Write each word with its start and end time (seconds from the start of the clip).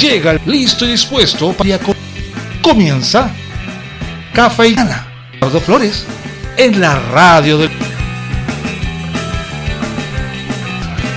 Llega 0.00 0.38
listo 0.46 0.84
y 0.84 0.92
dispuesto 0.92 1.52
para 1.52 1.80
comienza 2.62 3.32
Cafeína. 4.32 5.06
Eduardo 5.34 5.60
Flores 5.60 6.06
en 6.56 6.80
la 6.80 7.00
radio 7.10 7.58
del 7.58 7.70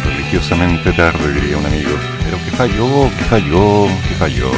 religiosamente 0.04 0.91
tarde 0.94 1.33
diría 1.33 1.58
un 1.58 1.65
amigo 1.65 1.91
pero 2.23 2.37
que 2.44 2.51
falló 2.51 3.10
que 3.17 3.23
falló 3.26 3.87
que 4.08 4.15
falló 4.15 4.51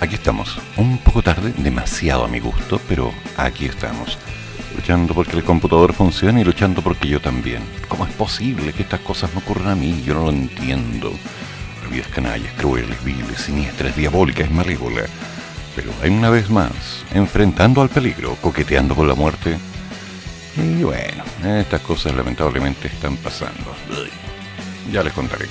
Aquí 0.00 0.14
estamos, 0.14 0.58
un 0.76 0.98
poco 0.98 1.22
tarde, 1.22 1.52
demasiado 1.56 2.24
a 2.24 2.28
mi 2.28 2.38
gusto, 2.38 2.80
pero 2.88 3.12
aquí 3.36 3.66
estamos. 3.66 4.16
Luchando 4.78 5.12
porque 5.12 5.36
el 5.36 5.42
computador 5.42 5.92
funcione 5.92 6.40
y 6.40 6.44
luchando 6.44 6.82
porque 6.82 7.08
yo 7.08 7.20
también. 7.20 7.62
¿Cómo 7.88 8.06
es 8.06 8.12
posible 8.12 8.72
que 8.72 8.84
estas 8.84 9.00
cosas 9.00 9.34
no 9.34 9.40
ocurran 9.40 9.68
a 9.72 9.74
mí? 9.74 10.02
Yo 10.06 10.14
no 10.14 10.22
lo 10.22 10.30
entiendo. 10.30 11.12
La 11.82 11.88
vida 11.88 12.02
es 12.02 12.08
canallas, 12.08 12.52
crueles, 12.52 13.02
viles, 13.04 13.40
siniestras, 13.40 13.96
diabólicas, 13.96 14.48
malévola. 14.52 15.02
Pero 15.74 15.90
hay 16.00 16.10
una 16.10 16.30
vez 16.30 16.48
más, 16.48 16.70
enfrentando 17.12 17.82
al 17.82 17.88
peligro, 17.88 18.36
coqueteando 18.40 18.94
con 18.94 19.08
la 19.08 19.14
muerte. 19.14 19.58
Y 20.56 20.84
bueno, 20.84 21.24
estas 21.44 21.80
cosas 21.80 22.14
lamentablemente 22.14 22.86
están 22.86 23.16
pasando. 23.16 23.74
Ya 24.92 25.02
les 25.02 25.12
contaré. 25.12 25.46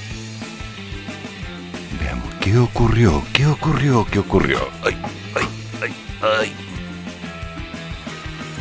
¿Qué 2.40 2.58
ocurrió? 2.58 3.26
¿Qué 3.34 3.46
ocurrió? 3.46 4.08
¿Qué 4.10 4.20
ocurrió? 4.20 4.70
Ay, 4.82 4.96
ay, 5.36 5.48
ay, 5.82 5.94
ay. 6.22 6.56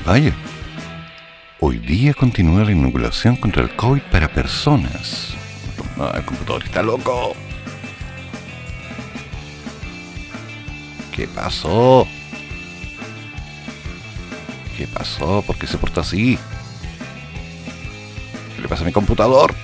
Vaya. 0.05 0.35
Hoy 1.59 1.79
día 1.79 2.13
continúa 2.13 2.65
la 2.65 2.73
inoculación 2.73 3.35
contra 3.35 3.63
el 3.63 3.75
COVID 3.75 4.03
para 4.13 4.29
personas. 4.29 5.35
el 6.15 6.25
computador 6.25 6.63
está 6.63 6.83
loco. 6.83 7.35
¿Qué 11.13 11.27
pasó? 11.27 12.07
¿Qué 14.77 14.87
pasó? 14.87 15.41
¿Por 15.47 15.57
qué 15.57 15.67
se 15.67 15.79
porta 15.79 16.03
así? 16.03 16.39
¿Qué 18.55 18.61
le 18.61 18.69
pasa 18.69 18.83
a 18.83 18.87
mi 18.87 18.93
computador? 18.93 19.55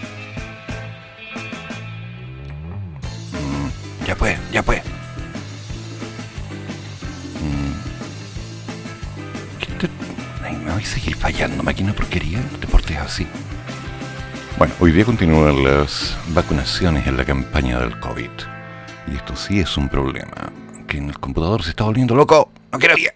Ya 4.07 4.17
pues, 4.17 4.39
ya 4.51 4.63
pues. 4.63 4.82
Fallando, 11.33 11.63
máquina 11.63 11.95
porquería. 11.95 12.41
No 12.53 12.59
te 12.59 12.67
portes 12.67 12.97
así. 12.99 13.27
Bueno, 14.59 14.75
hoy 14.81 14.93
día 14.93 15.05
continúan 15.05 15.65
las 15.65 16.17
vacunaciones 16.29 17.07
en 17.07 17.17
la 17.17 17.25
campaña 17.25 17.79
del 17.81 17.99
COVID. 18.01 18.31
Y 19.09 19.17
esto 19.17 19.35
sí 19.35 19.59
es 19.61 19.77
un 19.77 19.89
problema. 19.89 20.53
Que 20.87 20.99
en 20.99 21.09
el 21.09 21.19
computador 21.19 21.63
se 21.63 21.71
está 21.71 21.85
volviendo 21.85 22.15
loco. 22.15 22.51
No 22.71 22.79
quiero 22.79 22.97
ir. 22.99 23.13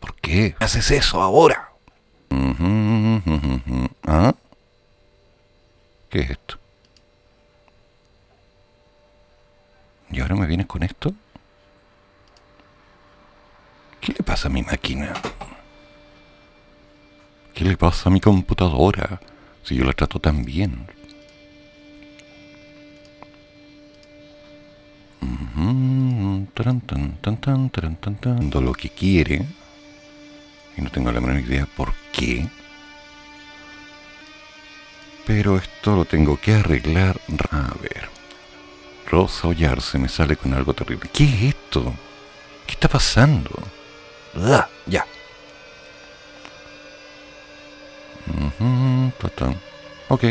¿Por 0.00 0.14
qué 0.16 0.54
haces 0.60 0.90
eso 0.90 1.20
ahora? 1.20 1.70
¿Ah? 4.06 4.34
¿Qué 6.08 6.20
es 6.20 6.30
esto? 6.30 6.58
¿Y 10.10 10.20
ahora 10.20 10.36
me 10.36 10.46
vienes 10.46 10.66
con 10.66 10.82
esto? 10.82 11.12
¿Qué 14.00 14.12
le 14.12 14.22
pasa 14.22 14.48
a 14.48 14.50
mi 14.50 14.62
máquina? 14.62 15.12
¿Qué 17.54 17.64
le 17.64 17.76
pasa 17.76 18.08
a 18.08 18.12
mi 18.12 18.20
computadora 18.20 19.20
si 19.62 19.76
yo 19.76 19.84
la 19.84 19.92
trato 19.92 20.18
tan 20.18 20.44
bien? 20.44 20.86
lo 28.60 28.72
que 28.72 28.90
quiere 28.90 29.44
y 30.76 30.80
no 30.80 30.90
tengo 30.90 31.12
la 31.12 31.20
menor 31.20 31.40
idea 31.40 31.66
por 31.76 31.92
qué 32.12 32.48
pero 35.26 35.56
esto 35.56 35.96
lo 35.96 36.04
tengo 36.04 36.38
que 36.38 36.54
arreglar 36.54 37.20
a 37.50 37.74
ver 37.80 38.12
Rosa 39.12 39.48
Ollarse 39.48 39.98
me 39.98 40.08
sale 40.08 40.36
con 40.36 40.54
algo 40.54 40.72
terrible. 40.72 41.10
¿Qué 41.12 41.24
es 41.24 41.42
esto? 41.54 41.92
¿Qué 42.66 42.72
está 42.72 42.88
pasando? 42.88 43.50
Ah, 44.34 44.66
ya. 44.86 45.04
Ok. 50.08 50.24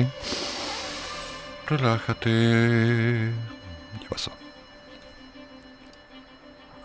Relájate. 1.68 3.32
Ya 4.02 4.10
pasó. 4.10 4.32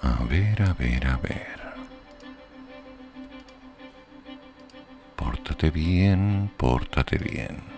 A 0.02 0.24
ver, 0.24 0.62
a 0.62 0.72
ver, 0.74 1.06
a 1.06 1.16
ver. 1.16 1.56
Pórtate 5.16 5.70
bien, 5.70 6.50
pórtate 6.56 7.18
bien 7.18 7.76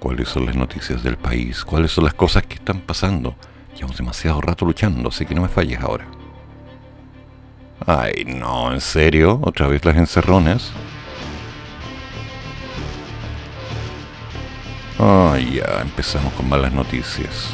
cuáles 0.00 0.30
son 0.30 0.46
las 0.46 0.56
noticias 0.56 1.02
del 1.04 1.16
país, 1.16 1.64
cuáles 1.64 1.92
son 1.92 2.04
las 2.04 2.14
cosas 2.14 2.44
que 2.44 2.54
están 2.54 2.80
pasando. 2.80 3.36
Llevamos 3.76 3.98
demasiado 3.98 4.40
rato 4.40 4.64
luchando, 4.64 5.10
así 5.10 5.24
que 5.26 5.34
no 5.34 5.42
me 5.42 5.48
falles 5.48 5.78
ahora. 5.78 6.06
Ay, 7.92 8.24
no, 8.24 8.72
¿en 8.72 8.80
serio? 8.80 9.40
¿Otra 9.42 9.66
vez 9.66 9.84
las 9.84 9.96
encerronas? 9.96 10.70
Ay, 14.96 15.54
ya, 15.56 15.80
empezamos 15.80 16.32
con 16.34 16.48
malas 16.48 16.72
noticias. 16.72 17.50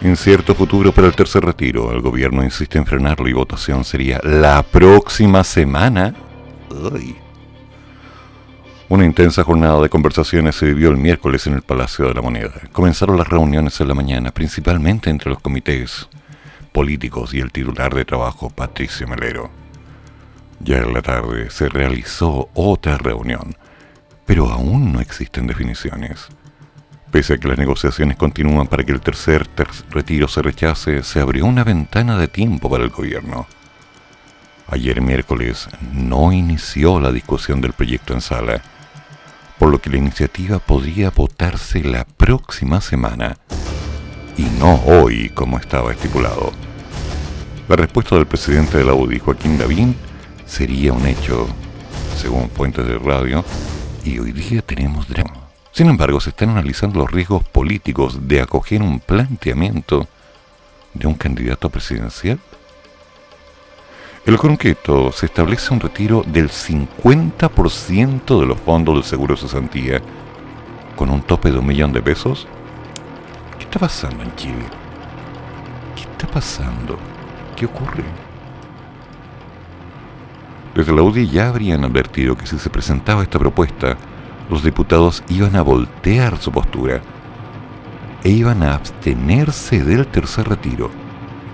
Incierto 0.00 0.54
futuro 0.54 0.92
para 0.92 1.08
el 1.08 1.16
tercer 1.16 1.44
retiro. 1.44 1.90
El 1.90 2.02
gobierno 2.02 2.44
insiste 2.44 2.78
en 2.78 2.86
frenarlo 2.86 3.26
y 3.26 3.32
votación 3.32 3.84
sería 3.84 4.20
la 4.22 4.62
próxima 4.62 5.42
semana. 5.42 6.14
Ay. 6.92 7.16
Una 8.88 9.04
intensa 9.04 9.42
jornada 9.42 9.82
de 9.82 9.88
conversaciones 9.88 10.54
se 10.54 10.66
vivió 10.66 10.90
el 10.90 10.98
miércoles 10.98 11.48
en 11.48 11.54
el 11.54 11.62
Palacio 11.62 12.06
de 12.06 12.14
la 12.14 12.22
Moneda. 12.22 12.52
Comenzaron 12.70 13.16
las 13.16 13.26
reuniones 13.26 13.80
en 13.80 13.88
la 13.88 13.94
mañana, 13.94 14.30
principalmente 14.30 15.10
entre 15.10 15.30
los 15.30 15.40
comités 15.40 16.08
políticos 16.78 17.34
y 17.34 17.40
el 17.40 17.50
titular 17.50 17.92
de 17.92 18.04
trabajo, 18.04 18.50
Patricio 18.50 19.08
Melero. 19.08 19.50
Ya 20.60 20.76
en 20.76 20.94
la 20.94 21.02
tarde 21.02 21.50
se 21.50 21.68
realizó 21.68 22.50
otra 22.54 22.96
reunión, 22.96 23.56
pero 24.24 24.48
aún 24.48 24.92
no 24.92 25.00
existen 25.00 25.48
definiciones. 25.48 26.28
Pese 27.10 27.34
a 27.34 27.38
que 27.38 27.48
las 27.48 27.58
negociaciones 27.58 28.16
continúan 28.16 28.68
para 28.68 28.84
que 28.84 28.92
el 28.92 29.00
tercer 29.00 29.48
retiro 29.90 30.28
se 30.28 30.40
rechace, 30.40 31.02
se 31.02 31.18
abrió 31.18 31.46
una 31.46 31.64
ventana 31.64 32.16
de 32.16 32.28
tiempo 32.28 32.70
para 32.70 32.84
el 32.84 32.90
gobierno. 32.90 33.48
Ayer 34.68 35.00
miércoles 35.00 35.68
no 35.92 36.30
inició 36.30 37.00
la 37.00 37.10
discusión 37.10 37.60
del 37.60 37.72
proyecto 37.72 38.14
en 38.14 38.20
sala, 38.20 38.62
por 39.58 39.68
lo 39.70 39.80
que 39.80 39.90
la 39.90 39.96
iniciativa 39.96 40.60
podría 40.60 41.10
votarse 41.10 41.82
la 41.82 42.04
próxima 42.04 42.80
semana 42.80 43.36
y 44.36 44.44
no 44.60 44.80
hoy 44.84 45.30
como 45.30 45.58
estaba 45.58 45.90
estipulado. 45.90 46.67
La 47.68 47.76
respuesta 47.76 48.16
del 48.16 48.26
presidente 48.26 48.78
de 48.78 48.84
la 48.84 48.94
UDI, 48.94 49.18
Joaquín 49.18 49.58
Davín, 49.58 49.94
sería 50.46 50.92
un 50.92 51.06
hecho, 51.06 51.46
según 52.16 52.48
fuentes 52.50 52.86
de 52.86 52.98
radio, 52.98 53.44
y 54.04 54.18
hoy 54.18 54.32
día 54.32 54.62
tenemos 54.62 55.06
drama. 55.08 55.48
Sin 55.72 55.88
embargo, 55.88 56.20
se 56.20 56.30
están 56.30 56.50
analizando 56.50 57.00
los 57.00 57.10
riesgos 57.10 57.44
políticos 57.44 58.26
de 58.26 58.40
acoger 58.40 58.82
un 58.82 59.00
planteamiento 59.00 60.08
de 60.94 61.06
un 61.06 61.14
candidato 61.14 61.68
presidencial 61.68 62.40
el 64.28 64.36
concreto 64.36 65.10
se 65.10 65.24
establece 65.24 65.72
un 65.72 65.80
retiro 65.80 66.22
del 66.26 66.50
50% 66.50 68.40
de 68.40 68.46
los 68.46 68.60
fondos 68.60 68.96
del 68.96 69.04
seguro 69.04 69.34
de 69.34 69.40
cesantía 69.40 70.02
con 70.96 71.08
un 71.08 71.22
tope 71.22 71.50
de 71.50 71.56
un 71.56 71.66
millón 71.66 71.94
de 71.94 72.02
pesos. 72.02 72.46
¿Qué 73.56 73.64
está 73.64 73.78
pasando 73.78 74.22
en 74.22 74.36
Chile? 74.36 74.66
¿Qué 75.96 76.02
está 76.02 76.26
pasando? 76.26 76.98
¿Qué 77.58 77.66
ocurre? 77.66 78.04
Desde 80.74 80.92
la 80.92 81.02
UDI 81.02 81.28
ya 81.28 81.48
habrían 81.48 81.84
advertido 81.84 82.36
que 82.36 82.46
si 82.46 82.58
se 82.58 82.70
presentaba 82.70 83.22
esta 83.22 83.38
propuesta, 83.38 83.96
los 84.48 84.62
diputados 84.62 85.24
iban 85.28 85.56
a 85.56 85.62
voltear 85.62 86.38
su 86.38 86.52
postura 86.52 87.00
e 88.22 88.30
iban 88.30 88.62
a 88.62 88.74
abstenerse 88.74 89.84
del 89.84 90.06
tercer 90.06 90.48
retiro 90.48 90.90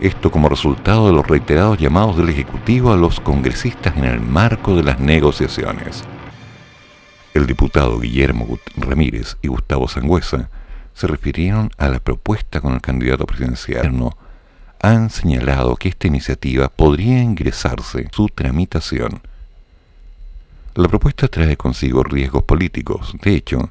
esto 0.01 0.31
como 0.31 0.51
resultado 0.51 1.07
de 1.07 1.15
los 1.15 1.27
reiterados 1.27 1.79
llamados 1.79 2.19
del 2.19 2.29
Ejecutivo 2.29 2.93
a 2.93 2.97
los 2.97 3.21
congresistas 3.21 3.97
en 3.97 4.05
el 4.05 4.21
marco 4.21 4.77
de 4.77 4.83
las 4.83 5.01
negociaciones. 5.01 6.05
El 7.33 7.47
diputado 7.47 7.99
Guillermo 7.99 8.59
Ramírez 8.77 9.39
y 9.41 9.49
Gustavo 9.49 9.89
Sangüesa 9.89 10.51
se 10.93 11.07
refirieron 11.07 11.71
a 11.79 11.89
la 11.89 12.01
propuesta 12.01 12.61
con 12.61 12.75
el 12.75 12.81
candidato 12.83 13.25
presidencial. 13.25 13.91
Han 14.87 15.09
señalado 15.09 15.77
que 15.77 15.89
esta 15.89 16.09
iniciativa 16.09 16.69
podría 16.69 17.23
ingresarse 17.23 18.07
su 18.13 18.29
tramitación 18.29 19.23
La 20.75 20.89
propuesta 20.89 21.27
trae 21.27 21.57
consigo 21.57 22.03
riesgos 22.03 22.43
políticos. 22.43 23.17
De 23.23 23.35
hecho, 23.35 23.71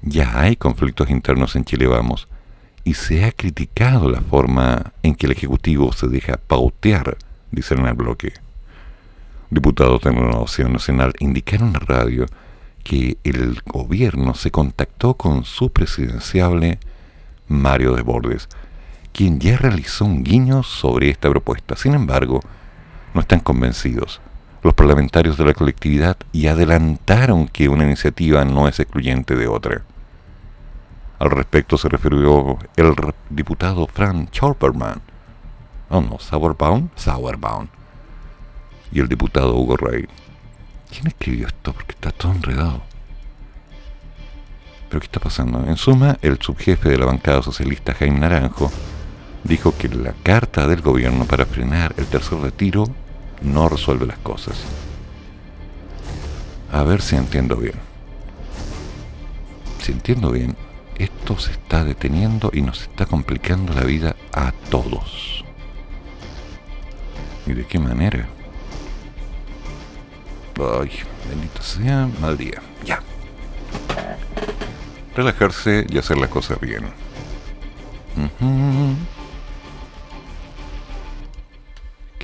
ya 0.00 0.40
hay 0.40 0.56
conflictos 0.56 1.10
internos 1.10 1.54
en 1.56 1.66
Chile 1.66 1.86
Vamos 1.86 2.26
y 2.84 2.94
se 2.94 3.26
ha 3.26 3.32
criticado 3.32 4.10
la 4.10 4.22
forma 4.22 4.94
en 5.02 5.14
que 5.14 5.26
el 5.26 5.32
Ejecutivo 5.32 5.92
se 5.92 6.08
deja 6.08 6.38
pautear, 6.38 7.18
dice 7.50 7.74
en 7.74 7.84
el 7.84 7.92
bloque. 7.92 8.32
Diputados 9.50 10.00
de 10.00 10.10
la 10.10 10.20
Renovación 10.20 10.72
Nacional 10.72 11.12
indicaron 11.18 11.74
la 11.74 11.80
radio 11.80 12.24
que 12.82 13.18
el 13.24 13.60
gobierno 13.66 14.34
se 14.34 14.50
contactó 14.50 15.18
con 15.18 15.44
su 15.44 15.70
presidenciable 15.70 16.78
Mario 17.46 17.94
Desbordes, 17.94 18.48
quien 19.14 19.38
ya 19.38 19.56
realizó 19.56 20.04
un 20.04 20.24
guiño 20.24 20.62
sobre 20.64 21.08
esta 21.08 21.30
propuesta. 21.30 21.76
Sin 21.76 21.94
embargo, 21.94 22.40
no 23.14 23.20
están 23.20 23.40
convencidos 23.40 24.20
los 24.64 24.72
parlamentarios 24.72 25.36
de 25.36 25.44
la 25.44 25.52
colectividad 25.52 26.16
y 26.32 26.46
adelantaron 26.46 27.46
que 27.48 27.68
una 27.68 27.84
iniciativa 27.84 28.46
no 28.46 28.66
es 28.66 28.80
excluyente 28.80 29.36
de 29.36 29.46
otra. 29.46 29.82
Al 31.18 31.30
respecto 31.30 31.76
se 31.76 31.88
refirió 31.90 32.58
el 32.76 32.94
diputado 33.28 33.86
Frank 33.86 34.30
Chopperman, 34.30 35.02
oh 35.90 36.00
no, 36.00 36.18
Sauerbaum, 36.18 36.88
Sauerbaum, 36.96 37.68
y 38.90 39.00
el 39.00 39.08
diputado 39.08 39.54
Hugo 39.54 39.76
Rey. 39.76 40.06
¿Quién 40.90 41.08
escribió 41.08 41.46
esto? 41.46 41.74
Porque 41.74 41.92
está 41.92 42.10
todo 42.10 42.32
enredado. 42.32 42.82
¿Pero 44.88 45.00
qué 45.00 45.06
está 45.06 45.20
pasando? 45.20 45.62
En 45.66 45.76
suma, 45.76 46.16
el 46.22 46.40
subjefe 46.40 46.88
de 46.88 46.96
la 46.98 47.04
bancada 47.04 47.42
socialista, 47.42 47.92
Jaime 47.92 48.20
Naranjo, 48.20 48.72
dijo 49.44 49.76
que 49.76 49.88
la 49.88 50.14
carta 50.22 50.66
del 50.66 50.80
gobierno 50.80 51.26
para 51.26 51.46
frenar 51.46 51.94
el 51.98 52.06
tercer 52.06 52.38
retiro 52.38 52.86
no 53.42 53.68
resuelve 53.68 54.06
las 54.06 54.18
cosas. 54.18 54.56
A 56.72 56.82
ver 56.82 57.02
si 57.02 57.16
entiendo 57.16 57.56
bien. 57.56 57.74
Si 59.80 59.92
entiendo 59.92 60.32
bien, 60.32 60.56
esto 60.96 61.38
se 61.38 61.52
está 61.52 61.84
deteniendo 61.84 62.50
y 62.52 62.62
nos 62.62 62.82
está 62.82 63.06
complicando 63.06 63.74
la 63.74 63.84
vida 63.84 64.16
a 64.32 64.52
todos. 64.70 65.44
¿Y 67.46 67.52
de 67.52 67.66
qué 67.66 67.78
manera? 67.78 68.26
Ay, 70.56 70.90
bendito 71.28 71.62
sea, 71.62 72.08
día. 72.38 72.62
Ya. 72.84 73.02
Relajarse 75.14 75.86
y 75.88 75.98
hacer 75.98 76.16
las 76.16 76.30
cosas 76.30 76.58
bien. 76.60 76.84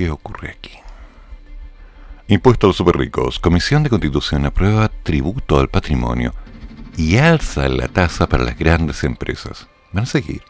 ¿Qué 0.01 0.09
ocurre 0.09 0.57
aquí? 0.57 0.73
Impuesto 2.27 2.67
a 2.67 2.69
los 2.69 2.77
superricos. 2.79 3.39
Comisión 3.39 3.83
de 3.83 3.91
Constitución 3.91 4.47
aprueba 4.47 4.89
tributo 4.89 5.61
al 5.61 5.69
patrimonio 5.69 6.33
y 6.97 7.19
alza 7.19 7.69
la 7.69 7.87
tasa 7.87 8.27
para 8.27 8.45
las 8.45 8.59
grandes 8.59 9.05
empresas. 9.05 9.69
Van 9.93 10.05
a 10.05 10.07
seguir. 10.07 10.43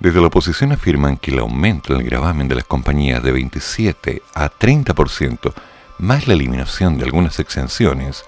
Desde 0.00 0.20
la 0.20 0.26
oposición 0.26 0.72
afirman 0.72 1.16
que 1.16 1.30
el 1.30 1.38
aumento 1.38 1.94
del 1.94 2.02
gravamen 2.04 2.46
de 2.46 2.56
las 2.56 2.64
compañías 2.64 3.22
de 3.22 3.32
27 3.32 4.22
a 4.34 4.50
30%, 4.50 5.54
más 5.96 6.28
la 6.28 6.34
eliminación 6.34 6.98
de 6.98 7.06
algunas 7.06 7.40
exenciones, 7.40 8.22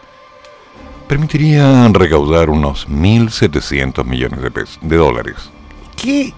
permitirían 1.06 1.92
recaudar 1.92 2.48
unos 2.48 2.88
1.700 2.88 4.06
millones 4.06 4.40
de, 4.40 4.88
de 4.88 4.96
dólares. 4.96 5.50
¿Qué? 5.96 6.32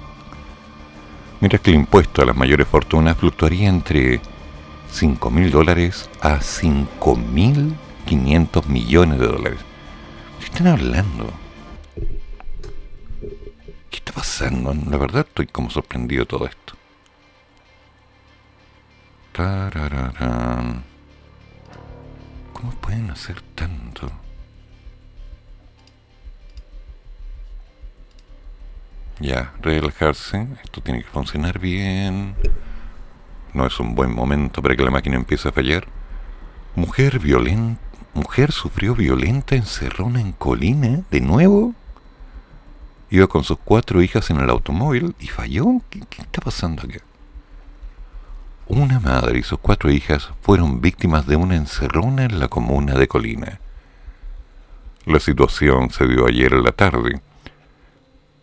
Mientras 1.40 1.62
que 1.62 1.70
el 1.70 1.76
impuesto 1.76 2.22
a 2.22 2.26
las 2.26 2.36
mayores 2.36 2.68
fortunas 2.68 3.16
fluctuaría 3.16 3.68
entre 3.68 4.20
5.000 4.92 5.50
dólares 5.50 6.10
a 6.20 6.38
5.500 6.38 8.66
millones 8.66 9.18
de 9.18 9.26
dólares. 9.26 9.60
¿Qué 10.38 10.44
están 10.46 10.66
hablando? 10.66 11.32
¿Qué 13.90 13.96
está 13.96 14.12
pasando? 14.12 14.74
La 14.74 14.98
verdad 14.98 15.26
estoy 15.26 15.46
como 15.46 15.70
sorprendido 15.70 16.24
de 16.24 16.26
todo 16.26 16.44
esto. 16.46 16.74
¿Cómo 22.52 22.72
pueden 22.82 23.10
hacer 23.10 23.40
tanto? 23.54 24.10
Ya, 29.20 29.52
relajarse. 29.60 30.48
Esto 30.64 30.80
tiene 30.80 31.02
que 31.02 31.08
funcionar 31.08 31.58
bien. 31.58 32.34
No 33.52 33.66
es 33.66 33.78
un 33.78 33.94
buen 33.94 34.14
momento 34.14 34.62
para 34.62 34.74
que 34.74 34.82
la 34.82 34.90
máquina 34.90 35.16
empiece 35.16 35.48
a 35.48 35.52
fallar. 35.52 35.86
Mujer 36.74 37.18
violenta. 37.18 37.80
Mujer 38.14 38.50
sufrió 38.50 38.94
violenta 38.94 39.54
encerrona 39.54 40.20
en 40.20 40.32
Colina, 40.32 41.02
de 41.10 41.20
nuevo. 41.20 41.74
Iba 43.10 43.26
con 43.26 43.44
sus 43.44 43.58
cuatro 43.62 44.02
hijas 44.02 44.30
en 44.30 44.38
el 44.38 44.48
automóvil 44.48 45.14
y 45.20 45.28
falló. 45.28 45.66
¿Qué, 45.90 46.00
está 46.18 46.40
pasando 46.40 46.82
aquí? 46.84 46.98
Una 48.68 49.00
madre 49.00 49.40
y 49.40 49.42
sus 49.42 49.58
cuatro 49.58 49.90
hijas 49.90 50.30
fueron 50.42 50.80
víctimas 50.80 51.26
de 51.26 51.36
una 51.36 51.56
encerrona 51.56 52.24
en 52.24 52.38
la 52.38 52.48
comuna 52.48 52.94
de 52.94 53.06
Colina. 53.06 53.60
La 55.04 55.20
situación 55.20 55.90
se 55.90 56.06
dio 56.06 56.26
ayer 56.26 56.52
en 56.52 56.62
la 56.62 56.72
tarde, 56.72 57.20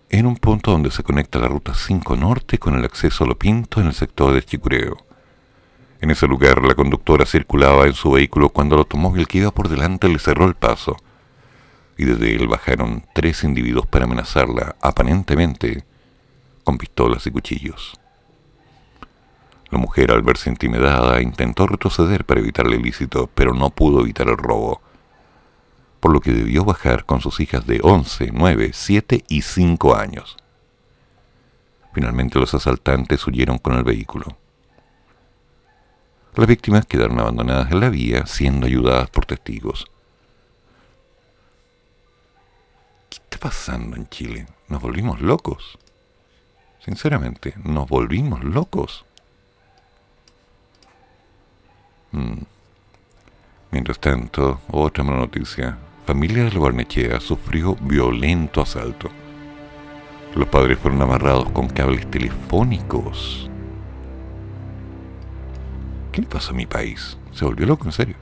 en 0.10 0.26
un 0.26 0.38
punto 0.38 0.72
donde 0.72 0.92
se 0.92 1.04
conecta 1.04 1.40
la 1.40 1.48
ruta 1.48 1.74
5 1.74 2.16
norte 2.16 2.58
con 2.58 2.76
el 2.76 2.86
acceso 2.86 3.24
a 3.24 3.28
Lo 3.28 3.38
Pinto 3.38 3.82
en 3.82 3.88
el 3.88 3.94
sector 3.94 4.34
de 4.34 4.44
Chicureo. 4.44 4.98
En 6.00 6.12
ese 6.12 6.28
lugar 6.28 6.64
la 6.64 6.76
conductora 6.76 7.26
circulaba 7.26 7.86
en 7.88 7.94
su 7.94 8.12
vehículo 8.12 8.50
cuando 8.50 8.76
el 8.76 8.80
automóvil 8.80 9.28
que 9.28 9.40
iba 9.40 9.52
por 9.52 9.68
delante 9.68 10.08
le 10.08 10.20
cerró 10.20 10.46
el 10.46 10.56
paso 10.56 10.96
y 11.98 12.06
desde 12.06 12.36
él 12.36 12.48
bajaron 12.48 13.04
tres 13.14 13.44
individuos 13.44 13.88
para 13.88 14.06
amenazarla, 14.06 14.76
aparentemente 14.82 15.84
con 16.64 16.78
pistolas 16.78 17.26
y 17.26 17.32
cuchillos. 17.32 18.00
La 19.70 19.80
mujer, 19.80 20.12
al 20.12 20.22
verse 20.22 20.50
intimidada, 20.50 21.22
intentó 21.22 21.68
retroceder 21.68 22.24
para 22.24 22.40
evitar 22.40 22.68
el 22.68 22.76
ilícito, 22.76 23.30
pero 23.34 23.54
no 23.54 23.72
pudo 23.72 24.02
evitar 24.02 24.30
el 24.30 24.38
robo 24.38 24.82
por 26.00 26.14
lo 26.14 26.20
que 26.20 26.32
debió 26.32 26.64
bajar 26.64 27.06
con 27.06 27.22
sus 27.22 27.40
hijas 27.40 27.66
de 27.66 27.80
11, 27.82 28.32
9, 28.34 28.72
7 28.74 29.26
y 29.28 29.42
5 29.42 29.96
años. 29.96 30.38
Finalmente 31.94 32.40
los 32.40 32.54
asaltantes 32.54 33.26
huyeron 33.26 33.58
con 33.58 33.76
el 33.76 33.84
vehículo. 33.84 34.38
Las 36.36 36.48
víctimas 36.48 36.86
quedaron 36.86 37.20
abandonadas 37.20 37.72
en 37.72 37.80
la 37.80 37.90
vía, 37.90 38.28
siendo 38.28 38.68
ayudadas 38.68 39.10
por 39.10 39.26
testigos. 39.26 39.90
¿Qué 43.10 43.18
está 43.18 43.40
pasando 43.40 43.96
en 43.96 44.08
Chile? 44.10 44.46
Nos 44.68 44.80
volvimos 44.80 45.20
locos. 45.20 45.80
Sinceramente, 46.86 47.56
nos 47.64 47.90
volvimos 47.90 48.44
locos. 48.44 49.04
Mm. 52.12 52.44
Mientras 53.72 54.00
tanto, 54.00 54.62
otra 54.72 55.04
mala 55.04 55.18
noticia 55.18 55.78
familia 56.08 56.46
de 56.46 56.58
Barnechea 56.58 57.20
sufrió 57.20 57.76
violento 57.82 58.62
asalto. 58.62 59.10
Los 60.36 60.48
padres 60.48 60.80
fueron 60.80 61.02
amarrados 61.02 61.50
con 61.50 61.68
cables 61.68 62.10
telefónicos. 62.10 63.50
¿Qué 66.14 66.22
le 66.22 66.28
pasó 66.28 66.52
a 66.52 66.56
mi 66.56 66.66
país? 66.66 67.18
Se 67.34 67.44
volvió 67.44 67.66
loco, 67.66 67.84
en 67.86 67.92
serio. 67.92 68.16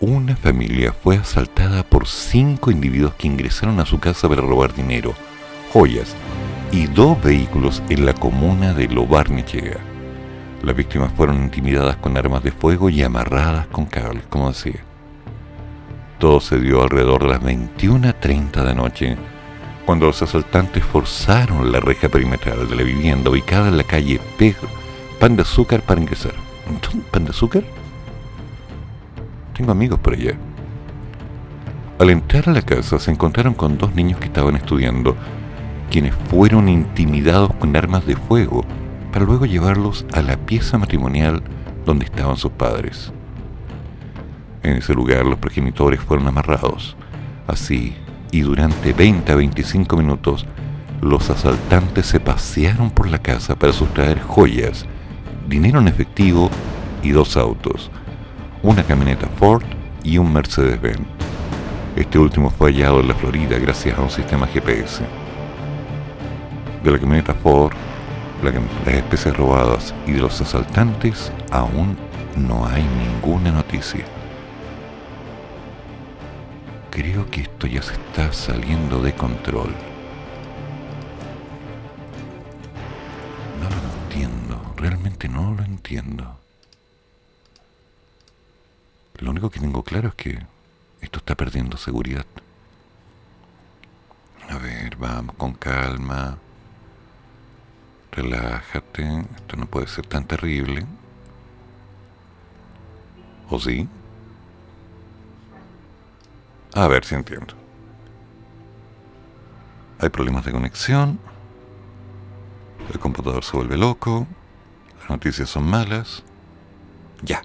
Una 0.00 0.36
familia 0.36 0.94
fue 0.94 1.18
asaltada 1.18 1.82
por 1.82 2.06
cinco 2.06 2.70
individuos 2.70 3.12
que 3.16 3.26
ingresaron 3.26 3.78
a 3.78 3.84
su 3.84 4.00
casa 4.00 4.26
para 4.26 4.40
robar 4.40 4.72
dinero, 4.72 5.12
joyas 5.70 6.16
y 6.72 6.86
dos 6.86 7.22
vehículos 7.22 7.82
en 7.90 8.06
la 8.06 8.14
comuna 8.14 8.72
de 8.72 8.88
Lobarnechea. 8.88 9.76
Las 10.62 10.74
víctimas 10.74 11.12
fueron 11.12 11.42
intimidadas 11.42 11.96
con 11.96 12.16
armas 12.16 12.42
de 12.42 12.52
fuego 12.52 12.88
y 12.88 13.02
amarradas 13.02 13.66
con 13.66 13.84
cables, 13.84 14.24
como 14.30 14.48
decía. 14.48 14.87
Todo 16.18 16.40
se 16.40 16.58
dio 16.58 16.82
alrededor 16.82 17.22
de 17.22 17.28
las 17.28 17.40
21.30 17.40 18.64
de 18.64 18.74
noche, 18.74 19.16
cuando 19.86 20.06
los 20.06 20.20
asaltantes 20.20 20.84
forzaron 20.84 21.70
la 21.70 21.78
reja 21.78 22.08
perimetral 22.08 22.68
de 22.68 22.74
la 22.74 22.82
vivienda 22.82 23.30
ubicada 23.30 23.68
en 23.68 23.76
la 23.76 23.84
calle 23.84 24.20
Pan 25.20 25.36
de 25.36 25.42
Azúcar 25.42 25.82
para 25.82 26.00
ingresar. 26.00 26.32
¿Pan 27.12 27.24
de 27.24 27.30
Azúcar? 27.30 27.62
Tengo 29.54 29.70
amigos 29.70 30.00
por 30.00 30.14
allá. 30.14 30.36
Al 32.00 32.10
entrar 32.10 32.48
a 32.48 32.52
la 32.52 32.62
casa 32.62 32.98
se 32.98 33.12
encontraron 33.12 33.54
con 33.54 33.78
dos 33.78 33.94
niños 33.94 34.18
que 34.18 34.26
estaban 34.26 34.56
estudiando, 34.56 35.16
quienes 35.88 36.14
fueron 36.28 36.68
intimidados 36.68 37.54
con 37.54 37.76
armas 37.76 38.06
de 38.06 38.16
fuego 38.16 38.64
para 39.12 39.24
luego 39.24 39.46
llevarlos 39.46 40.04
a 40.12 40.22
la 40.22 40.36
pieza 40.36 40.78
matrimonial 40.78 41.42
donde 41.84 42.04
estaban 42.04 42.36
sus 42.36 42.50
padres. 42.50 43.12
En 44.62 44.76
ese 44.76 44.94
lugar 44.94 45.24
los 45.24 45.38
progenitores 45.38 46.00
fueron 46.00 46.26
amarrados. 46.26 46.96
Así, 47.46 47.96
y 48.30 48.40
durante 48.40 48.92
20 48.92 49.32
a 49.32 49.36
25 49.36 49.96
minutos, 49.96 50.46
los 51.00 51.30
asaltantes 51.30 52.06
se 52.06 52.20
pasearon 52.20 52.90
por 52.90 53.08
la 53.08 53.18
casa 53.18 53.56
para 53.56 53.72
sustraer 53.72 54.20
joyas, 54.20 54.84
dinero 55.48 55.80
en 55.80 55.88
efectivo 55.88 56.50
y 57.02 57.10
dos 57.10 57.36
autos. 57.36 57.90
una 58.60 58.82
camioneta 58.82 59.28
Ford 59.38 59.62
y 60.02 60.18
un 60.18 60.32
Mercedes-Benz. 60.32 61.06
Este 61.94 62.18
último 62.18 62.50
fue 62.50 62.72
hallado 62.72 63.00
en 63.00 63.08
la 63.08 63.14
Florida 63.14 63.56
gracias 63.58 63.96
a 63.96 64.02
un 64.02 64.10
sistema 64.10 64.48
GPS. 64.48 65.04
De 66.82 66.90
la 66.90 66.98
camioneta 66.98 67.34
Ford, 67.34 67.72
las 68.42 68.54
especies 68.94 69.36
robadas 69.36 69.94
y 70.06 70.12
de 70.12 70.20
los 70.20 70.40
asaltantes 70.40 71.32
aún 71.52 71.96
no 72.36 72.66
hay 72.66 72.84
ninguna 72.84 73.52
noticia. 73.52 74.04
Creo 76.98 77.30
que 77.30 77.42
esto 77.42 77.68
ya 77.68 77.80
se 77.80 77.92
está 77.92 78.32
saliendo 78.32 79.00
de 79.00 79.14
control. 79.14 79.72
No 83.60 83.70
lo 83.70 84.02
entiendo, 84.02 84.74
realmente 84.76 85.28
no 85.28 85.54
lo 85.54 85.62
entiendo. 85.62 86.40
Lo 89.18 89.30
único 89.30 89.48
que 89.48 89.60
tengo 89.60 89.84
claro 89.84 90.08
es 90.08 90.14
que 90.16 90.44
esto 91.00 91.20
está 91.20 91.36
perdiendo 91.36 91.76
seguridad. 91.76 92.26
A 94.50 94.58
ver, 94.58 94.96
vamos 94.96 95.36
con 95.36 95.52
calma. 95.52 96.36
Relájate, 98.10 99.20
esto 99.36 99.56
no 99.56 99.66
puede 99.66 99.86
ser 99.86 100.04
tan 100.04 100.26
terrible. 100.26 100.84
¿O 103.48 103.60
sí? 103.60 103.88
A 106.74 106.86
ver 106.88 107.04
si 107.04 107.14
entiendo. 107.14 107.54
Hay 109.98 110.10
problemas 110.10 110.44
de 110.44 110.52
conexión. 110.52 111.18
El 112.92 112.98
computador 112.98 113.44
se 113.44 113.56
vuelve 113.56 113.76
loco. 113.76 114.26
Las 115.00 115.10
noticias 115.10 115.48
son 115.48 115.68
malas. 115.68 116.22
Ya. 117.22 117.42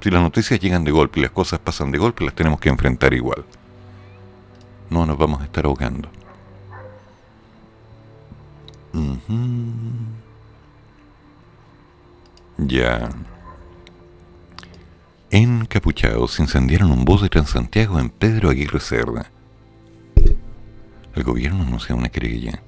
Si 0.00 0.10
las 0.10 0.22
noticias 0.22 0.60
llegan 0.60 0.84
de 0.84 0.90
golpe 0.90 1.18
y 1.18 1.22
las 1.22 1.32
cosas 1.32 1.58
pasan 1.58 1.90
de 1.90 1.98
golpe, 1.98 2.24
las 2.24 2.34
tenemos 2.34 2.60
que 2.60 2.68
enfrentar 2.68 3.14
igual. 3.14 3.44
No 4.90 5.06
nos 5.06 5.16
vamos 5.18 5.40
a 5.40 5.44
estar 5.44 5.64
ahogando. 5.64 6.10
Ya. 12.58 13.10
Encapuchados 15.36 16.38
incendiaron 16.38 16.92
un 16.92 17.04
bus 17.04 17.20
de 17.20 17.28
Transantiago 17.28 17.98
en 17.98 18.08
Pedro 18.08 18.50
Aguirre 18.50 18.78
Cerda. 18.78 19.32
El 21.12 21.24
gobierno 21.24 21.64
anunció 21.64 21.96
una 21.96 22.08
querella. 22.08 22.62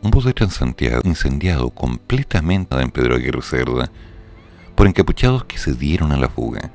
Un 0.00 0.12
bus 0.12 0.24
de 0.24 0.32
Transantiago 0.32 1.00
incendiado 1.02 1.70
completamente 1.70 2.80
en 2.80 2.92
Pedro 2.92 3.16
Aguirre 3.16 3.42
Cerda 3.42 3.90
por 4.76 4.86
encapuchados 4.86 5.42
que 5.46 5.58
se 5.58 5.74
dieron 5.74 6.12
a 6.12 6.16
la 6.16 6.28
fuga. 6.28 6.70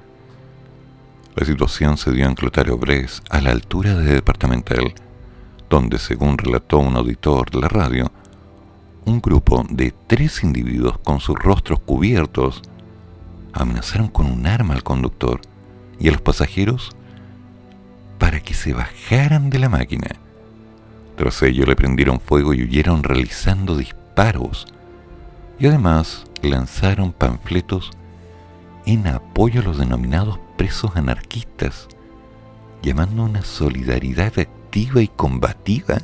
La 1.37 1.45
situación 1.45 1.95
se 1.95 2.11
dio 2.11 2.25
en 2.25 2.35
Clotario 2.35 2.77
Bres, 2.77 3.23
a 3.29 3.39
la 3.39 3.51
altura 3.51 3.93
de 3.95 4.15
Departamental, 4.15 4.93
donde, 5.69 5.99
según 5.99 6.37
relató 6.37 6.79
un 6.79 6.97
auditor 6.97 7.49
de 7.49 7.61
la 7.61 7.69
radio, 7.69 8.11
un 9.05 9.21
grupo 9.21 9.65
de 9.69 9.93
tres 10.07 10.43
individuos 10.43 10.97
con 10.97 11.21
sus 11.21 11.39
rostros 11.39 11.79
cubiertos 11.79 12.61
amenazaron 13.61 14.07
con 14.07 14.27
un 14.27 14.47
arma 14.47 14.73
al 14.73 14.83
conductor 14.83 15.41
y 15.99 16.07
a 16.07 16.11
los 16.11 16.21
pasajeros 16.21 16.91
para 18.19 18.39
que 18.39 18.53
se 18.53 18.73
bajaran 18.73 19.49
de 19.49 19.59
la 19.59 19.69
máquina. 19.69 20.07
Tras 21.15 21.41
ello 21.41 21.65
le 21.65 21.75
prendieron 21.75 22.19
fuego 22.19 22.53
y 22.53 22.63
huyeron 22.63 23.03
realizando 23.03 23.75
disparos 23.75 24.67
y 25.59 25.67
además 25.67 26.25
lanzaron 26.41 27.11
panfletos 27.11 27.91
en 28.85 29.07
apoyo 29.07 29.61
a 29.61 29.63
los 29.63 29.77
denominados 29.77 30.39
presos 30.57 30.95
anarquistas, 30.95 31.87
llamando 32.81 33.23
a 33.23 33.25
una 33.25 33.41
solidaridad 33.41 34.37
activa 34.37 35.01
y 35.01 35.07
combativa 35.07 35.97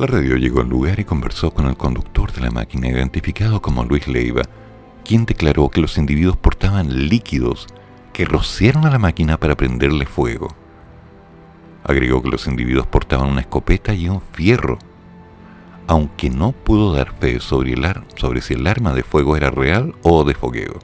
La 0.00 0.06
radio 0.06 0.38
llegó 0.38 0.62
al 0.62 0.68
lugar 0.70 0.98
y 0.98 1.04
conversó 1.04 1.50
con 1.50 1.66
el 1.66 1.76
conductor 1.76 2.32
de 2.32 2.40
la 2.40 2.50
máquina, 2.50 2.88
identificado 2.88 3.60
como 3.60 3.84
Luis 3.84 4.08
Leiva, 4.08 4.44
quien 5.04 5.26
declaró 5.26 5.68
que 5.68 5.82
los 5.82 5.98
individuos 5.98 6.38
portaban 6.38 7.10
líquidos 7.10 7.66
que 8.14 8.24
rociaron 8.24 8.86
a 8.86 8.90
la 8.90 8.98
máquina 8.98 9.36
para 9.36 9.56
prenderle 9.56 10.06
fuego. 10.06 10.48
Agregó 11.84 12.22
que 12.22 12.30
los 12.30 12.46
individuos 12.46 12.86
portaban 12.86 13.28
una 13.28 13.42
escopeta 13.42 13.92
y 13.92 14.08
un 14.08 14.22
fierro, 14.22 14.78
aunque 15.86 16.30
no 16.30 16.52
pudo 16.52 16.94
dar 16.94 17.12
fe 17.20 17.38
sobre, 17.38 17.74
si 18.40 18.54
el 18.54 18.66
arma 18.66 18.94
de 18.94 19.02
fuego 19.02 19.36
era 19.36 19.50
real 19.50 19.94
o 20.02 20.24
de 20.24 20.32
fogueo. 20.32 20.78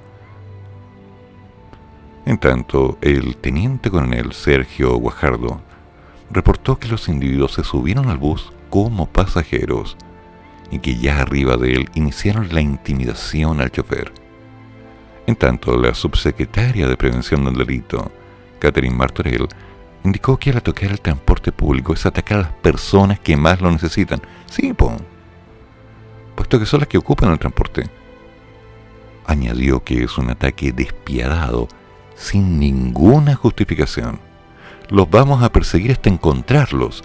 En 2.27 2.37
tanto, 2.37 2.99
el 3.01 3.39
teniente 3.39 3.91
coronel 3.91 4.35
Sergio 4.35 4.95
Guajardo 4.97 5.63
reportó 6.31 6.79
que 6.79 6.89
los 6.89 7.09
individuos 7.09 7.55
se 7.55 7.65
subieron 7.65 8.11
al 8.11 8.19
bus 8.19 8.53
como 8.71 9.07
pasajeros 9.07 9.97
y 10.71 10.79
que 10.81 10.97
ya 10.97 11.21
arriba 11.21 11.57
de 11.57 11.73
él 11.73 11.91
iniciaron 11.95 12.49
la 12.53 12.61
intimidación 12.61 13.61
al 13.61 13.71
chofer. 13.71 14.13
En 15.27 15.37
tanto, 15.37 15.77
la 15.77 15.95
subsecretaria 15.95 16.87
de 16.87 16.97
Prevención 16.97 17.45
del 17.45 17.55
Delito, 17.55 18.11
Catherine 18.59 18.95
Martorell, 18.95 19.49
indicó 20.05 20.37
que 20.37 20.51
al 20.51 20.63
tocar 20.63 20.91
el 20.91 21.01
transporte 21.01 21.51
público 21.51 21.93
es 21.93 22.07
atacar 22.07 22.39
a 22.39 22.43
las 22.43 22.53
personas 22.53 23.19
que 23.19 23.37
más 23.37 23.61
lo 23.61 23.71
necesitan. 23.71 24.21
Sí, 24.47 24.73
po. 24.73 24.97
Puesto 26.37 26.59
que 26.59 26.67
son 26.67 26.81
las 26.81 26.89
que 26.89 26.99
ocupan 26.99 27.33
el 27.33 27.39
transporte. 27.39 27.91
Añadió 29.27 29.83
que 29.83 30.05
es 30.05 30.17
un 30.19 30.31
ataque 30.31 30.73
despiadado, 30.73 31.67
sin 32.15 32.61
ninguna 32.61 33.35
justificación. 33.35 34.21
Los 34.89 35.11
vamos 35.11 35.43
a 35.43 35.51
perseguir 35.51 35.91
hasta 35.91 36.09
encontrarlos, 36.09 37.03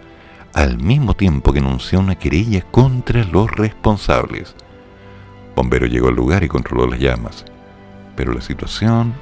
al 0.54 0.78
mismo 0.78 1.14
tiempo 1.14 1.54
que 1.54 1.60
anunció 1.60 2.00
una 2.00 2.16
querella 2.16 2.62
contra 2.62 3.24
los 3.24 3.50
responsables. 3.52 4.56
Bombero 5.56 5.86
llegó 5.86 6.10
al 6.10 6.16
lugar 6.16 6.44
y 6.44 6.48
controló 6.48 6.88
las 6.88 7.00
llamas, 7.00 7.46
pero 8.16 8.34
la 8.34 8.42
situación, 8.42 9.14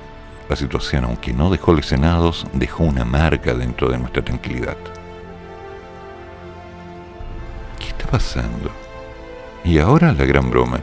la 0.49 0.55
situación 0.55 1.03
aunque 1.05 1.33
no 1.33 1.49
dejó 1.49 1.73
lesionados, 1.73 2.47
dejó 2.53 2.83
una 2.83 3.05
marca 3.05 3.53
dentro 3.53 3.89
de 3.89 3.97
nuestra 3.97 4.23
tranquilidad. 4.23 4.77
¿Qué 7.79 7.87
está 7.87 8.05
pasando? 8.07 8.71
Y 9.63 9.79
ahora 9.79 10.11
la 10.13 10.25
gran 10.25 10.49
broma. 10.49 10.81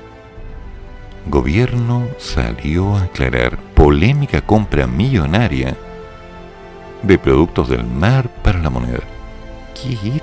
Gobierno 1.29 2.07
salió 2.19 2.95
a 2.97 3.03
aclarar 3.03 3.59
polémica 3.75 4.41
compra 4.43 4.87
millonaria 4.87 5.77
de 7.03 7.19
productos 7.19 7.69
del 7.69 7.85
mar 7.85 8.29
para 8.43 8.61
la 8.61 8.71
moneda. 8.71 9.16
¿Qué 9.83 10.23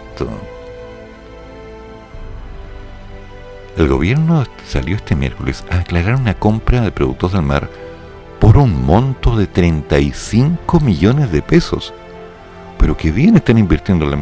El 3.77 3.87
gobierno 3.87 4.43
salió 4.65 4.95
este 4.95 5.15
miércoles 5.15 5.63
a 5.69 5.77
aclarar 5.77 6.15
una 6.15 6.33
compra 6.33 6.81
de 6.81 6.91
productos 6.91 7.33
del 7.33 7.43
mar 7.43 7.69
por 8.39 8.57
un 8.57 8.83
monto 8.83 9.37
de 9.37 9.45
35 9.45 10.79
millones 10.79 11.31
de 11.31 11.43
pesos. 11.43 11.93
Pero 12.79 12.97
que 12.97 13.11
bien 13.11 13.35
están 13.35 13.59
invirtiendo 13.59 14.07
la, 14.07 14.17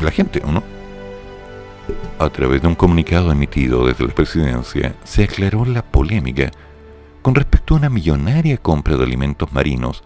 la 0.00 0.10
gente, 0.10 0.42
¿o 0.44 0.50
no? 0.50 0.62
A 2.18 2.28
través 2.30 2.60
de 2.60 2.68
un 2.68 2.74
comunicado 2.74 3.30
emitido 3.30 3.86
desde 3.86 4.08
la 4.08 4.14
presidencia, 4.14 4.96
se 5.04 5.22
aclaró 5.22 5.64
la 5.64 5.82
polémica 5.82 6.50
con 7.22 7.36
respecto 7.36 7.74
a 7.74 7.78
una 7.78 7.90
millonaria 7.90 8.56
compra 8.58 8.96
de 8.96 9.04
alimentos 9.04 9.52
marinos 9.52 10.02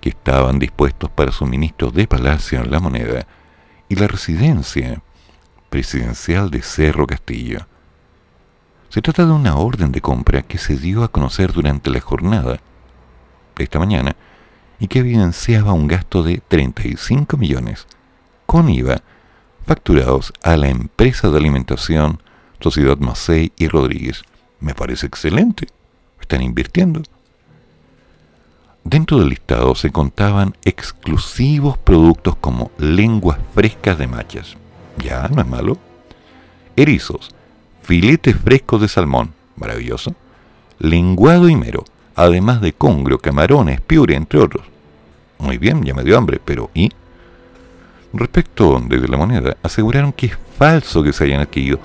que 0.00 0.10
estaban 0.10 0.58
dispuestos 0.58 1.08
para 1.10 1.32
suministros 1.32 1.94
de 1.94 2.06
Palacio 2.06 2.60
en 2.60 2.70
la 2.70 2.78
moneda 2.78 3.26
y 3.92 3.94
la 3.94 4.08
residencia 4.08 5.02
presidencial 5.68 6.50
de 6.50 6.62
Cerro 6.62 7.06
Castillo. 7.06 7.66
Se 8.88 9.02
trata 9.02 9.26
de 9.26 9.32
una 9.32 9.56
orden 9.56 9.92
de 9.92 10.00
compra 10.00 10.40
que 10.40 10.56
se 10.56 10.78
dio 10.78 11.04
a 11.04 11.08
conocer 11.08 11.52
durante 11.52 11.90
la 11.90 12.00
jornada 12.00 12.58
de 13.54 13.64
esta 13.64 13.78
mañana 13.78 14.16
y 14.80 14.88
que 14.88 15.00
evidenciaba 15.00 15.74
un 15.74 15.88
gasto 15.88 16.22
de 16.22 16.38
35 16.48 17.36
millones 17.36 17.86
con 18.46 18.70
IVA 18.70 19.02
facturados 19.66 20.32
a 20.42 20.56
la 20.56 20.70
empresa 20.70 21.28
de 21.28 21.36
alimentación 21.36 22.22
Sociedad 22.60 22.96
Macei 22.96 23.52
y 23.58 23.68
Rodríguez. 23.68 24.22
Me 24.58 24.74
parece 24.74 25.04
excelente. 25.04 25.66
Están 26.18 26.40
invirtiendo. 26.40 27.02
Dentro 28.84 29.18
del 29.18 29.28
listado 29.28 29.74
se 29.74 29.90
contaban 29.90 30.56
exclusivos 30.64 31.78
productos 31.78 32.36
como 32.36 32.72
lenguas 32.78 33.38
frescas 33.54 33.96
de 33.96 34.08
machas, 34.08 34.56
ya 34.98 35.28
no 35.28 35.40
es 35.40 35.46
malo, 35.46 35.78
erizos, 36.74 37.30
filetes 37.82 38.36
frescos 38.36 38.80
de 38.80 38.88
salmón, 38.88 39.34
maravilloso, 39.56 40.16
lenguado 40.80 41.48
y 41.48 41.54
mero, 41.54 41.84
además 42.16 42.60
de 42.60 42.72
congrio, 42.72 43.18
camarones, 43.18 43.80
piure, 43.80 44.16
entre 44.16 44.40
otros. 44.40 44.64
Muy 45.38 45.58
bien, 45.58 45.84
ya 45.84 45.94
me 45.94 46.02
dio 46.02 46.18
hambre, 46.18 46.40
pero 46.44 46.70
¿y? 46.74 46.90
Respecto 48.12 48.80
de 48.80 49.08
la 49.08 49.16
moneda, 49.16 49.56
aseguraron 49.62 50.12
que 50.12 50.26
es 50.26 50.38
falso 50.58 51.02
que 51.02 51.12
se 51.12 51.24
hayan 51.24 51.40
adquirido 51.40 51.78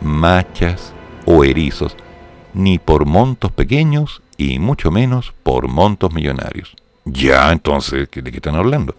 machas 0.00 0.92
o 1.24 1.42
erizos 1.42 1.96
ni 2.52 2.78
por 2.78 3.06
montos 3.06 3.50
pequeños 3.50 4.22
y 4.36 4.58
mucho 4.58 4.90
menos 4.90 5.34
por 5.42 5.68
montos 5.68 6.12
millonarios. 6.12 6.74
Ya, 7.04 7.52
entonces, 7.52 8.08
¿de 8.10 8.30
qué 8.30 8.36
están 8.36 8.56
hablando? 8.56 8.94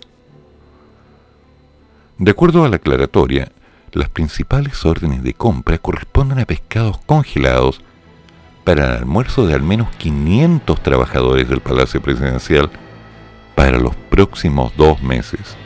De 2.17 2.31
acuerdo 2.31 2.63
a 2.63 2.69
la 2.69 2.77
aclaratoria, 2.77 3.51
las 3.91 4.09
principales 4.09 4.85
órdenes 4.85 5.23
de 5.23 5.33
compra 5.33 5.77
corresponden 5.77 6.39
a 6.39 6.45
pescados 6.45 6.97
congelados 7.05 7.81
para 8.63 8.85
el 8.85 8.91
almuerzo 8.97 9.47
de 9.47 9.53
al 9.53 9.63
menos 9.63 9.89
500 9.97 10.81
trabajadores 10.81 11.47
del 11.49 11.61
Palacio 11.61 12.01
Presidencial 12.01 12.69
para 13.55 13.77
los 13.77 13.95
próximos 13.95 14.73
dos 14.75 15.01
meses. 15.01 15.57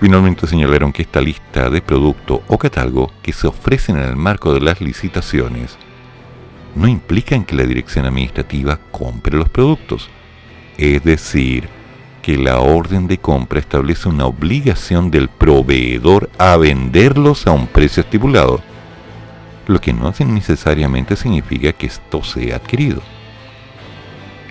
Finalmente 0.00 0.46
señalaron 0.46 0.92
que 0.92 1.02
esta 1.02 1.20
lista 1.20 1.68
de 1.68 1.82
productos 1.82 2.40
o 2.48 2.56
catálogo 2.56 3.12
que 3.22 3.32
se 3.32 3.46
ofrecen 3.46 3.98
en 3.98 4.04
el 4.04 4.16
marco 4.16 4.54
de 4.54 4.60
las 4.60 4.80
licitaciones 4.80 5.76
no 6.74 6.88
implican 6.88 7.44
que 7.44 7.54
la 7.54 7.64
dirección 7.64 8.06
administrativa 8.06 8.78
compre 8.90 9.36
los 9.36 9.48
productos. 9.48 10.08
Es 10.78 11.02
decir, 11.04 11.68
que 12.22 12.36
la 12.36 12.60
orden 12.60 13.06
de 13.06 13.18
compra 13.18 13.58
establece 13.58 14.08
una 14.08 14.26
obligación 14.26 15.10
del 15.10 15.28
proveedor 15.28 16.30
a 16.38 16.56
venderlos 16.56 17.46
a 17.46 17.52
un 17.52 17.66
precio 17.66 18.02
estipulado 18.02 18.62
lo 19.70 19.80
que 19.80 19.92
no 19.92 20.12
necesariamente 20.26 21.16
significa 21.16 21.72
que 21.72 21.86
esto 21.86 22.22
sea 22.24 22.56
adquirido. 22.56 23.00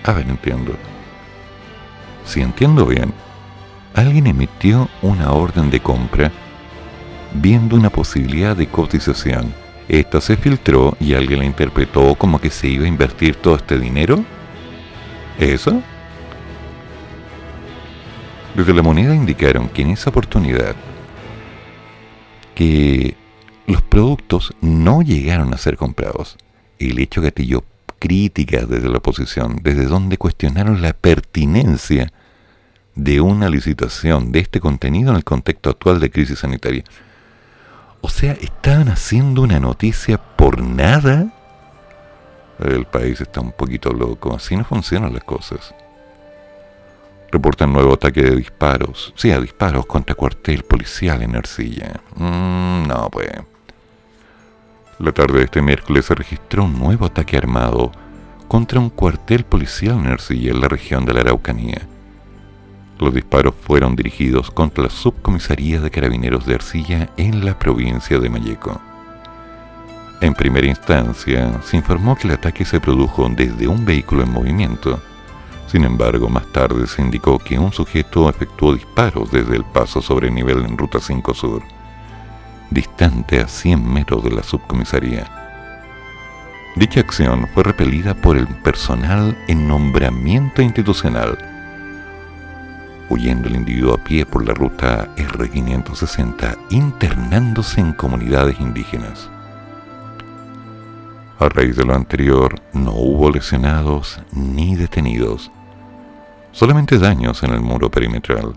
A 0.03 0.13
ver, 0.13 0.27
entiendo. 0.29 0.73
Si 2.25 2.41
entiendo 2.41 2.85
bien, 2.85 3.13
alguien 3.93 4.27
emitió 4.27 4.87
una 5.01 5.33
orden 5.33 5.69
de 5.69 5.81
compra 5.81 6.31
viendo 7.33 7.75
una 7.75 7.89
posibilidad 7.89 8.55
de 8.55 8.67
cotización. 8.67 9.53
Esta 9.89 10.21
se 10.21 10.37
filtró 10.37 10.95
y 10.99 11.15
alguien 11.15 11.39
la 11.39 11.45
interpretó 11.45 12.13
como 12.13 12.39
que 12.39 12.51
se 12.51 12.67
iba 12.67 12.85
a 12.85 12.87
invertir 12.87 13.35
todo 13.35 13.55
este 13.55 13.79
dinero. 13.79 14.23
¿Eso? 15.39 15.81
Desde 18.55 18.73
la 18.73 18.83
moneda 18.83 19.15
indicaron 19.15 19.67
que 19.67 19.81
en 19.81 19.89
esa 19.89 20.11
oportunidad 20.11 20.75
que 22.53 23.15
los 23.65 23.81
productos 23.81 24.53
no 24.61 25.01
llegaron 25.01 25.55
a 25.55 25.57
ser 25.57 25.75
comprados. 25.75 26.37
El 26.77 26.99
hecho 26.99 27.21
gatilló 27.21 27.63
críticas 27.97 28.69
desde 28.69 28.89
la 28.89 28.99
oposición, 28.99 29.59
desde 29.63 29.85
donde 29.85 30.19
cuestionaron 30.19 30.83
la 30.83 30.93
pertinencia 30.93 32.13
de 32.93 33.21
una 33.21 33.49
licitación 33.49 34.31
de 34.31 34.39
este 34.39 34.59
contenido 34.59 35.09
en 35.09 35.17
el 35.17 35.23
contexto 35.23 35.71
actual 35.71 35.99
de 35.99 36.11
crisis 36.11 36.39
sanitaria. 36.39 36.83
O 38.01 38.09
sea, 38.09 38.33
estaban 38.33 38.89
haciendo 38.89 39.41
una 39.41 39.59
noticia 39.59 40.17
por 40.17 40.61
nada. 40.61 41.27
El 42.59 42.85
país 42.85 43.21
está 43.21 43.41
un 43.41 43.51
poquito 43.51 43.91
loco, 43.91 44.35
así 44.35 44.55
no 44.55 44.63
funcionan 44.63 45.13
las 45.13 45.23
cosas. 45.23 45.73
Reportan 47.31 47.71
nuevo 47.71 47.93
ataque 47.93 48.23
de 48.23 48.35
disparos. 48.35 49.13
Sí, 49.15 49.31
a 49.31 49.39
disparos 49.39 49.85
contra 49.85 50.15
cuartel 50.15 50.63
policial 50.63 51.21
en 51.21 51.35
Arcilla. 51.35 51.99
Mm, 52.15 52.87
no, 52.87 53.09
pues. 53.11 53.29
La 54.97 55.11
tarde 55.11 55.39
de 55.39 55.45
este 55.45 55.61
miércoles 55.61 56.05
se 56.05 56.15
registró 56.15 56.63
un 56.63 56.77
nuevo 56.77 57.05
ataque 57.05 57.37
armado 57.37 57.91
contra 58.47 58.79
un 58.79 58.89
cuartel 58.89 59.45
policial 59.45 59.99
en 59.99 60.07
Ercilla, 60.07 60.51
en 60.51 60.59
la 60.59 60.67
región 60.67 61.05
de 61.05 61.13
la 61.13 61.21
Araucanía. 61.21 61.87
Los 62.99 63.13
disparos 63.13 63.55
fueron 63.59 63.95
dirigidos 63.95 64.51
contra 64.51 64.83
la 64.83 64.89
subcomisaría 64.89 65.79
de 65.79 65.89
carabineros 65.89 66.45
de 66.45 66.55
Ercilla 66.55 67.09
en 67.17 67.45
la 67.45 67.57
provincia 67.57 68.19
de 68.19 68.29
Mayeco. 68.29 68.79
En 70.21 70.33
primera 70.33 70.67
instancia, 70.67 71.61
se 71.63 71.77
informó 71.77 72.15
que 72.15 72.27
el 72.27 72.33
ataque 72.33 72.65
se 72.65 72.79
produjo 72.79 73.27
desde 73.29 73.67
un 73.67 73.85
vehículo 73.85 74.23
en 74.23 74.31
movimiento. 74.31 75.01
Sin 75.67 75.85
embargo, 75.85 76.29
más 76.29 76.45
tarde 76.51 76.85
se 76.87 77.01
indicó 77.01 77.39
que 77.39 77.57
un 77.57 77.71
sujeto 77.71 78.29
efectuó 78.29 78.73
disparos 78.75 79.31
desde 79.31 79.55
el 79.55 79.63
paso 79.63 80.01
sobre 80.01 80.29
nivel 80.29 80.65
en 80.65 80.77
Ruta 80.77 80.99
5 80.99 81.33
Sur 81.33 81.79
distante 82.69 83.41
a 83.41 83.47
100 83.47 83.93
metros 83.93 84.23
de 84.23 84.31
la 84.31 84.43
subcomisaría. 84.43 85.25
Dicha 86.75 86.99
acción 86.99 87.47
fue 87.53 87.63
repelida 87.63 88.13
por 88.13 88.37
el 88.37 88.47
personal 88.47 89.37
en 89.47 89.67
nombramiento 89.67 90.61
institucional, 90.61 91.37
huyendo 93.09 93.47
el 93.47 93.55
individuo 93.55 93.93
a 93.93 94.03
pie 94.03 94.25
por 94.25 94.45
la 94.47 94.53
ruta 94.53 95.13
R560, 95.15 96.57
internándose 96.69 97.81
en 97.81 97.93
comunidades 97.93 98.59
indígenas. 98.59 99.29
A 101.39 101.49
raíz 101.49 101.75
de 101.75 101.85
lo 101.85 101.95
anterior, 101.95 102.55
no 102.73 102.91
hubo 102.91 103.31
lesionados 103.31 104.19
ni 104.31 104.75
detenidos, 104.75 105.51
solamente 106.51 106.99
daños 106.99 107.43
en 107.43 107.51
el 107.51 107.61
muro 107.61 107.89
perimetral. 107.89 108.53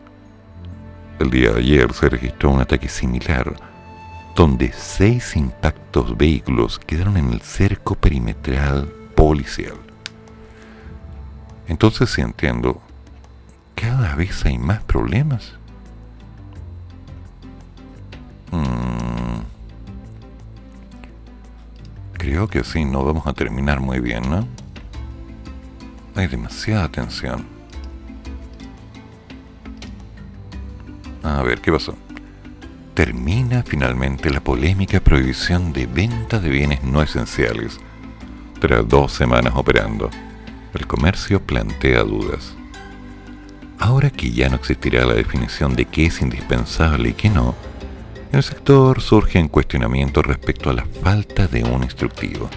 El 1.18 1.30
día 1.30 1.52
de 1.52 1.60
ayer 1.60 1.92
se 1.92 2.08
registró 2.08 2.50
un 2.50 2.60
ataque 2.60 2.88
similar 2.88 3.54
donde 4.34 4.72
seis 4.72 5.36
impactos 5.36 6.16
vehículos 6.16 6.78
quedaron 6.78 7.16
en 7.16 7.32
el 7.32 7.40
cerco 7.42 7.94
perimetral 7.94 8.90
policial. 9.14 9.74
Entonces, 11.68 12.10
si 12.10 12.22
entiendo, 12.22 12.80
cada 13.74 14.14
vez 14.14 14.44
hay 14.44 14.58
más 14.58 14.82
problemas. 14.84 15.54
Mm. 18.50 19.42
creo 22.12 22.46
que 22.46 22.60
así 22.60 22.84
no 22.84 23.04
vamos 23.04 23.26
a 23.26 23.32
terminar 23.32 23.80
muy 23.80 23.98
bien, 23.98 24.28
¿no? 24.30 24.46
Hay 26.14 26.28
demasiada 26.28 26.88
tensión. 26.88 27.44
A 31.22 31.42
ver, 31.42 31.60
¿qué 31.60 31.72
pasó? 31.72 31.96
termina 32.94 33.62
finalmente 33.62 34.30
la 34.30 34.40
polémica 34.40 35.00
prohibición 35.00 35.72
de 35.72 35.86
venta 35.86 36.38
de 36.38 36.50
bienes 36.50 36.84
no 36.84 37.02
esenciales. 37.02 37.78
Tras 38.60 38.86
dos 38.86 39.12
semanas 39.12 39.54
operando, 39.56 40.10
el 40.74 40.86
comercio 40.86 41.42
plantea 41.42 42.02
dudas. 42.02 42.54
Ahora 43.82 44.10
que 44.10 44.30
ya 44.30 44.48
no 44.48 44.54
existirá 44.54 45.04
la 45.04 45.14
definición 45.14 45.74
de 45.74 45.86
qué 45.86 46.06
es 46.06 46.22
indispensable 46.22 47.08
y 47.08 47.14
qué 47.14 47.28
no, 47.28 47.56
el 48.30 48.42
sector 48.44 49.00
surge 49.00 49.40
en 49.40 49.48
cuestionamiento 49.48 50.22
respecto 50.22 50.70
a 50.70 50.74
la 50.74 50.86
falta 51.02 51.48
de 51.48 51.64
un 51.64 51.82
instructivo. 51.82 52.48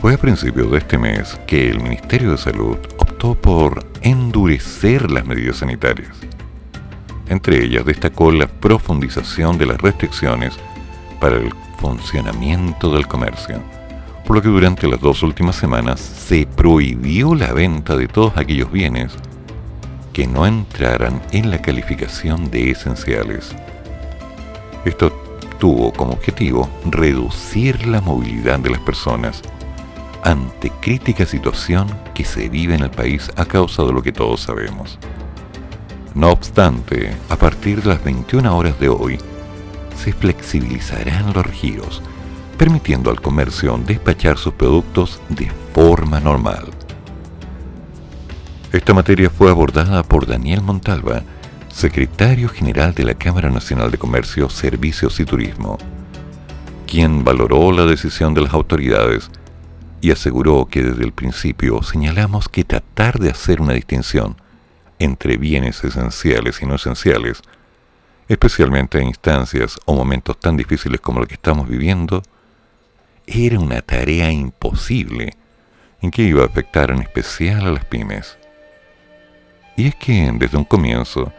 Fue 0.00 0.14
a 0.14 0.18
principios 0.18 0.70
de 0.70 0.78
este 0.78 0.98
mes 0.98 1.38
que 1.48 1.68
el 1.68 1.80
Ministerio 1.80 2.30
de 2.30 2.38
Salud 2.38 2.76
optó 2.98 3.34
por 3.34 3.84
endurecer 4.02 5.10
las 5.10 5.26
medidas 5.26 5.56
sanitarias 5.56 6.16
entre 7.28 7.64
ellas 7.64 7.84
destacó 7.84 8.30
la 8.30 8.46
profundización 8.46 9.58
de 9.58 9.66
las 9.66 9.80
restricciones 9.80 10.54
para 11.20 11.36
el 11.36 11.52
funcionamiento 11.78 12.92
del 12.92 13.06
comercio, 13.06 13.60
por 14.24 14.36
lo 14.36 14.42
que 14.42 14.48
durante 14.48 14.86
las 14.86 15.00
dos 15.00 15.22
últimas 15.22 15.56
semanas 15.56 16.00
se 16.00 16.46
prohibió 16.46 17.34
la 17.34 17.52
venta 17.52 17.96
de 17.96 18.06
todos 18.08 18.36
aquellos 18.36 18.70
bienes 18.70 19.16
que 20.16 20.26
no 20.26 20.46
entraran 20.46 21.20
en 21.32 21.50
la 21.50 21.60
calificación 21.60 22.50
de 22.50 22.70
esenciales. 22.70 23.54
Esto 24.86 25.12
tuvo 25.58 25.92
como 25.92 26.12
objetivo 26.14 26.70
reducir 26.86 27.86
la 27.86 28.00
movilidad 28.00 28.58
de 28.58 28.70
las 28.70 28.80
personas 28.80 29.42
ante 30.24 30.70
crítica 30.80 31.26
situación 31.26 31.88
que 32.14 32.24
se 32.24 32.48
vive 32.48 32.74
en 32.74 32.84
el 32.84 32.90
país 32.90 33.30
a 33.36 33.44
causa 33.44 33.82
de 33.82 33.92
lo 33.92 34.02
que 34.02 34.10
todos 34.10 34.40
sabemos. 34.40 34.98
No 36.14 36.30
obstante, 36.30 37.14
a 37.28 37.36
partir 37.36 37.82
de 37.82 37.90
las 37.90 38.02
21 38.02 38.56
horas 38.56 38.80
de 38.80 38.88
hoy, 38.88 39.18
se 40.02 40.14
flexibilizarán 40.14 41.34
los 41.34 41.44
giros, 41.48 42.00
permitiendo 42.56 43.10
al 43.10 43.20
comercio 43.20 43.78
despachar 43.84 44.38
sus 44.38 44.54
productos 44.54 45.20
de 45.28 45.50
forma 45.74 46.20
normal. 46.20 46.75
Esta 48.76 48.92
materia 48.92 49.30
fue 49.30 49.50
abordada 49.50 50.02
por 50.02 50.26
Daniel 50.26 50.60
Montalva, 50.60 51.22
secretario 51.72 52.50
general 52.50 52.92
de 52.92 53.04
la 53.04 53.14
Cámara 53.14 53.48
Nacional 53.48 53.90
de 53.90 53.96
Comercio, 53.96 54.50
Servicios 54.50 55.18
y 55.18 55.24
Turismo, 55.24 55.78
quien 56.86 57.24
valoró 57.24 57.72
la 57.72 57.86
decisión 57.86 58.34
de 58.34 58.42
las 58.42 58.52
autoridades 58.52 59.30
y 60.02 60.10
aseguró 60.10 60.66
que 60.66 60.82
desde 60.82 61.04
el 61.04 61.12
principio 61.12 61.82
señalamos 61.82 62.50
que 62.50 62.64
tratar 62.64 63.18
de 63.18 63.30
hacer 63.30 63.62
una 63.62 63.72
distinción 63.72 64.36
entre 64.98 65.38
bienes 65.38 65.82
esenciales 65.82 66.60
y 66.60 66.66
no 66.66 66.74
esenciales, 66.74 67.40
especialmente 68.28 68.98
en 68.98 69.06
instancias 69.06 69.78
o 69.86 69.94
momentos 69.94 70.38
tan 70.38 70.58
difíciles 70.58 71.00
como 71.00 71.22
el 71.22 71.28
que 71.28 71.36
estamos 71.36 71.66
viviendo, 71.66 72.22
era 73.26 73.58
una 73.58 73.80
tarea 73.80 74.30
imposible 74.30 75.32
en 76.02 76.10
que 76.10 76.24
iba 76.24 76.42
a 76.42 76.46
afectar 76.46 76.90
en 76.90 77.00
especial 77.00 77.66
a 77.66 77.70
las 77.70 77.86
pymes. 77.86 78.36
Y 79.76 79.88
es 79.88 79.94
que 79.94 80.30
desde 80.34 80.56
un 80.56 80.64
comienzo, 80.64 81.32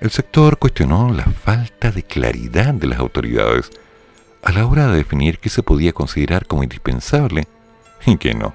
el 0.00 0.10
sector 0.10 0.58
cuestionó 0.58 1.12
la 1.12 1.24
falta 1.24 1.90
de 1.90 2.02
claridad 2.02 2.74
de 2.74 2.86
las 2.86 2.98
autoridades 2.98 3.70
a 4.42 4.52
la 4.52 4.66
hora 4.66 4.88
de 4.88 4.96
definir 4.96 5.38
qué 5.38 5.48
se 5.48 5.62
podía 5.62 5.92
considerar 5.92 6.46
como 6.46 6.62
indispensable 6.62 7.46
y 8.06 8.16
qué 8.16 8.34
no. 8.34 8.52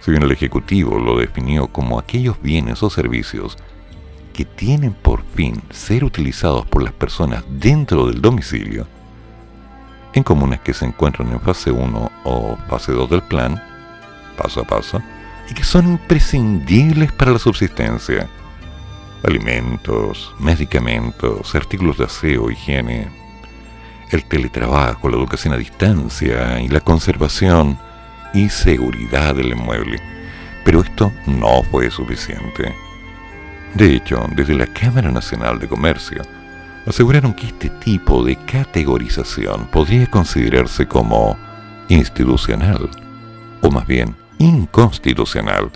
Si 0.00 0.10
bien 0.10 0.22
el 0.22 0.32
Ejecutivo 0.32 0.98
lo 0.98 1.18
definió 1.18 1.68
como 1.68 1.98
aquellos 1.98 2.40
bienes 2.40 2.82
o 2.82 2.90
servicios 2.90 3.56
que 4.32 4.44
tienen 4.44 4.92
por 4.92 5.22
fin 5.34 5.60
ser 5.70 6.04
utilizados 6.04 6.64
por 6.66 6.82
las 6.82 6.92
personas 6.92 7.44
dentro 7.48 8.06
del 8.06 8.22
domicilio, 8.22 8.86
en 10.14 10.22
comunas 10.22 10.60
que 10.60 10.74
se 10.74 10.86
encuentran 10.86 11.30
en 11.32 11.40
fase 11.40 11.70
1 11.70 12.10
o 12.24 12.56
fase 12.68 12.92
2 12.92 13.10
del 13.10 13.22
plan, 13.22 13.62
paso 14.36 14.60
a 14.60 14.64
paso, 14.64 15.02
y 15.50 15.54
que 15.54 15.64
son 15.64 15.88
imprescindibles 15.88 17.12
para 17.12 17.32
la 17.32 17.38
subsistencia. 17.38 18.28
Alimentos, 19.24 20.34
medicamentos, 20.38 21.54
artículos 21.54 21.98
de 21.98 22.04
aseo, 22.04 22.50
higiene, 22.50 23.08
el 24.10 24.24
teletrabajo, 24.24 25.08
la 25.08 25.16
educación 25.16 25.54
a 25.54 25.56
distancia 25.56 26.60
y 26.60 26.68
la 26.68 26.80
conservación 26.80 27.78
y 28.34 28.48
seguridad 28.48 29.34
del 29.34 29.48
inmueble. 29.48 30.00
Pero 30.64 30.82
esto 30.82 31.12
no 31.26 31.62
fue 31.64 31.90
suficiente. 31.90 32.74
De 33.74 33.96
hecho, 33.96 34.26
desde 34.34 34.54
la 34.54 34.66
Cámara 34.66 35.10
Nacional 35.10 35.58
de 35.58 35.68
Comercio, 35.68 36.22
aseguraron 36.86 37.34
que 37.34 37.46
este 37.46 37.68
tipo 37.68 38.24
de 38.24 38.36
categorización 38.36 39.66
podría 39.66 40.06
considerarse 40.06 40.86
como 40.86 41.36
institucional, 41.88 42.90
o 43.62 43.70
más 43.70 43.86
bien 43.86 44.14
inconstitucional, 44.38 45.70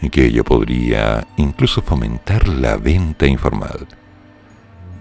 y 0.00 0.10
que 0.10 0.26
ello 0.26 0.44
podría 0.44 1.26
incluso 1.36 1.82
fomentar 1.82 2.48
la 2.48 2.76
venta 2.76 3.26
informal. 3.26 3.86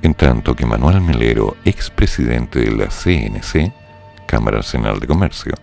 En 0.01 0.13
tanto 0.13 0.55
que 0.55 0.65
Manuel 0.65 1.01
Melero, 1.01 1.55
expresidente 1.65 2.59
de 2.59 2.71
la 2.71 2.87
CNC, 2.87 3.73
Cámara 4.25 4.57
Nacional 4.57 4.99
de 4.99 5.07
Comercio, 5.07 5.53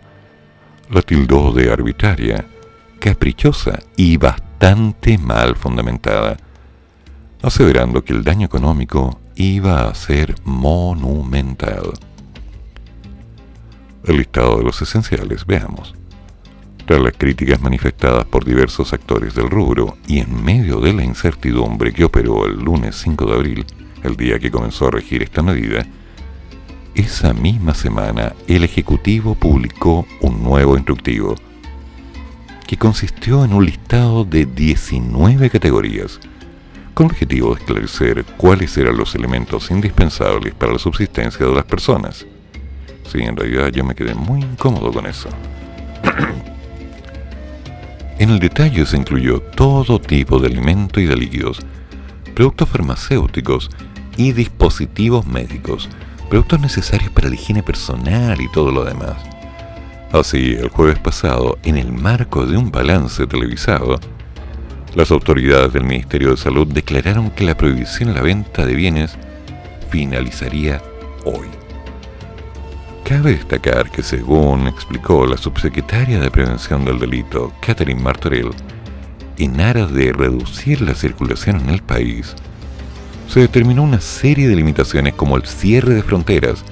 la 0.90 1.02
tildó 1.02 1.52
de 1.52 1.72
arbitraria, 1.72 2.44
caprichosa 2.98 3.78
y 3.96 4.16
bastante 4.16 5.18
mal 5.18 5.56
fundamentada, 5.56 6.36
aseverando 7.42 8.04
que 8.04 8.12
el 8.12 8.24
daño 8.24 8.46
económico 8.46 9.20
iba 9.34 9.88
a 9.88 9.94
ser 9.94 10.34
monumental. 10.44 11.92
El 14.04 14.18
listado 14.18 14.58
de 14.58 14.64
los 14.64 14.80
esenciales, 14.82 15.46
veamos. 15.46 15.94
Tras 16.86 17.00
las 17.00 17.14
críticas 17.16 17.62
manifestadas 17.62 18.26
por 18.26 18.44
diversos 18.44 18.92
actores 18.92 19.34
del 19.34 19.48
rubro 19.48 19.96
y 20.06 20.18
en 20.18 20.44
medio 20.44 20.80
de 20.80 20.92
la 20.92 21.02
incertidumbre 21.02 21.94
que 21.94 22.04
operó 22.04 22.44
el 22.44 22.62
lunes 22.62 22.96
5 22.96 23.24
de 23.24 23.32
abril, 23.32 23.66
el 24.02 24.16
día 24.16 24.38
que 24.38 24.50
comenzó 24.50 24.88
a 24.88 24.90
regir 24.90 25.22
esta 25.22 25.42
medida, 25.42 25.86
esa 26.94 27.32
misma 27.32 27.74
semana 27.74 28.34
el 28.46 28.64
Ejecutivo 28.64 29.34
publicó 29.34 30.06
un 30.20 30.42
nuevo 30.42 30.76
instructivo 30.76 31.34
que 32.66 32.76
consistió 32.76 33.44
en 33.44 33.54
un 33.54 33.64
listado 33.64 34.26
de 34.26 34.44
19 34.44 35.48
categorías 35.48 36.20
con 36.92 37.06
el 37.06 37.12
objetivo 37.12 37.54
de 37.54 37.60
esclarecer 37.60 38.24
cuáles 38.36 38.76
eran 38.76 38.98
los 38.98 39.14
elementos 39.14 39.70
indispensables 39.70 40.52
para 40.54 40.72
la 40.74 40.78
subsistencia 40.78 41.46
de 41.46 41.54
las 41.54 41.64
personas. 41.64 42.26
Sí, 43.10 43.20
en 43.22 43.36
realidad 43.36 43.68
yo 43.68 43.84
me 43.84 43.94
quedé 43.94 44.14
muy 44.14 44.42
incómodo 44.42 44.92
con 44.92 45.06
eso. 45.06 45.30
En 48.18 48.30
el 48.30 48.38
detalle 48.38 48.86
se 48.86 48.96
incluyó 48.96 49.40
todo 49.40 50.00
tipo 50.00 50.38
de 50.38 50.48
alimento 50.48 51.00
y 51.00 51.06
de 51.06 51.16
líquidos, 51.16 51.58
productos 52.34 52.68
farmacéuticos 52.68 53.70
y 54.16 54.32
dispositivos 54.32 55.26
médicos, 55.26 55.88
productos 56.30 56.60
necesarios 56.60 57.10
para 57.10 57.28
la 57.28 57.34
higiene 57.34 57.62
personal 57.62 58.40
y 58.40 58.50
todo 58.50 58.70
lo 58.70 58.84
demás. 58.84 59.16
Así, 60.12 60.52
el 60.52 60.68
jueves 60.68 60.98
pasado, 61.00 61.58
en 61.64 61.76
el 61.76 61.92
marco 61.92 62.46
de 62.46 62.56
un 62.56 62.70
balance 62.70 63.26
televisado, 63.26 63.98
las 64.94 65.10
autoridades 65.10 65.72
del 65.72 65.82
Ministerio 65.82 66.30
de 66.30 66.36
Salud 66.36 66.68
declararon 66.72 67.30
que 67.30 67.44
la 67.44 67.56
prohibición 67.56 68.10
a 68.10 68.14
la 68.14 68.22
venta 68.22 68.64
de 68.64 68.76
bienes 68.76 69.16
finalizaría 69.90 70.80
hoy. 71.24 71.63
Cabe 73.04 73.32
destacar 73.32 73.90
que 73.90 74.02
según 74.02 74.66
explicó 74.66 75.26
la 75.26 75.36
subsecretaria 75.36 76.18
de 76.18 76.30
Prevención 76.30 76.86
del 76.86 76.98
Delito, 76.98 77.52
Catherine 77.60 78.00
Martorell, 78.00 78.50
en 79.36 79.60
aras 79.60 79.92
de 79.92 80.10
reducir 80.10 80.80
la 80.80 80.94
circulación 80.94 81.60
en 81.60 81.68
el 81.68 81.82
país, 81.82 82.34
se 83.28 83.40
determinó 83.40 83.82
una 83.82 84.00
serie 84.00 84.48
de 84.48 84.56
limitaciones 84.56 85.12
como 85.12 85.36
el 85.36 85.44
cierre 85.44 85.92
de 85.92 86.02
fronteras 86.02 86.64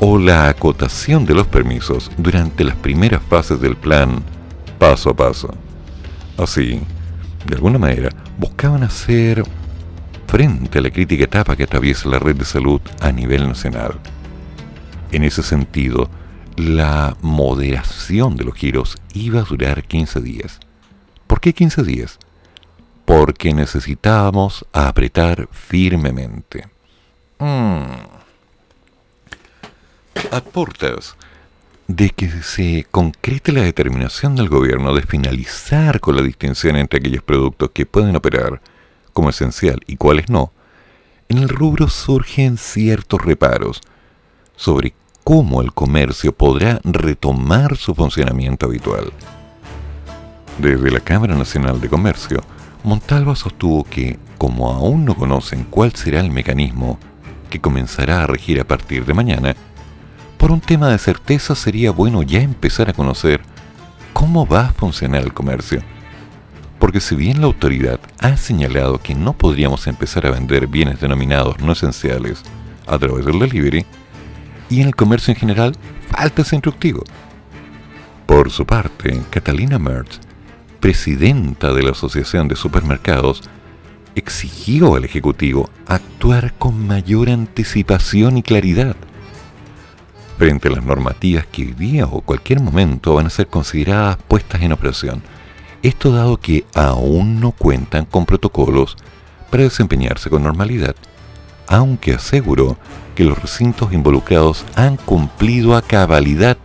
o 0.00 0.18
la 0.18 0.48
acotación 0.48 1.26
de 1.26 1.34
los 1.34 1.46
permisos 1.46 2.10
durante 2.16 2.64
las 2.64 2.76
primeras 2.76 3.22
fases 3.28 3.60
del 3.60 3.76
plan 3.76 4.22
paso 4.78 5.10
a 5.10 5.16
paso. 5.16 5.54
Así, 6.38 6.80
de 7.44 7.54
alguna 7.56 7.78
manera, 7.78 8.08
buscaban 8.38 8.84
hacer 8.84 9.42
frente 10.26 10.78
a 10.78 10.82
la 10.82 10.90
crítica 10.90 11.24
etapa 11.24 11.56
que 11.56 11.64
atraviesa 11.64 12.08
la 12.08 12.18
red 12.18 12.36
de 12.36 12.46
salud 12.46 12.80
a 13.02 13.12
nivel 13.12 13.46
nacional. 13.46 14.00
En 15.12 15.24
ese 15.24 15.42
sentido, 15.42 16.10
la 16.56 17.16
moderación 17.20 18.36
de 18.36 18.44
los 18.44 18.54
giros 18.54 18.96
iba 19.14 19.40
a 19.40 19.44
durar 19.44 19.84
15 19.84 20.20
días. 20.20 20.60
¿Por 21.26 21.40
qué 21.40 21.52
15 21.52 21.82
días? 21.82 22.18
Porque 23.04 23.52
necesitábamos 23.54 24.64
apretar 24.72 25.48
firmemente. 25.52 26.68
Mm. 27.38 27.84
Aportas 30.32 31.16
de 31.88 32.10
que 32.10 32.28
se 32.42 32.86
concrete 32.90 33.52
la 33.52 33.62
determinación 33.62 34.34
del 34.34 34.48
gobierno 34.48 34.92
de 34.94 35.02
finalizar 35.02 36.00
con 36.00 36.16
la 36.16 36.22
distinción 36.22 36.76
entre 36.76 36.98
aquellos 36.98 37.22
productos 37.22 37.70
que 37.72 37.86
pueden 37.86 38.16
operar 38.16 38.60
como 39.12 39.30
esencial 39.30 39.80
y 39.86 39.96
cuáles 39.96 40.28
no, 40.28 40.52
en 41.28 41.38
el 41.38 41.48
rubro 41.48 41.88
surgen 41.88 42.56
ciertos 42.56 43.24
reparos 43.24 43.80
sobre 44.56 44.94
cómo 45.22 45.60
el 45.60 45.72
comercio 45.72 46.32
podrá 46.32 46.80
retomar 46.84 47.76
su 47.76 47.94
funcionamiento 47.94 48.66
habitual. 48.66 49.12
Desde 50.58 50.90
la 50.90 51.00
Cámara 51.00 51.34
Nacional 51.36 51.80
de 51.80 51.88
Comercio, 51.88 52.40
Montalva 52.82 53.34
sostuvo 53.36 53.84
que, 53.84 54.18
como 54.38 54.70
aún 54.70 55.04
no 55.04 55.14
conocen 55.14 55.64
cuál 55.64 55.94
será 55.94 56.20
el 56.20 56.30
mecanismo 56.30 56.98
que 57.50 57.60
comenzará 57.60 58.22
a 58.22 58.26
regir 58.26 58.60
a 58.60 58.64
partir 58.64 59.04
de 59.04 59.14
mañana, 59.14 59.56
por 60.38 60.52
un 60.52 60.60
tema 60.60 60.88
de 60.88 60.98
certeza 60.98 61.54
sería 61.54 61.90
bueno 61.90 62.22
ya 62.22 62.40
empezar 62.40 62.88
a 62.88 62.92
conocer 62.92 63.40
cómo 64.12 64.46
va 64.46 64.66
a 64.66 64.72
funcionar 64.72 65.22
el 65.22 65.32
comercio. 65.32 65.82
Porque 66.78 67.00
si 67.00 67.16
bien 67.16 67.40
la 67.40 67.46
autoridad 67.46 68.00
ha 68.20 68.36
señalado 68.36 68.98
que 68.98 69.14
no 69.14 69.32
podríamos 69.32 69.86
empezar 69.86 70.26
a 70.26 70.30
vender 70.30 70.66
bienes 70.66 71.00
denominados 71.00 71.58
no 71.58 71.72
esenciales 71.72 72.42
a 72.86 72.98
través 72.98 73.26
del 73.26 73.38
delivery, 73.38 73.84
y 74.68 74.80
en 74.80 74.88
el 74.88 74.96
comercio 74.96 75.32
en 75.32 75.40
general 75.40 75.76
falta 76.10 76.42
ese 76.42 76.56
instructivo. 76.56 77.04
Por 78.26 78.50
su 78.50 78.66
parte, 78.66 79.22
Catalina 79.30 79.78
Mertz, 79.78 80.20
presidenta 80.80 81.72
de 81.72 81.82
la 81.82 81.92
Asociación 81.92 82.48
de 82.48 82.56
Supermercados, 82.56 83.42
exigió 84.14 84.96
al 84.96 85.04
Ejecutivo 85.04 85.70
actuar 85.86 86.54
con 86.54 86.86
mayor 86.86 87.30
anticipación 87.30 88.38
y 88.38 88.42
claridad 88.42 88.96
frente 90.38 90.68
a 90.68 90.72
las 90.72 90.84
normativas 90.84 91.46
que 91.46 91.62
hoy 91.62 91.72
día 91.72 92.06
o 92.06 92.20
cualquier 92.20 92.60
momento 92.60 93.14
van 93.14 93.26
a 93.26 93.30
ser 93.30 93.46
consideradas 93.46 94.18
puestas 94.28 94.62
en 94.62 94.72
operación. 94.72 95.22
Esto 95.82 96.12
dado 96.12 96.38
que 96.38 96.64
aún 96.74 97.40
no 97.40 97.52
cuentan 97.52 98.04
con 98.04 98.26
protocolos 98.26 98.96
para 99.50 99.62
desempeñarse 99.62 100.30
con 100.30 100.42
normalidad, 100.42 100.96
aunque 101.68 102.14
aseguró 102.14 102.76
que 103.16 103.24
los 103.24 103.40
recintos 103.40 103.92
involucrados 103.92 104.64
han 104.76 104.96
cumplido 104.96 105.74
a 105.74 105.82
cabalidad 105.82 106.56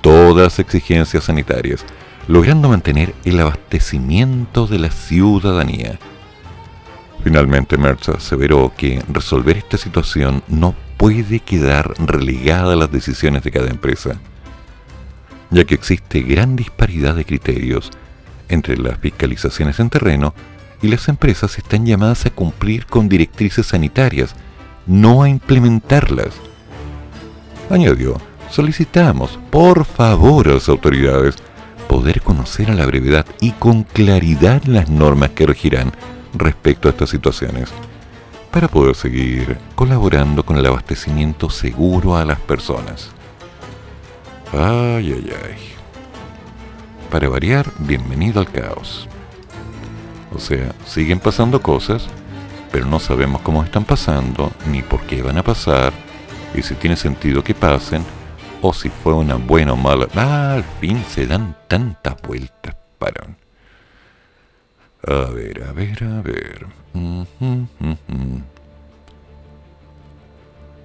todas 0.00 0.44
las 0.44 0.58
exigencias 0.58 1.24
sanitarias, 1.24 1.84
logrando 2.28 2.70
mantener 2.70 3.14
el 3.24 3.40
abastecimiento 3.40 4.66
de 4.66 4.78
la 4.78 4.90
ciudadanía. 4.90 5.98
Finalmente, 7.22 7.76
Merz 7.76 8.08
aseveró 8.08 8.72
que 8.76 9.02
resolver 9.08 9.58
esta 9.58 9.76
situación 9.76 10.42
no 10.48 10.74
puede 10.96 11.40
quedar 11.40 11.94
relegada 11.98 12.74
a 12.74 12.76
las 12.76 12.92
decisiones 12.92 13.42
de 13.42 13.50
cada 13.50 13.68
empresa, 13.68 14.16
ya 15.50 15.64
que 15.64 15.74
existe 15.74 16.20
gran 16.20 16.56
disparidad 16.56 17.14
de 17.14 17.24
criterios 17.24 17.90
entre 18.48 18.76
las 18.76 18.98
fiscalizaciones 18.98 19.80
en 19.80 19.90
terreno 19.90 20.34
y 20.82 20.88
las 20.88 21.08
empresas 21.08 21.56
están 21.58 21.86
llamadas 21.86 22.26
a 22.26 22.30
cumplir 22.30 22.86
con 22.86 23.08
directrices 23.08 23.66
sanitarias, 23.66 24.34
no 24.86 25.22
a 25.22 25.28
implementarlas. 25.28 26.34
Añadió, 27.70 28.20
solicitamos, 28.50 29.38
por 29.50 29.84
favor, 29.84 30.48
a 30.48 30.54
las 30.54 30.68
autoridades 30.68 31.36
poder 31.88 32.22
conocer 32.22 32.70
a 32.70 32.74
la 32.74 32.86
brevedad 32.86 33.26
y 33.40 33.52
con 33.52 33.84
claridad 33.84 34.62
las 34.64 34.88
normas 34.88 35.30
que 35.30 35.46
regirán 35.46 35.92
respecto 36.34 36.88
a 36.88 36.90
estas 36.90 37.10
situaciones 37.10 37.70
para 38.50 38.68
poder 38.68 38.94
seguir 38.94 39.58
colaborando 39.74 40.44
con 40.44 40.56
el 40.56 40.66
abastecimiento 40.66 41.50
seguro 41.50 42.16
a 42.16 42.24
las 42.24 42.40
personas. 42.40 43.10
Ay, 44.52 45.12
ay, 45.12 45.32
ay. 45.44 45.56
Para 47.10 47.28
variar, 47.28 47.66
bienvenido 47.78 48.40
al 48.40 48.50
caos. 48.50 49.08
O 50.32 50.38
sea, 50.38 50.72
siguen 50.86 51.18
pasando 51.18 51.60
cosas, 51.60 52.06
pero 52.74 52.86
no 52.86 52.98
sabemos 52.98 53.40
cómo 53.42 53.62
están 53.62 53.84
pasando, 53.84 54.50
ni 54.68 54.82
por 54.82 55.00
qué 55.02 55.22
van 55.22 55.38
a 55.38 55.44
pasar, 55.44 55.92
y 56.56 56.62
si 56.62 56.74
tiene 56.74 56.96
sentido 56.96 57.44
que 57.44 57.54
pasen, 57.54 58.02
o 58.62 58.72
si 58.72 58.88
fue 58.88 59.14
una 59.14 59.36
buena 59.36 59.74
o 59.74 59.76
mala. 59.76 60.08
Ah, 60.16 60.54
al 60.54 60.64
fin 60.80 61.00
se 61.08 61.24
dan 61.24 61.56
tantas 61.68 62.20
vueltas 62.22 62.74
para. 62.98 63.28
A 65.06 65.30
ver, 65.30 65.62
a 65.62 65.72
ver, 65.72 66.02
a 66.02 66.20
ver. 66.20 66.66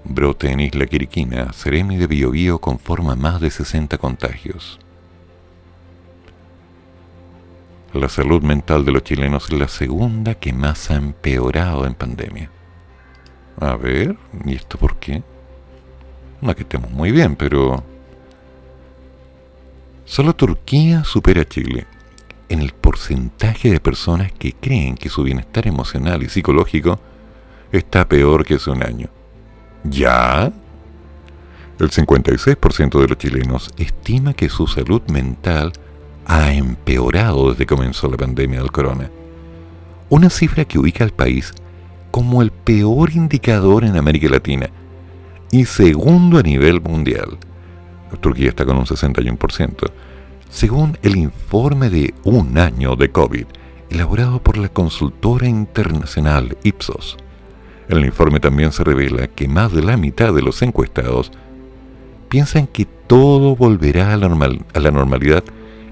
Brote 0.04 0.52
en 0.52 0.60
Isla 0.60 0.86
Quiriquina, 0.86 1.52
Ceremi 1.54 1.98
de 1.98 2.06
Biobío 2.06 2.60
conforma 2.60 3.16
más 3.16 3.42
de 3.42 3.50
60 3.50 3.98
contagios. 3.98 4.80
La 7.94 8.08
salud 8.08 8.44
mental 8.44 8.86
de 8.86 8.92
los 8.92 9.04
chilenos 9.04 9.46
es 9.46 9.58
la 9.58 9.68
segunda 9.68 10.36
que 10.36 10.54
más 10.54 10.92
ha 10.92 10.96
empeorado 10.96 11.88
en 11.88 11.96
pandemia. 11.96 12.52
A 13.60 13.76
ver, 13.78 14.16
¿y 14.46 14.54
esto 14.54 14.78
por 14.78 14.98
qué? 14.98 15.24
No 16.40 16.56
que 16.56 16.62
estemos 16.62 16.92
muy 16.92 17.12
bien, 17.12 17.36
pero... 17.36 17.84
Solo 20.06 20.36
Turquía 20.36 21.04
supera 21.04 21.42
a 21.42 21.46
Chile 21.46 21.88
en 22.48 22.62
el 22.62 22.74
porcentaje 22.74 23.72
de 23.72 23.80
personas 23.80 24.32
que 24.34 24.54
creen 24.54 24.96
que 24.96 25.10
su 25.10 25.24
bienestar 25.24 25.68
emocional 25.68 26.22
y 26.22 26.30
psicológico 26.30 27.00
está 27.72 28.08
peor 28.08 28.46
que 28.46 28.56
hace 28.56 28.70
un 28.70 28.84
año. 28.84 29.10
¿Ya? 29.84 30.52
El 31.80 31.90
56% 31.90 33.02
de 33.02 33.08
los 33.08 33.18
chilenos 33.18 33.72
estima 33.78 34.34
que 34.34 34.50
su 34.50 34.68
salud 34.68 35.02
mental 35.08 35.74
ha 36.30 36.54
empeorado 36.54 37.50
desde 37.50 37.66
que 37.66 37.76
comenzó 37.76 38.08
la 38.08 38.16
pandemia 38.16 38.60
del 38.60 38.72
corona. 38.72 39.10
Una 40.10 40.30
cifra 40.30 40.64
que 40.64 40.80
ubica 40.80 41.04
al 41.04 41.12
país 41.12 41.54
como 42.12 42.42
el 42.42 42.52
peor 42.52 43.12
indicador 43.12 43.84
en 43.84 43.98
América 43.98 44.30
Latina 44.30 44.70
y 45.52 45.66
segundo 45.66 46.38
a 46.38 46.44
nivel 46.44 46.82
mundial. 46.82 47.38
Turquía 48.22 48.50
está 48.50 48.66
con 48.66 48.78
un 48.78 48.86
61% 48.86 49.92
según 50.50 50.98
el 51.04 51.16
informe 51.16 51.90
de 51.90 52.14
un 52.24 52.58
año 52.58 52.96
de 52.96 53.12
COVID 53.12 53.46
elaborado 53.90 54.42
por 54.42 54.58
la 54.58 54.70
consultora 54.70 55.48
internacional 55.48 56.58
Ipsos. 56.64 57.18
El 57.88 58.06
informe 58.06 58.40
también 58.40 58.72
se 58.72 58.84
revela 58.84 59.28
que 59.28 59.48
más 59.48 59.74
de 59.74 59.82
la 59.82 59.98
mitad 59.98 60.34
de 60.34 60.42
los 60.42 60.62
encuestados 60.62 61.32
piensan 62.30 62.68
que 62.68 62.86
todo 62.86 63.56
volverá 63.56 64.14
a 64.14 64.18
la, 64.18 64.92
normalidad 64.92 65.44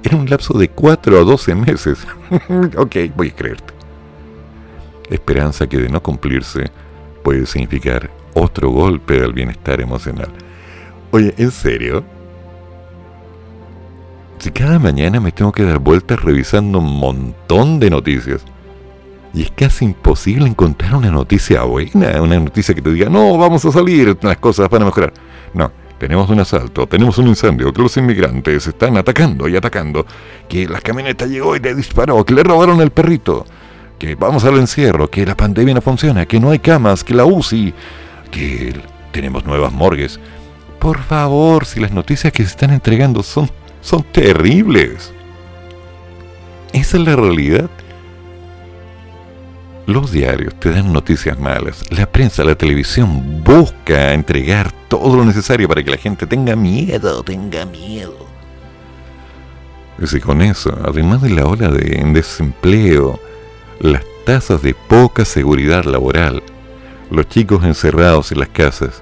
en 0.08 0.20
un 0.20 0.30
lapso 0.30 0.58
de 0.58 0.70
4 0.70 1.20
a 1.20 1.24
12 1.24 1.56
meses. 1.56 2.08
ok, 2.78 2.96
voy 3.16 3.30
a 3.30 3.36
creerte. 3.36 3.74
Esperanza 5.10 5.68
que 5.68 5.78
de 5.78 5.90
no 5.90 6.02
cumplirse 6.02 6.70
puede 7.24 7.46
significar 7.46 8.10
otro 8.34 8.70
golpe 8.70 9.24
al 9.24 9.34
bienestar 9.34 9.82
emocional. 9.82 10.30
Oye, 11.12 11.34
¿en 11.38 11.52
serio? 11.52 12.04
Si 14.40 14.52
cada 14.52 14.78
mañana 14.78 15.20
me 15.20 15.32
tengo 15.32 15.52
que 15.52 15.64
dar 15.64 15.80
vueltas 15.80 16.22
revisando 16.22 16.80
un 16.80 17.00
montón 17.00 17.80
de 17.80 17.90
noticias. 17.90 18.44
Y 19.34 19.44
es 19.44 19.52
casi 19.52 19.86
imposible 19.86 20.48
encontrar 20.48 20.96
una 20.96 21.12
noticia 21.12 21.64
buena, 21.64 22.22
una 22.22 22.40
noticia 22.40 22.74
que 22.74 22.82
te 22.82 22.92
diga, 22.92 23.10
no, 23.10 23.38
vamos 23.38 23.66
a 23.66 23.72
salir, 23.72 24.18
las 24.22 24.38
cosas 24.38 24.70
van 24.70 24.84
a 24.84 24.86
mejorar. 24.86 25.14
No, 25.54 25.72
tenemos 26.00 26.30
un 26.30 26.40
asalto, 26.40 26.88
tenemos 26.88 27.18
un 27.18 27.28
incendio, 27.28 27.74
que 27.74 27.82
los 27.82 27.98
inmigrantes 27.98 28.68
están 28.68 28.98
atacando 28.98 29.48
y 29.48 29.56
atacando, 29.56 30.06
que 30.48 30.68
la 30.68 30.82
camioneta 30.82 31.26
llegó 31.26 31.56
y 31.56 31.60
le 31.60 31.76
disparó, 31.76 32.24
que 32.24 32.34
le 32.34 32.44
robaron 32.44 32.82
el 32.82 32.92
perrito, 32.92 33.46
que 33.98 34.16
vamos 34.16 34.46
al 34.46 34.58
encierro, 34.58 35.10
que 35.10 35.26
la 35.26 35.36
pandemia 35.36 35.74
no 35.74 35.82
funciona, 35.82 36.26
que 36.26 36.40
no 36.40 36.52
hay 36.52 36.60
camas, 36.60 37.04
que 37.04 37.14
la 37.14 37.26
UCI, 37.26 37.74
que 38.32 38.80
tenemos 39.12 39.46
nuevas 39.46 39.74
morgues. 39.74 40.20
Por 40.80 41.00
favor, 41.00 41.66
si 41.66 41.80
las 41.80 41.92
noticias 41.92 42.32
que 42.32 42.44
se 42.44 42.50
están 42.50 42.72
entregando 42.72 43.24
son 43.24 43.50
son 43.88 44.04
terribles. 44.04 45.14
Esa 46.74 46.98
es 46.98 47.04
la 47.04 47.16
realidad. 47.16 47.70
Los 49.88 50.12
diarios 50.12 50.54
te 50.60 50.70
dan 50.70 50.92
noticias 50.92 51.40
malas. 51.40 51.82
La 51.92 52.12
prensa, 52.12 52.44
la 52.44 52.56
televisión 52.56 53.42
busca 53.42 54.14
entregar 54.14 54.70
todo 54.90 55.16
lo 55.16 55.24
necesario 55.24 55.70
para 55.70 55.82
que 55.82 55.92
la 55.92 55.96
gente 55.96 56.28
tenga 56.28 56.58
miedo, 56.58 57.24
tenga 57.24 57.66
miedo. 57.66 58.28
Y 59.98 60.06
si 60.08 60.20
con 60.20 60.42
eso, 60.42 60.78
además 60.86 61.22
de 61.22 61.30
la 61.30 61.46
ola 61.46 61.70
de 61.70 62.04
desempleo, 62.12 63.18
las 63.80 64.04
tasas 64.26 64.62
de 64.62 64.74
poca 64.74 65.24
seguridad 65.24 65.86
laboral, 65.86 66.44
los 67.10 67.30
chicos 67.30 67.64
encerrados 67.64 68.34
en 68.34 68.40
las 68.40 68.50
casas, 68.50 69.02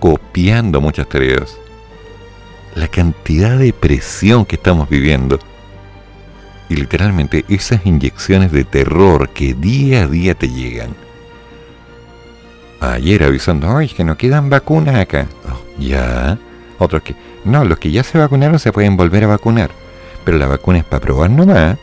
copiando 0.00 0.82
muchas 0.82 1.08
tareas, 1.08 1.56
la 2.74 2.88
cantidad 2.88 3.58
de 3.58 3.72
presión 3.72 4.44
que 4.44 4.56
estamos 4.56 4.90
viviendo. 4.90 5.38
Y 6.68 6.76
literalmente 6.76 7.44
esas 7.48 7.86
inyecciones 7.86 8.52
de 8.52 8.64
terror 8.64 9.28
que 9.30 9.54
día 9.54 10.02
a 10.02 10.06
día 10.06 10.34
te 10.34 10.48
llegan. 10.48 10.94
Ayer 12.80 13.22
avisando, 13.22 13.76
ay, 13.76 13.88
que 13.88 14.04
no 14.04 14.16
quedan 14.16 14.50
vacunas 14.50 14.96
acá. 14.96 15.26
Oh, 15.48 15.80
ya. 15.80 16.38
Otros 16.78 17.02
que, 17.02 17.14
no, 17.44 17.64
los 17.64 17.78
que 17.78 17.90
ya 17.90 18.02
se 18.02 18.18
vacunaron 18.18 18.58
se 18.58 18.72
pueden 18.72 18.96
volver 18.96 19.24
a 19.24 19.28
vacunar. 19.28 19.70
Pero 20.24 20.38
la 20.38 20.46
vacuna 20.46 20.78
es 20.78 20.84
para 20.84 21.00
probar 21.00 21.30
nomás. 21.30 21.78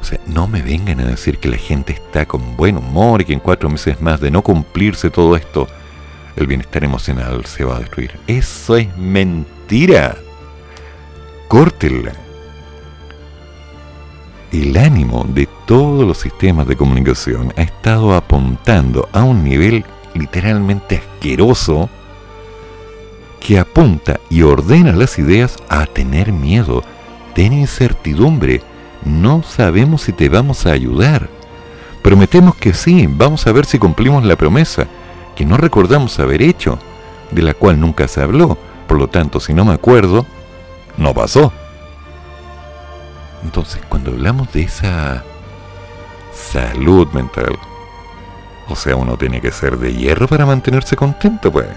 O 0.00 0.04
sea, 0.04 0.18
no 0.26 0.48
me 0.48 0.62
vengan 0.62 1.00
a 1.00 1.04
decir 1.04 1.38
que 1.38 1.48
la 1.48 1.58
gente 1.58 1.92
está 1.92 2.26
con 2.26 2.56
buen 2.56 2.76
humor 2.76 3.20
y 3.20 3.24
que 3.24 3.34
en 3.34 3.40
cuatro 3.40 3.68
meses 3.68 4.00
más 4.00 4.20
de 4.20 4.32
no 4.32 4.42
cumplirse 4.42 5.10
todo 5.10 5.36
esto 5.36 5.68
el 6.36 6.46
bienestar 6.46 6.84
emocional 6.84 7.44
se 7.46 7.64
va 7.64 7.76
a 7.76 7.80
destruir. 7.80 8.18
Eso 8.26 8.76
es 8.76 8.96
mentira. 8.96 10.16
Córtela. 11.48 12.12
El 14.52 14.76
ánimo 14.76 15.24
de 15.26 15.48
todos 15.64 16.06
los 16.06 16.18
sistemas 16.18 16.68
de 16.68 16.76
comunicación 16.76 17.54
ha 17.56 17.62
estado 17.62 18.14
apuntando 18.14 19.08
a 19.10 19.24
un 19.24 19.42
nivel 19.42 19.82
literalmente 20.12 20.98
asqueroso 20.98 21.88
que 23.40 23.58
apunta 23.58 24.20
y 24.28 24.42
ordena 24.42 24.92
las 24.92 25.18
ideas 25.18 25.56
a 25.70 25.86
tener 25.86 26.32
miedo, 26.32 26.84
tener 27.34 27.54
incertidumbre. 27.54 28.60
No 29.06 29.42
sabemos 29.42 30.02
si 30.02 30.12
te 30.12 30.28
vamos 30.28 30.66
a 30.66 30.72
ayudar. 30.72 31.30
Prometemos 32.02 32.54
que 32.54 32.74
sí, 32.74 33.06
vamos 33.08 33.46
a 33.46 33.52
ver 33.52 33.64
si 33.64 33.78
cumplimos 33.78 34.22
la 34.22 34.36
promesa 34.36 34.86
que 35.34 35.46
no 35.46 35.56
recordamos 35.56 36.18
haber 36.18 36.42
hecho, 36.42 36.78
de 37.30 37.40
la 37.40 37.54
cual 37.54 37.80
nunca 37.80 38.06
se 38.06 38.20
habló. 38.20 38.58
Por 38.86 38.98
lo 38.98 39.08
tanto, 39.08 39.40
si 39.40 39.54
no 39.54 39.64
me 39.64 39.72
acuerdo, 39.72 40.26
no 40.98 41.14
pasó. 41.14 41.54
Entonces, 43.42 43.82
cuando 43.88 44.10
hablamos 44.10 44.52
de 44.52 44.62
esa 44.62 45.24
salud 46.32 47.08
mental, 47.12 47.58
o 48.68 48.76
sea, 48.76 48.96
uno 48.96 49.16
tiene 49.16 49.40
que 49.40 49.50
ser 49.50 49.78
de 49.78 49.92
hierro 49.92 50.28
para 50.28 50.46
mantenerse 50.46 50.96
contento, 50.96 51.50
pues. 51.50 51.68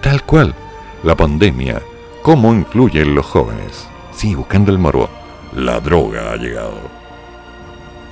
Tal 0.00 0.22
cual, 0.24 0.54
la 1.02 1.16
pandemia, 1.16 1.80
¿cómo 2.22 2.52
influye 2.52 3.02
en 3.02 3.14
los 3.14 3.26
jóvenes? 3.26 3.88
Sí, 4.12 4.34
buscando 4.34 4.70
el 4.70 4.78
morbo. 4.78 5.08
La 5.54 5.80
droga 5.80 6.32
ha 6.32 6.36
llegado. 6.36 6.78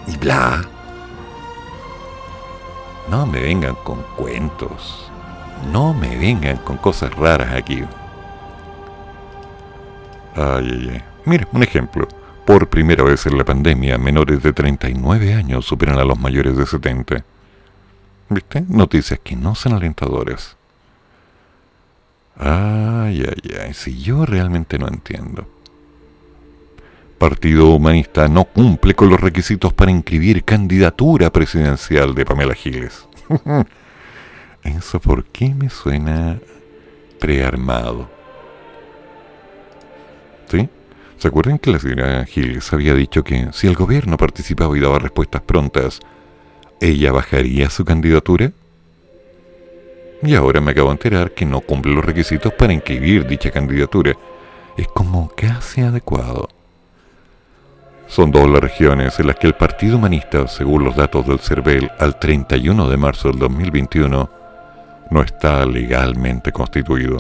Y 0.07 0.17
bla. 0.17 0.63
No 3.09 3.27
me 3.27 3.41
vengan 3.41 3.75
con 3.77 4.03
cuentos. 4.17 5.11
No 5.73 5.93
me 5.93 6.17
vengan 6.17 6.57
con 6.59 6.79
cosas 6.79 7.15
raras 7.15 7.55
aquí. 7.55 7.85
Ay, 10.37 10.69
ay, 10.71 10.91
ay. 10.93 11.10
Mira, 11.25 11.47
un 11.53 11.63
ejemplo. 11.63 12.09
Por 12.47 12.69
primera 12.69 13.05
vez 13.05 13.27
en 13.27 13.39
la 13.39 13.45
pandemia, 13.45 13.99
menores 13.99 14.43
de 14.43 14.53
39 14.53 15.35
años 15.35 15.65
superan 15.65 15.99
a 15.99 16.05
los 16.05 16.19
mayores 16.19 16.57
de 16.57 16.67
70. 16.67 17.25
¿Viste? 18.29 18.65
Noticias 18.69 19.21
que 19.23 19.37
no 19.37 19.55
son 19.55 19.75
alentadoras. 19.75 20.57
Ay, 22.37 23.25
ay, 23.29 23.57
ay. 23.63 23.75
Si 23.75 24.01
yo 24.01 24.25
realmente 24.25 24.79
no 24.79 24.89
entiendo. 24.89 25.47
Partido 27.19 27.67
Humanista 27.67 28.29
no 28.29 28.45
cumple 28.45 28.95
con 28.95 29.11
los 29.11 29.21
requisitos 29.21 29.75
para 29.75 29.91
inscribir 29.91 30.43
candidatura 30.43 31.31
presidencial 31.31 32.15
de 32.15 32.25
Pamela 32.25 32.55
Giles. 32.55 33.07
Eso 34.65 35.01
por 35.01 35.25
qué 35.25 35.55
me 35.55 35.69
suena 35.69 36.41
prearmado. 37.19 38.09
¿Sí? 40.51 40.69
¿Se 41.21 41.29
acuerdan 41.29 41.59
que 41.59 41.71
la 41.71 41.79
señora 41.79 42.25
Giles 42.25 42.73
había 42.73 42.95
dicho 42.95 43.23
que 43.23 43.51
si 43.53 43.67
el 43.67 43.75
gobierno 43.75 44.17
participaba 44.17 44.75
y 44.75 44.81
daba 44.81 44.99
respuestas 44.99 45.43
prontas 45.43 46.01
¿ella 46.81 47.13
bajaría 47.13 47.69
su 47.69 47.85
candidatura? 47.85 48.53
Y 50.23 50.35
ahora 50.35 50.63
me 50.63 50.71
acabo 50.71 50.89
de 50.89 50.93
enterar 50.95 51.33
que 51.33 51.45
no 51.45 51.61
cumple 51.61 51.93
los 51.93 52.07
requisitos 52.07 52.55
para 52.55 52.73
inscribir 52.73 53.27
dicha 53.27 53.51
candidatura. 53.51 54.15
Es 54.79 54.89
como 54.89 55.29
casi 55.37 55.83
adecuado. 55.83 56.49
Son 58.07 58.31
dos 58.31 58.49
las 58.49 58.63
regiones 58.63 59.21
en 59.21 59.27
las 59.27 59.37
que 59.37 59.47
el 59.47 59.55
Partido 59.55 59.99
Humanista, 59.99 60.49
según 60.49 60.85
los 60.85 60.97
datos 60.97 61.27
del 61.27 61.39
CERVEL, 61.39 61.91
al 61.99 62.19
31 62.19 62.89
de 62.89 62.97
marzo 62.97 63.29
del 63.29 63.41
2021, 63.41 64.31
no 65.11 65.23
está 65.23 65.67
legalmente 65.67 66.51
constituido, 66.51 67.19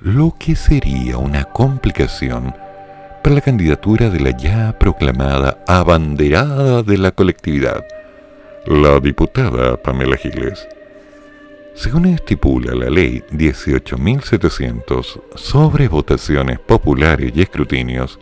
lo 0.00 0.34
que 0.38 0.56
sería 0.56 1.18
una 1.18 1.44
complicación 1.44 2.54
para 3.22 3.36
la 3.36 3.40
candidatura 3.40 4.10
de 4.10 4.18
la 4.18 4.36
ya 4.36 4.76
proclamada 4.78 5.62
abanderada 5.68 6.82
de 6.82 6.98
la 6.98 7.12
colectividad, 7.12 7.84
la 8.66 8.98
diputada 8.98 9.76
Pamela 9.76 10.16
Giles. 10.16 10.66
Según 11.74 12.06
estipula 12.06 12.74
la 12.74 12.90
ley 12.90 13.22
18.700 13.30 15.22
sobre 15.36 15.86
votaciones 15.88 16.58
populares 16.58 17.32
y 17.34 17.42
escrutinios, 17.42 18.18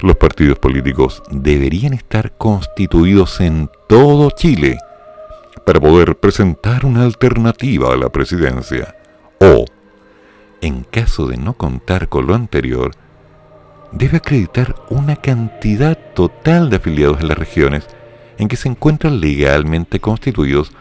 los 0.00 0.16
partidos 0.16 0.58
políticos 0.58 1.22
deberían 1.30 1.92
estar 1.92 2.32
constituidos 2.32 3.40
en 3.40 3.70
todo 3.86 4.30
Chile 4.30 4.78
para 5.66 5.78
poder 5.78 6.16
presentar 6.16 6.86
una 6.86 7.04
alternativa 7.04 7.92
a 7.92 7.96
la 7.96 8.08
presidencia 8.08 8.96
o, 9.40 9.66
en 10.62 10.84
caso 10.84 11.26
de 11.26 11.36
no 11.36 11.52
contar 11.54 12.08
con 12.08 12.26
lo 12.26 12.34
anterior, 12.34 12.92
debe 13.94 14.16
acreditar 14.16 14.74
una 14.90 15.16
cantidad 15.16 15.96
total 16.14 16.68
de 16.68 16.76
afiliados 16.76 17.20
en 17.20 17.28
las 17.28 17.38
regiones 17.38 17.86
en 18.38 18.48
que 18.48 18.56
se 18.56 18.68
encuentran 18.68 19.20
legalmente 19.20 20.00
constituidos 20.00 20.72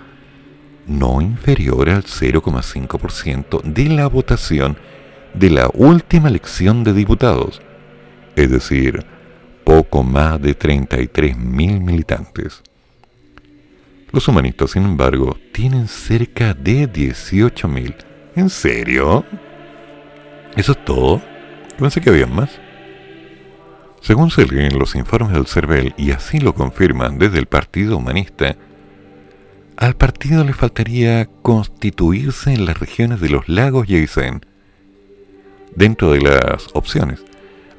no 0.87 1.21
inferior 1.21 1.89
al 1.89 2.03
0,5% 2.03 3.61
de 3.61 3.89
la 3.89 4.07
votación 4.07 4.77
de 5.33 5.49
la 5.49 5.69
última 5.73 6.27
elección 6.27 6.83
de 6.83 6.93
diputados, 6.93 7.61
es 8.35 8.49
decir, 8.51 9.05
poco 9.63 10.03
más 10.03 10.41
de 10.41 10.57
33.000 10.57 11.35
militantes. 11.79 12.63
Los 14.11 14.27
humanistas, 14.27 14.71
sin 14.71 14.83
embargo, 14.83 15.37
tienen 15.53 15.87
cerca 15.87 16.53
de 16.53 16.91
18.000. 16.91 17.95
¿En 18.35 18.49
serio? 18.49 19.25
¿Eso 20.55 20.73
es 20.73 20.85
todo? 20.85 21.21
pensé 21.79 22.01
que 22.01 22.09
había 22.09 22.27
más. 22.27 22.49
Según 24.03 24.31
se 24.31 24.45
leen 24.45 24.77
los 24.77 24.95
informes 24.95 25.31
del 25.31 25.47
CERVEL, 25.47 25.93
y 25.95 26.11
así 26.11 26.37
lo 26.37 26.53
confirman 26.53 27.17
desde 27.19 27.39
el 27.39 27.45
Partido 27.45 27.95
Humanista, 27.95 28.57
al 29.77 29.95
partido 29.95 30.43
le 30.43 30.51
faltaría 30.51 31.29
constituirse 31.41 32.53
en 32.53 32.65
las 32.65 32.77
regiones 32.77 33.21
de 33.21 33.29
los 33.29 33.47
lagos 33.47 33.87
y. 33.87 34.41
Dentro 35.73 36.11
de 36.11 36.19
las 36.19 36.67
opciones, 36.73 37.23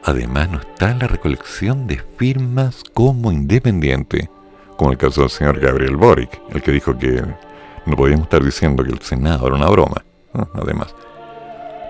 además 0.03 0.49
no 0.49 0.61
está 0.61 0.95
la 0.95 1.09
recolección 1.09 1.87
de 1.87 2.03
firmas 2.17 2.85
como 2.95 3.31
independiente, 3.31 4.31
como 4.79 4.93
el 4.93 4.97
caso 4.97 5.21
del 5.21 5.31
señor 5.31 5.61
Gabriel 5.61 5.99
Boric, 5.99 6.41
el 6.55 6.63
que 6.63 6.73
dijo 6.73 6.97
que 6.97 7.23
no 7.85 7.97
podíamos 7.97 8.25
estar 8.25 8.43
diciendo 8.43 8.83
que 8.83 8.93
el 8.93 9.03
Senado 9.03 9.47
era 9.47 9.57
una 9.57 9.69
broma, 9.69 10.03
además. 10.55 10.95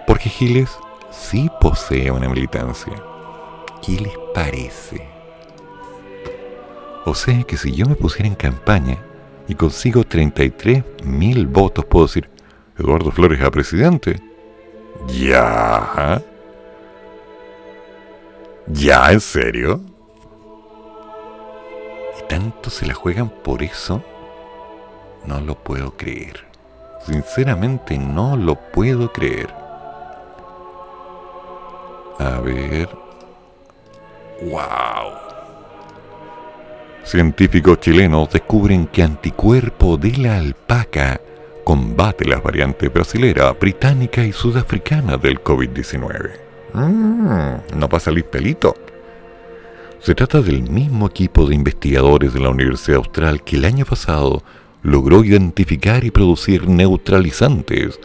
Porque 0.08 0.28
Giles 0.28 0.76
sí 1.12 1.48
posee 1.60 2.10
una 2.10 2.28
militancia. 2.28 3.13
¿Qué 3.84 4.00
les 4.00 4.16
parece? 4.32 5.06
O 7.04 7.14
sea 7.14 7.42
que 7.42 7.58
si 7.58 7.72
yo 7.72 7.84
me 7.84 7.96
pusiera 7.96 8.26
en 8.26 8.34
campaña 8.34 8.96
y 9.46 9.54
consigo 9.54 10.04
33 10.04 10.82
mil 11.04 11.46
votos, 11.46 11.84
puedo 11.84 12.06
decir, 12.06 12.30
Eduardo 12.78 13.10
Flores 13.10 13.42
a 13.42 13.50
presidente. 13.50 14.22
Ya. 15.08 16.22
¿Ya? 18.68 19.12
¿En 19.12 19.20
serio? 19.20 19.82
¿Y 22.18 22.26
tanto 22.26 22.70
se 22.70 22.86
la 22.86 22.94
juegan 22.94 23.28
por 23.28 23.62
eso? 23.62 24.02
No 25.26 25.40
lo 25.40 25.56
puedo 25.56 25.94
creer. 25.94 26.46
Sinceramente 27.04 27.98
no 27.98 28.34
lo 28.34 28.54
puedo 28.54 29.12
creer. 29.12 29.52
A 32.18 32.40
ver. 32.40 33.03
¡Wow! 34.44 35.14
Científicos 37.02 37.80
chilenos 37.80 38.30
descubren 38.30 38.86
que 38.88 39.02
anticuerpo 39.02 39.96
de 39.96 40.16
la 40.18 40.36
alpaca 40.36 41.18
combate 41.64 42.26
las 42.26 42.42
variantes 42.42 42.92
brasilera, 42.92 43.52
británica 43.52 44.22
y 44.22 44.32
sudafricana 44.32 45.16
del 45.16 45.42
COVID-19. 45.42 46.30
Mm, 46.74 47.78
no 47.78 47.88
pasa 47.88 48.06
salir 48.06 48.24
pelito. 48.24 48.74
Se 50.00 50.14
trata 50.14 50.42
del 50.42 50.62
mismo 50.62 51.06
equipo 51.06 51.46
de 51.46 51.54
investigadores 51.54 52.34
de 52.34 52.40
la 52.40 52.50
Universidad 52.50 52.98
Austral 52.98 53.42
que 53.42 53.56
el 53.56 53.64
año 53.64 53.86
pasado 53.86 54.42
logró 54.82 55.24
identificar 55.24 56.04
y 56.04 56.10
producir 56.10 56.68
neutralizantes 56.68 57.98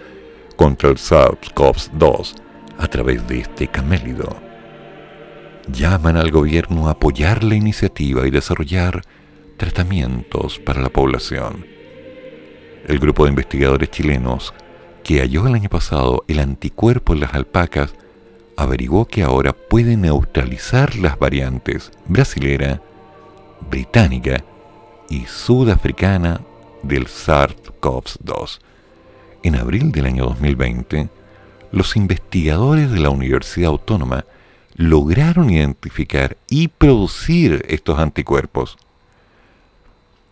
contra 0.55 0.89
el 0.89 0.95
SARS-CoV-2 0.95 2.35
a 2.77 2.87
través 2.87 3.27
de 3.27 3.39
este 3.39 3.67
camélido 3.67 4.48
llaman 5.71 6.17
al 6.17 6.31
gobierno 6.31 6.87
a 6.87 6.91
apoyar 6.91 7.43
la 7.43 7.55
iniciativa 7.55 8.27
y 8.27 8.31
desarrollar 8.31 9.01
tratamientos 9.57 10.59
para 10.59 10.81
la 10.81 10.89
población. 10.89 11.65
El 12.87 12.99
grupo 12.99 13.25
de 13.25 13.29
investigadores 13.29 13.91
chilenos 13.91 14.53
que 15.03 15.19
halló 15.19 15.47
el 15.47 15.55
año 15.55 15.69
pasado 15.69 16.23
el 16.27 16.39
anticuerpo 16.39 17.13
en 17.13 17.21
las 17.21 17.33
alpacas 17.33 17.93
averiguó 18.57 19.05
que 19.05 19.23
ahora 19.23 19.53
puede 19.53 19.95
neutralizar 19.95 20.95
las 20.97 21.17
variantes 21.17 21.91
brasilera, 22.07 22.81
británica 23.69 24.43
y 25.09 25.25
sudafricana 25.25 26.41
del 26.83 27.07
SARS-CoV-2. 27.07 28.59
En 29.43 29.55
abril 29.55 29.91
del 29.91 30.05
año 30.05 30.25
2020, 30.25 31.09
los 31.71 31.95
investigadores 31.95 32.91
de 32.91 32.99
la 32.99 33.09
Universidad 33.09 33.69
Autónoma 33.69 34.25
lograron 34.79 35.49
identificar 35.49 36.37
y 36.47 36.69
producir 36.69 37.65
estos 37.67 37.99
anticuerpos. 37.99 38.77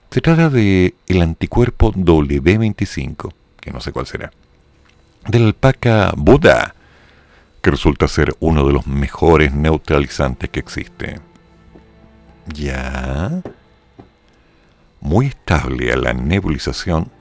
Se 0.10 0.22
trata 0.22 0.50
de 0.50 0.96
el 1.08 1.22
anticuerpo 1.22 1.92
W25, 1.92 3.34
que 3.60 3.72
no 3.72 3.82
sé 3.82 3.92
cuál 3.92 4.08
será, 4.08 4.32
de 5.28 5.40
la 5.40 5.48
alpaca 5.48 6.14
Buda, 6.16 6.76
que 7.62 7.72
resulta 7.72 8.08
ser 8.08 8.38
uno 8.40 8.66
de 8.66 8.72
los 8.72 8.88
mejores 8.88 9.52
neutralizantes 9.54 10.50
que 10.50 10.62
existe. 10.62 11.20
Ya. 12.46 13.42
Muy 15.02 15.26
estable 15.26 15.92
a 15.92 15.98
la 15.98 16.14
nebulización 16.14 17.12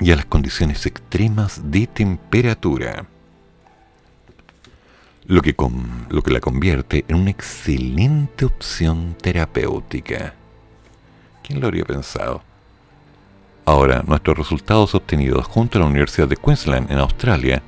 y 0.00 0.10
a 0.10 0.16
las 0.16 0.24
condiciones 0.24 0.84
extremas 0.84 1.70
de 1.70 1.86
temperatura 1.86 3.06
lo 5.30 5.42
que, 5.42 5.54
lo 6.08 6.22
que 6.22 6.32
la 6.32 6.40
convierte 6.40 7.04
en 7.06 7.14
una 7.14 7.30
excelente 7.30 8.44
opción 8.44 9.14
terapéutica. 9.22 10.34
¿Quién 11.44 11.60
lo 11.60 11.68
habría 11.68 11.84
pensado? 11.84 12.42
Ahora, 13.64 14.02
nuestros 14.04 14.36
resultados 14.36 14.92
obtenidos 14.96 15.46
junto 15.46 15.78
a 15.78 15.82
la 15.82 15.86
Universidad 15.86 16.26
de 16.26 16.36
Queensland 16.36 16.90
en 16.90 16.98
Australia 16.98 17.62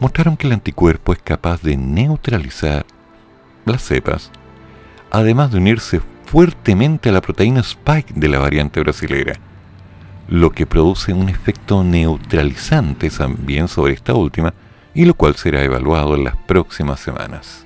mostraron 0.00 0.38
que 0.38 0.46
el 0.46 0.54
anticuerpo 0.54 1.12
es 1.12 1.18
capaz 1.18 1.60
de 1.60 1.76
neutralizar 1.76 2.86
las 3.66 3.82
cepas, 3.82 4.30
además 5.10 5.52
de 5.52 5.58
unirse 5.58 6.00
fuertemente 6.24 7.10
a 7.10 7.12
la 7.12 7.20
proteína 7.20 7.60
spike 7.60 8.14
de 8.14 8.28
la 8.28 8.38
variante 8.38 8.80
brasilera, 8.80 9.34
lo 10.26 10.52
que 10.52 10.64
produce 10.64 11.12
un 11.12 11.28
efecto 11.28 11.84
neutralizante 11.84 13.10
también 13.10 13.68
sobre 13.68 13.92
esta 13.92 14.14
última, 14.14 14.54
y 14.98 15.04
lo 15.04 15.14
cual 15.14 15.36
será 15.36 15.62
evaluado 15.62 16.16
en 16.16 16.24
las 16.24 16.34
próximas 16.34 16.98
semanas. 16.98 17.64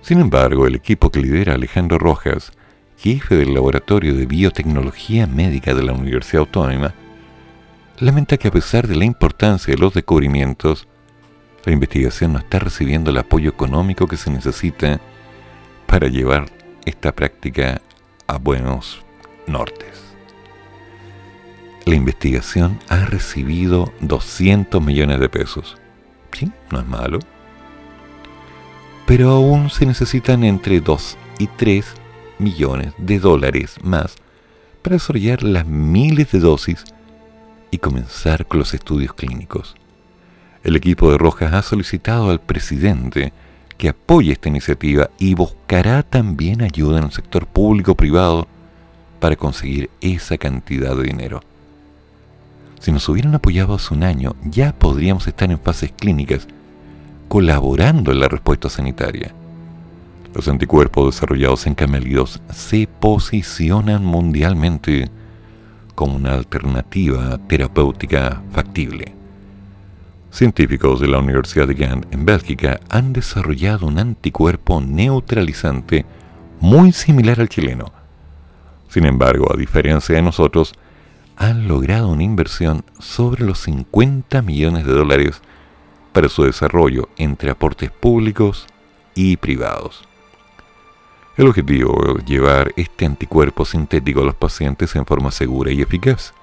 Sin 0.00 0.18
embargo, 0.18 0.66
el 0.66 0.74
equipo 0.74 1.10
que 1.10 1.20
lidera 1.20 1.52
Alejandro 1.52 1.98
Rojas, 1.98 2.52
jefe 2.96 3.36
del 3.36 3.52
Laboratorio 3.52 4.14
de 4.14 4.24
Biotecnología 4.24 5.26
Médica 5.26 5.74
de 5.74 5.82
la 5.82 5.92
Universidad 5.92 6.40
Autónoma, 6.40 6.94
lamenta 7.98 8.38
que 8.38 8.48
a 8.48 8.50
pesar 8.50 8.88
de 8.88 8.96
la 8.96 9.04
importancia 9.04 9.74
de 9.74 9.78
los 9.78 9.92
descubrimientos, 9.92 10.88
la 11.66 11.72
investigación 11.74 12.32
no 12.32 12.38
está 12.38 12.60
recibiendo 12.60 13.10
el 13.10 13.18
apoyo 13.18 13.50
económico 13.50 14.06
que 14.06 14.16
se 14.16 14.30
necesita 14.30 15.02
para 15.84 16.08
llevar 16.08 16.46
esta 16.86 17.12
práctica 17.12 17.82
a 18.26 18.38
buenos 18.38 19.04
nortes. 19.46 20.00
La 21.84 21.94
investigación 21.94 22.78
ha 22.88 23.04
recibido 23.04 23.92
200 24.00 24.82
millones 24.82 25.20
de 25.20 25.28
pesos, 25.28 25.76
Sí, 26.32 26.50
no 26.70 26.80
es 26.80 26.86
malo. 26.86 27.18
Pero 29.06 29.30
aún 29.30 29.70
se 29.70 29.86
necesitan 29.86 30.44
entre 30.44 30.80
2 30.80 31.18
y 31.38 31.46
3 31.46 31.84
millones 32.38 32.92
de 32.98 33.18
dólares 33.18 33.76
más 33.82 34.16
para 34.82 34.96
desarrollar 34.96 35.42
las 35.42 35.66
miles 35.66 36.32
de 36.32 36.40
dosis 36.40 36.84
y 37.70 37.78
comenzar 37.78 38.46
con 38.46 38.58
los 38.58 38.74
estudios 38.74 39.12
clínicos. 39.14 39.74
El 40.62 40.76
equipo 40.76 41.10
de 41.10 41.18
Rojas 41.18 41.52
ha 41.52 41.62
solicitado 41.62 42.30
al 42.30 42.40
presidente 42.40 43.32
que 43.78 43.88
apoye 43.88 44.32
esta 44.32 44.48
iniciativa 44.48 45.10
y 45.18 45.34
buscará 45.34 46.02
también 46.02 46.62
ayuda 46.62 46.98
en 46.98 47.04
el 47.04 47.12
sector 47.12 47.46
público-privado 47.46 48.46
para 49.20 49.36
conseguir 49.36 49.90
esa 50.00 50.36
cantidad 50.36 50.94
de 50.94 51.04
dinero. 51.04 51.40
Si 52.80 52.90
nos 52.92 53.06
hubieran 53.10 53.34
apoyado 53.34 53.74
hace 53.74 53.92
un 53.92 54.02
año, 54.02 54.34
ya 54.42 54.72
podríamos 54.72 55.26
estar 55.26 55.50
en 55.50 55.60
fases 55.60 55.92
clínicas, 55.92 56.48
colaborando 57.28 58.10
en 58.10 58.20
la 58.20 58.28
respuesta 58.28 58.70
sanitaria. 58.70 59.32
Los 60.34 60.48
anticuerpos 60.48 61.14
desarrollados 61.14 61.66
en 61.66 61.74
camelidos 61.74 62.40
se 62.50 62.88
posicionan 62.88 64.04
mundialmente 64.04 65.10
como 65.94 66.16
una 66.16 66.32
alternativa 66.32 67.38
terapéutica 67.46 68.42
factible. 68.52 69.14
Científicos 70.30 71.00
de 71.00 71.08
la 71.08 71.18
Universidad 71.18 71.68
de 71.68 71.74
Gand 71.74 72.06
en 72.12 72.24
Bélgica 72.24 72.80
han 72.88 73.12
desarrollado 73.12 73.88
un 73.88 73.98
anticuerpo 73.98 74.80
neutralizante 74.80 76.06
muy 76.60 76.92
similar 76.92 77.40
al 77.40 77.50
chileno. 77.50 77.92
Sin 78.88 79.04
embargo, 79.04 79.52
a 79.52 79.56
diferencia 79.58 80.14
de 80.14 80.22
nosotros, 80.22 80.72
han 81.40 81.66
logrado 81.68 82.08
una 82.08 82.22
inversión 82.22 82.84
sobre 82.98 83.46
los 83.46 83.60
50 83.60 84.42
millones 84.42 84.84
de 84.84 84.92
dólares 84.92 85.40
para 86.12 86.28
su 86.28 86.44
desarrollo 86.44 87.08
entre 87.16 87.50
aportes 87.50 87.90
públicos 87.90 88.66
y 89.14 89.38
privados. 89.38 90.06
El 91.38 91.48
objetivo 91.48 92.18
es 92.18 92.26
llevar 92.26 92.74
este 92.76 93.06
anticuerpo 93.06 93.64
sintético 93.64 94.20
a 94.20 94.24
los 94.24 94.34
pacientes 94.34 94.94
en 94.96 95.06
forma 95.06 95.30
segura 95.30 95.72
y 95.72 95.80
eficaz, 95.80 96.34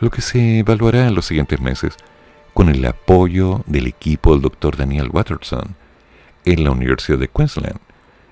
lo 0.00 0.08
que 0.08 0.22
se 0.22 0.60
evaluará 0.60 1.06
en 1.06 1.14
los 1.14 1.26
siguientes 1.26 1.60
meses 1.60 1.94
con 2.54 2.70
el 2.70 2.82
apoyo 2.86 3.64
del 3.66 3.86
equipo 3.86 4.32
del 4.32 4.40
doctor 4.40 4.78
Daniel 4.78 5.10
Watterson 5.12 5.76
en 6.46 6.64
la 6.64 6.70
Universidad 6.70 7.18
de 7.18 7.28
Queensland 7.28 7.80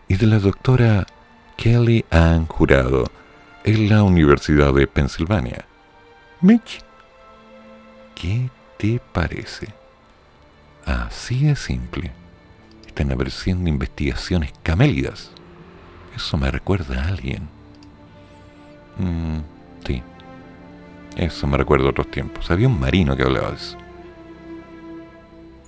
y 0.08 0.16
de 0.16 0.26
la 0.28 0.38
doctora 0.38 1.06
Kelly 1.58 2.06
Ann 2.10 2.46
Jurado 2.46 3.04
en 3.66 3.88
la 3.88 4.04
Universidad 4.04 4.72
de 4.72 4.86
Pensilvania. 4.86 5.64
Mitch, 6.40 6.82
¿qué 8.14 8.48
te 8.78 9.00
parece? 9.12 9.74
Así 10.84 11.46
de 11.46 11.56
simple. 11.56 12.12
Están 12.86 13.10
apareciendo 13.10 13.68
investigaciones 13.68 14.52
camélidas. 14.62 15.32
Eso 16.14 16.36
me 16.36 16.48
recuerda 16.48 17.02
a 17.02 17.08
alguien. 17.08 17.48
Mm, 18.98 19.40
sí. 19.84 20.00
Eso 21.16 21.48
me 21.48 21.56
recuerda 21.56 21.86
a 21.86 21.90
otros 21.90 22.08
tiempos. 22.08 22.48
Había 22.52 22.68
un 22.68 22.78
marino 22.78 23.16
que 23.16 23.24
hablaba 23.24 23.50
de 23.50 23.56
eso. 23.56 23.76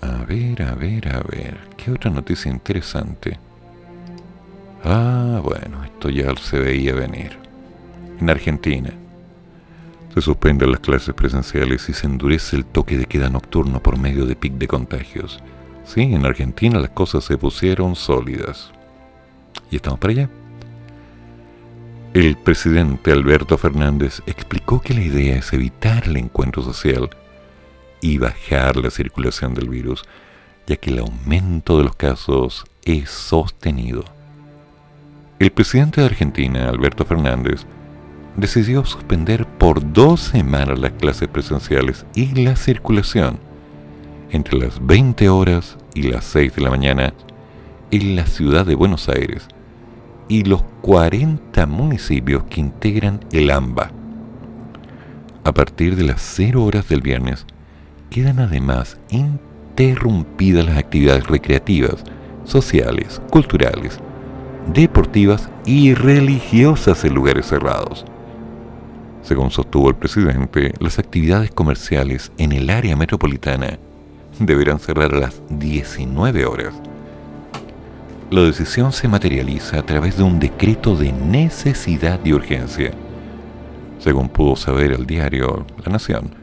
A 0.03 0.25
ver, 0.25 0.63
a 0.63 0.75
ver, 0.77 1.09
a 1.09 1.21
ver. 1.23 1.59
¿Qué 1.77 1.91
otra 1.91 2.13
noticia 2.13 2.49
interesante? 2.49 3.41
Ah, 4.85 5.41
bueno, 5.43 5.83
esto 5.83 6.09
ya 6.11 6.33
se 6.37 6.61
veía 6.61 6.95
venir. 6.95 7.48
En 8.21 8.31
Argentina. 8.31 8.91
Se 10.15 10.21
suspenden 10.21 10.73
las 10.73 10.81
clases 10.81 11.15
presenciales 11.15 11.89
y 11.89 11.93
se 11.93 12.07
endurece 12.07 12.57
el 12.57 12.65
toque 12.65 12.97
de 12.97 13.07
queda 13.07 13.29
nocturno 13.29 13.81
por 13.81 13.99
medio 13.99 14.27
de 14.27 14.35
pic 14.35 14.55
de 14.55 14.67
contagios. 14.67 15.41
Sí, 15.85 16.03
en 16.03 16.27
Argentina 16.27 16.79
las 16.81 16.91
cosas 16.91 17.25
se 17.25 17.39
pusieron 17.39 17.95
sólidas. 17.95 18.73
¿Y 19.71 19.77
estamos 19.77 19.99
para 19.99 20.13
allá? 20.13 20.31
El 22.15 22.37
presidente 22.37 23.13
Alberto 23.13 23.57
Fernández 23.59 24.23
explicó 24.27 24.81
que 24.81 24.95
la 24.95 25.03
idea 25.03 25.37
es 25.37 25.53
evitar 25.53 26.05
el 26.09 26.17
encuentro 26.17 26.63
social 26.63 27.11
y 28.01 28.19
bajar 28.19 28.77
la 28.77 28.91
circulación 28.91 29.55
del 29.55 29.69
virus, 29.69 30.03
ya 30.67 30.77
que 30.77 30.91
el 30.91 30.99
aumento 30.99 31.79
de 31.79 31.85
los 31.85 31.95
casos 31.97 32.65
es 32.85 33.11
sostenido. 33.11 34.05
El 35.39 35.51
presidente 35.51 36.01
de 36.01 36.09
Argentina, 36.09 36.69
Alberto 36.69 37.05
Fernández, 37.05 37.67
decidió 38.39 38.85
suspender 38.85 39.47
por 39.47 39.93
dos 39.93 40.21
semanas 40.21 40.79
las 40.79 40.93
clases 40.93 41.29
presenciales 41.29 42.07
y 42.15 42.35
la 42.43 42.55
circulación 42.55 43.39
entre 44.31 44.59
las 44.59 44.85
20 44.87 45.29
horas 45.29 45.77
y 45.95 46.03
las 46.03 46.25
6 46.27 46.55
de 46.55 46.63
la 46.63 46.71
mañana 46.71 47.13
en 47.91 48.15
la 48.15 48.27
ciudad 48.27 48.65
de 48.65 48.77
Buenos 48.77 49.09
Aires 49.09 49.49
y 50.29 50.45
los 50.45 50.63
40 50.83 51.67
municipios 51.67 52.45
que 52.45 52.61
integran 52.61 53.21
el 53.33 53.51
AMBA. 53.51 53.91
A 55.45 55.53
partir 55.53 55.97
de 55.97 56.05
las 56.05 56.21
0 56.21 56.63
horas 56.63 56.89
del 56.89 57.01
viernes, 57.01 57.45
quedan 58.11 58.39
además 58.39 58.99
interrumpidas 59.11 60.67
las 60.67 60.79
actividades 60.79 61.27
recreativas, 61.27 62.05
sociales, 62.45 63.21
culturales, 63.31 63.99
deportivas 64.73 65.49
y 65.65 65.95
religiosas 65.95 67.05
en 67.05 67.15
lugares 67.15 67.47
cerrados. 67.47 68.05
Según 69.23 69.51
sostuvo 69.51 69.91
el 69.91 69.97
presidente, 69.97 70.73
las 70.81 70.99
actividades 70.99 71.51
comerciales 71.51 72.33
en 72.39 72.53
el 72.53 72.71
área 72.71 72.97
metropolitana 72.97 73.79
deberán 74.39 74.79
cerrar 74.79 75.15
a 75.15 75.19
las 75.19 75.43
19 75.51 76.47
horas. 76.47 76.75
La 78.31 78.43
decisión 78.43 78.93
se 78.93 79.09
materializa 79.09 79.79
a 79.79 79.83
través 79.83 80.17
de 80.17 80.23
un 80.23 80.39
decreto 80.39 80.97
de 80.97 81.13
necesidad 81.13 82.21
y 82.25 82.33
urgencia. 82.33 82.93
Según 83.99 84.29
pudo 84.29 84.55
saber 84.55 84.93
el 84.93 85.07
diario 85.07 85.67
La 85.85 85.93
Nación, 85.93 86.35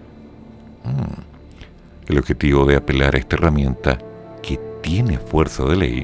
mm, 0.84 2.12
el 2.12 2.20
objetivo 2.20 2.66
de 2.66 2.76
apelar 2.76 3.16
a 3.16 3.20
esta 3.20 3.36
herramienta, 3.36 3.98
que 4.42 4.60
tiene 4.82 5.18
fuerza 5.18 5.64
de 5.66 5.76
ley, 5.76 6.04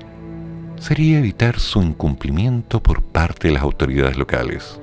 sería 0.80 1.20
evitar 1.20 1.60
su 1.60 1.82
incumplimiento 1.82 2.82
por 2.82 3.04
parte 3.04 3.48
de 3.48 3.54
las 3.54 3.64
autoridades 3.64 4.18
locales. 4.18 4.81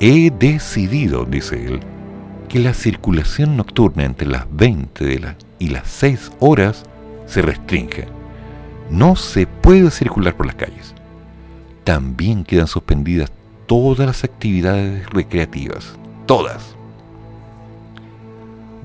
He 0.00 0.30
decidido, 0.30 1.24
dice 1.24 1.66
él, 1.66 1.80
que 2.48 2.60
la 2.60 2.72
circulación 2.72 3.56
nocturna 3.56 4.04
entre 4.04 4.28
las 4.28 4.46
20 4.50 5.36
y 5.58 5.68
las 5.68 5.88
6 5.88 6.32
horas 6.38 6.84
se 7.26 7.42
restringe. 7.42 8.06
No 8.90 9.16
se 9.16 9.46
puede 9.46 9.90
circular 9.90 10.36
por 10.36 10.46
las 10.46 10.54
calles. 10.54 10.94
También 11.82 12.44
quedan 12.44 12.68
suspendidas 12.68 13.32
todas 13.66 14.06
las 14.06 14.22
actividades 14.22 15.04
recreativas. 15.10 15.98
Todas. 16.26 16.76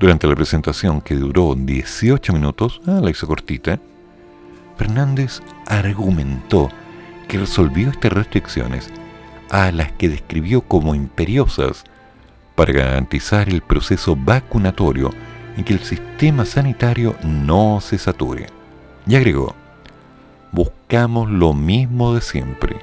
Durante 0.00 0.26
la 0.26 0.34
presentación, 0.34 1.00
que 1.00 1.14
duró 1.14 1.54
18 1.54 2.32
minutos, 2.32 2.80
ah, 2.86 3.00
la 3.00 3.10
hizo 3.10 3.28
cortita, 3.28 3.78
Fernández 4.76 5.40
argumentó 5.66 6.68
que 7.28 7.38
resolvió 7.38 7.90
estas 7.90 8.12
restricciones 8.12 8.90
a 9.54 9.72
las 9.72 9.92
que 9.92 10.08
describió 10.08 10.62
como 10.62 10.94
imperiosas 10.94 11.84
para 12.54 12.72
garantizar 12.72 13.48
el 13.48 13.62
proceso 13.62 14.16
vacunatorio 14.16 15.10
y 15.56 15.62
que 15.62 15.74
el 15.74 15.80
sistema 15.80 16.44
sanitario 16.44 17.16
no 17.22 17.80
se 17.80 17.98
sature. 17.98 18.46
Y 19.06 19.16
agregó, 19.16 19.54
buscamos 20.52 21.30
lo 21.30 21.52
mismo 21.52 22.14
de 22.14 22.20
siempre, 22.20 22.76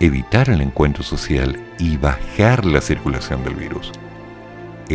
evitar 0.00 0.50
el 0.50 0.60
encuentro 0.60 1.02
social 1.02 1.58
y 1.78 1.96
bajar 1.96 2.64
la 2.64 2.80
circulación 2.80 3.44
del 3.44 3.54
virus 3.54 3.92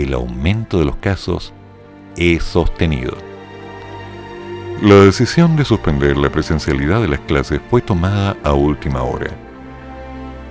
el 0.03 0.13
aumento 0.13 0.79
de 0.79 0.85
los 0.85 0.95
casos 0.97 1.53
es 2.15 2.43
sostenido. 2.43 3.15
La 4.81 4.95
decisión 4.95 5.55
de 5.55 5.65
suspender 5.65 6.17
la 6.17 6.29
presencialidad 6.29 7.01
de 7.01 7.07
las 7.07 7.19
clases 7.21 7.59
fue 7.69 7.81
tomada 7.81 8.37
a 8.43 8.53
última 8.53 9.01
hora. 9.01 9.31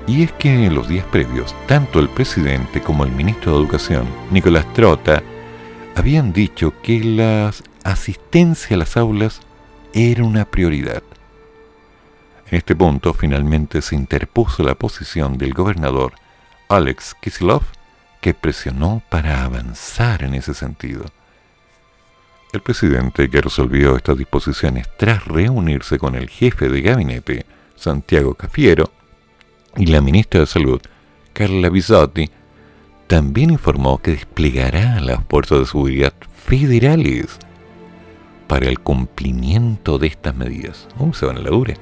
Y 0.07 0.23
es 0.23 0.33
que 0.33 0.67
en 0.67 0.75
los 0.75 0.89
días 0.89 1.05
previos, 1.07 1.55
tanto 1.67 1.99
el 1.99 2.09
presidente 2.09 2.81
como 2.81 3.05
el 3.05 3.11
ministro 3.11 3.53
de 3.53 3.59
Educación, 3.59 4.07
Nicolás 4.31 4.73
Trota, 4.73 5.23
habían 5.97 6.33
dicho 6.33 6.75
que 6.83 7.03
la 7.03 7.53
asistencia 7.83 8.77
a 8.77 8.79
las 8.79 8.97
aulas 8.97 9.41
era 9.93 10.23
una 10.23 10.45
prioridad. 10.45 11.03
En 12.51 12.59
este 12.59 12.77
punto 12.77 13.15
finalmente 13.15 13.83
se 13.83 13.97
interpuso 13.97 14.63
la 14.63 14.77
posición 14.77 15.39
del 15.39 15.53
gobernador 15.53 16.13
Alex 16.69 17.17
Kisilov 17.21 17.63
que 18.21 18.35
presionó 18.35 19.03
para 19.09 19.45
avanzar 19.45 20.23
en 20.23 20.35
ese 20.35 20.55
sentido. 20.55 21.05
El 22.53 22.61
presidente 22.61 23.29
que 23.29 23.41
resolvió 23.41 23.97
estas 23.97 24.19
disposiciones 24.19 24.87
tras 24.97 25.25
reunirse 25.25 25.99
con 25.99 26.15
el 26.15 26.29
jefe 26.29 26.69
de 26.69 26.81
gabinete, 26.83 27.47
Santiago 27.75 28.35
Cafiero, 28.35 28.93
y 29.77 29.87
la 29.87 30.01
ministra 30.01 30.41
de 30.41 30.47
Salud, 30.47 30.81
Carla 31.33 31.69
Bisotti, 31.69 32.31
también 33.07 33.51
informó 33.51 33.99
que 33.99 34.13
desplegará 34.13 35.01
las 35.01 35.21
fuerzas 35.29 35.61
de 35.61 35.67
seguridad 35.67 36.15
federales 36.35 37.39
para 38.47 38.67
el 38.67 38.81
cumplimiento 38.81 39.99
de 39.99 40.09
estas 40.09 40.35
medidas. 40.35 40.89
Uh, 40.99 41.13
se 41.13 41.27
van 41.27 41.37
a 41.37 41.41
la 41.41 41.51
dura. 41.51 41.75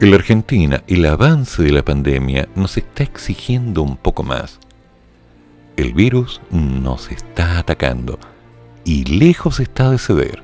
En 0.00 0.10
la 0.10 0.16
Argentina, 0.16 0.82
el 0.88 1.04
avance 1.06 1.62
de 1.62 1.70
la 1.70 1.84
pandemia 1.84 2.48
nos 2.56 2.76
está 2.76 3.04
exigiendo 3.04 3.82
un 3.82 3.96
poco 3.96 4.22
más. 4.22 4.58
El 5.76 5.94
virus 5.94 6.40
nos 6.50 7.10
está 7.10 7.58
atacando 7.58 8.18
y 8.84 9.04
lejos 9.04 9.60
está 9.60 9.90
de 9.90 9.98
ceder. 9.98 10.42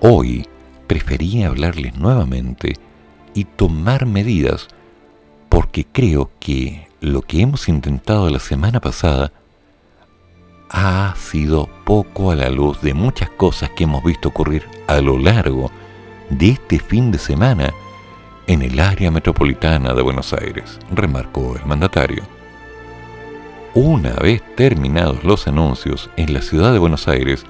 Hoy 0.00 0.46
preferí 0.86 1.42
hablarles 1.42 1.96
nuevamente 1.96 2.74
y 3.34 3.44
tomar 3.44 4.06
medidas 4.06 4.68
porque 5.50 5.84
creo 5.84 6.30
que 6.40 6.88
lo 7.00 7.20
que 7.20 7.42
hemos 7.42 7.68
intentado 7.68 8.30
la 8.30 8.38
semana 8.38 8.80
pasada 8.80 9.32
ha 10.70 11.14
sido 11.16 11.68
poco 11.84 12.30
a 12.30 12.36
la 12.36 12.48
luz 12.48 12.80
de 12.80 12.94
muchas 12.94 13.28
cosas 13.30 13.70
que 13.70 13.84
hemos 13.84 14.02
visto 14.04 14.28
ocurrir 14.28 14.64
a 14.86 15.00
lo 15.00 15.18
largo 15.18 15.70
de 16.30 16.50
este 16.50 16.78
fin 16.78 17.10
de 17.10 17.18
semana 17.18 17.74
en 18.46 18.62
el 18.62 18.78
área 18.78 19.10
metropolitana 19.10 19.92
de 19.92 20.02
Buenos 20.02 20.32
Aires, 20.32 20.78
remarcó 20.92 21.56
el 21.56 21.66
mandatario. 21.66 22.22
Una 23.74 24.12
vez 24.14 24.42
terminados 24.54 25.24
los 25.24 25.48
anuncios 25.48 26.10
en 26.16 26.32
la 26.32 26.42
ciudad 26.42 26.72
de 26.72 26.78
Buenos 26.78 27.08
Aires, 27.08 27.44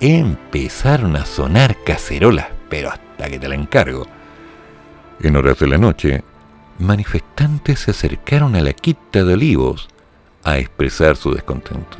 empezaron 0.00 1.14
a 1.14 1.24
sonar 1.24 1.76
cacerolas, 1.84 2.48
pero 2.68 2.90
hasta 2.90 3.30
que 3.30 3.38
te 3.38 3.48
la 3.48 3.54
encargo. 3.54 4.06
En 5.20 5.36
horas 5.36 5.58
de 5.60 5.68
la 5.68 5.78
noche, 5.78 6.24
manifestantes 6.78 7.80
se 7.80 7.90
acercaron 7.92 8.56
a 8.56 8.60
la 8.60 8.72
quita 8.72 9.24
de 9.24 9.34
Olivos 9.34 9.88
a 10.44 10.58
expresar 10.58 11.16
su 11.16 11.32
descontento. 11.32 11.98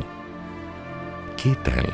¿Qué 1.37 1.55
tal? 1.57 1.93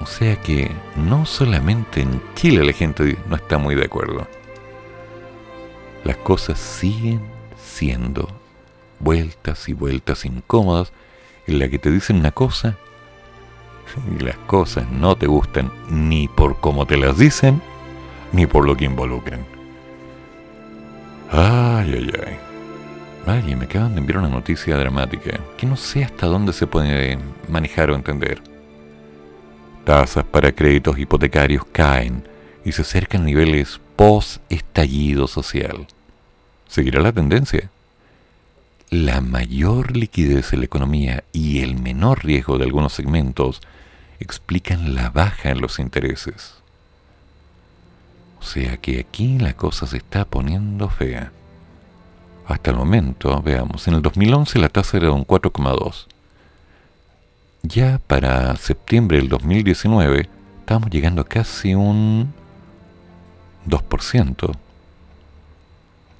O 0.00 0.06
sea 0.06 0.36
que 0.40 0.70
no 0.96 1.26
solamente 1.26 2.00
en 2.00 2.20
Chile 2.34 2.64
la 2.64 2.72
gente 2.72 3.16
no 3.28 3.36
está 3.36 3.58
muy 3.58 3.74
de 3.74 3.84
acuerdo. 3.84 4.26
Las 6.04 6.16
cosas 6.16 6.58
siguen 6.58 7.20
siendo 7.56 8.28
vueltas 8.98 9.68
y 9.68 9.72
vueltas 9.72 10.24
incómodas 10.24 10.92
en 11.46 11.58
la 11.58 11.68
que 11.68 11.78
te 11.78 11.90
dicen 11.90 12.16
una 12.16 12.32
cosa 12.32 12.76
y 14.18 14.22
las 14.22 14.36
cosas 14.38 14.90
no 14.90 15.16
te 15.16 15.26
gustan 15.26 15.70
ni 15.90 16.28
por 16.28 16.60
cómo 16.60 16.86
te 16.86 16.96
las 16.96 17.18
dicen 17.18 17.60
ni 18.32 18.46
por 18.46 18.66
lo 18.66 18.76
que 18.76 18.86
involucran. 18.86 19.51
Ay, 21.34 21.94
ay, 21.94 22.10
ay. 22.26 22.36
Ay, 23.24 23.56
me 23.56 23.64
acaban 23.64 23.94
de 23.94 24.00
enviar 24.00 24.18
una 24.18 24.28
noticia 24.28 24.76
dramática 24.76 25.40
que 25.56 25.66
no 25.66 25.76
sé 25.76 26.04
hasta 26.04 26.26
dónde 26.26 26.52
se 26.52 26.66
puede 26.66 27.18
manejar 27.48 27.90
o 27.90 27.94
entender. 27.94 28.42
Tasas 29.84 30.24
para 30.24 30.52
créditos 30.52 30.98
hipotecarios 30.98 31.64
caen 31.72 32.28
y 32.66 32.72
se 32.72 32.82
acercan 32.82 33.22
a 33.22 33.24
niveles 33.24 33.80
post-estallido 33.96 35.26
social. 35.26 35.86
¿Seguirá 36.68 37.00
la 37.00 37.12
tendencia? 37.12 37.70
La 38.90 39.22
mayor 39.22 39.96
liquidez 39.96 40.52
en 40.52 40.58
la 40.58 40.66
economía 40.66 41.24
y 41.32 41.62
el 41.62 41.80
menor 41.80 42.26
riesgo 42.26 42.58
de 42.58 42.64
algunos 42.64 42.92
segmentos 42.92 43.62
explican 44.20 44.94
la 44.94 45.08
baja 45.08 45.48
en 45.48 45.62
los 45.62 45.78
intereses. 45.78 46.61
O 48.42 48.44
sea 48.44 48.76
que 48.76 48.98
aquí 48.98 49.38
la 49.38 49.54
cosa 49.54 49.86
se 49.86 49.98
está 49.98 50.24
poniendo 50.24 50.88
fea. 50.88 51.30
Hasta 52.44 52.72
el 52.72 52.76
momento, 52.76 53.40
veamos, 53.40 53.86
en 53.86 53.94
el 53.94 54.02
2011 54.02 54.58
la 54.58 54.68
tasa 54.68 54.96
era 54.96 55.06
de 55.06 55.12
un 55.12 55.24
4,2. 55.24 56.06
Ya 57.62 58.00
para 58.04 58.56
septiembre 58.56 59.18
del 59.18 59.28
2019 59.28 60.28
estamos 60.58 60.90
llegando 60.90 61.22
a 61.22 61.24
casi 61.24 61.76
un 61.76 62.34
2%. 63.68 64.56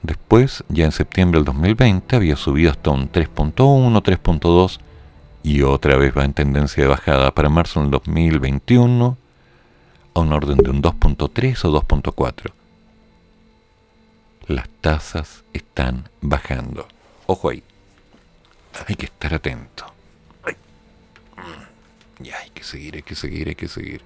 Después, 0.05 0.62
ya 0.68 0.85
en 0.85 0.93
septiembre 0.93 1.39
del 1.39 1.45
2020, 1.45 2.14
había 2.14 2.37
subido 2.37 2.70
hasta 2.70 2.91
un 2.91 3.11
3.1, 3.11 4.01
3.2 4.01 4.79
y 5.43 5.62
otra 5.62 5.97
vez 5.97 6.16
va 6.16 6.25
en 6.25 6.35
tendencia 6.35 6.85
de 6.85 6.89
bajada 6.89 7.35
para 7.35 7.49
marzo 7.49 7.81
del 7.81 7.91
2021 7.91 9.16
a 10.14 10.20
un 10.20 10.32
orden 10.32 10.58
de 10.58 10.70
un 10.70 10.82
2.3 10.82 11.64
o 11.64 11.80
2.4. 11.80 12.52
Las 14.46 14.68
tasas 14.80 15.44
están 15.52 16.08
bajando. 16.20 16.86
Ojo 17.26 17.50
ahí. 17.50 17.62
Hay 18.86 18.96
que 18.96 19.06
estar 19.06 19.34
atento. 19.34 19.86
Ya 22.18 22.38
hay 22.38 22.50
que 22.50 22.62
seguir, 22.62 22.96
hay 22.96 23.02
que 23.02 23.14
seguir, 23.14 23.48
hay 23.48 23.54
que 23.54 23.68
seguir. 23.68 24.02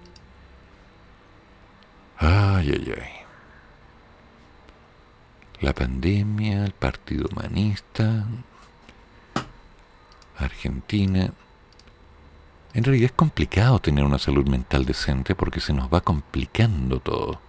Ay, 2.18 2.70
ay, 2.70 2.94
ay. 2.96 3.12
La 5.60 5.74
pandemia, 5.74 6.64
el 6.64 6.72
Partido 6.72 7.28
Humanista, 7.30 8.24
Argentina. 10.36 11.32
En 12.76 12.84
realidad 12.84 13.06
es 13.06 13.12
complicado 13.12 13.78
tener 13.78 14.04
una 14.04 14.18
salud 14.18 14.46
mental 14.46 14.84
decente 14.84 15.34
porque 15.34 15.60
se 15.60 15.72
nos 15.72 15.88
va 15.88 16.02
complicando 16.02 17.00
todo. 17.00 17.40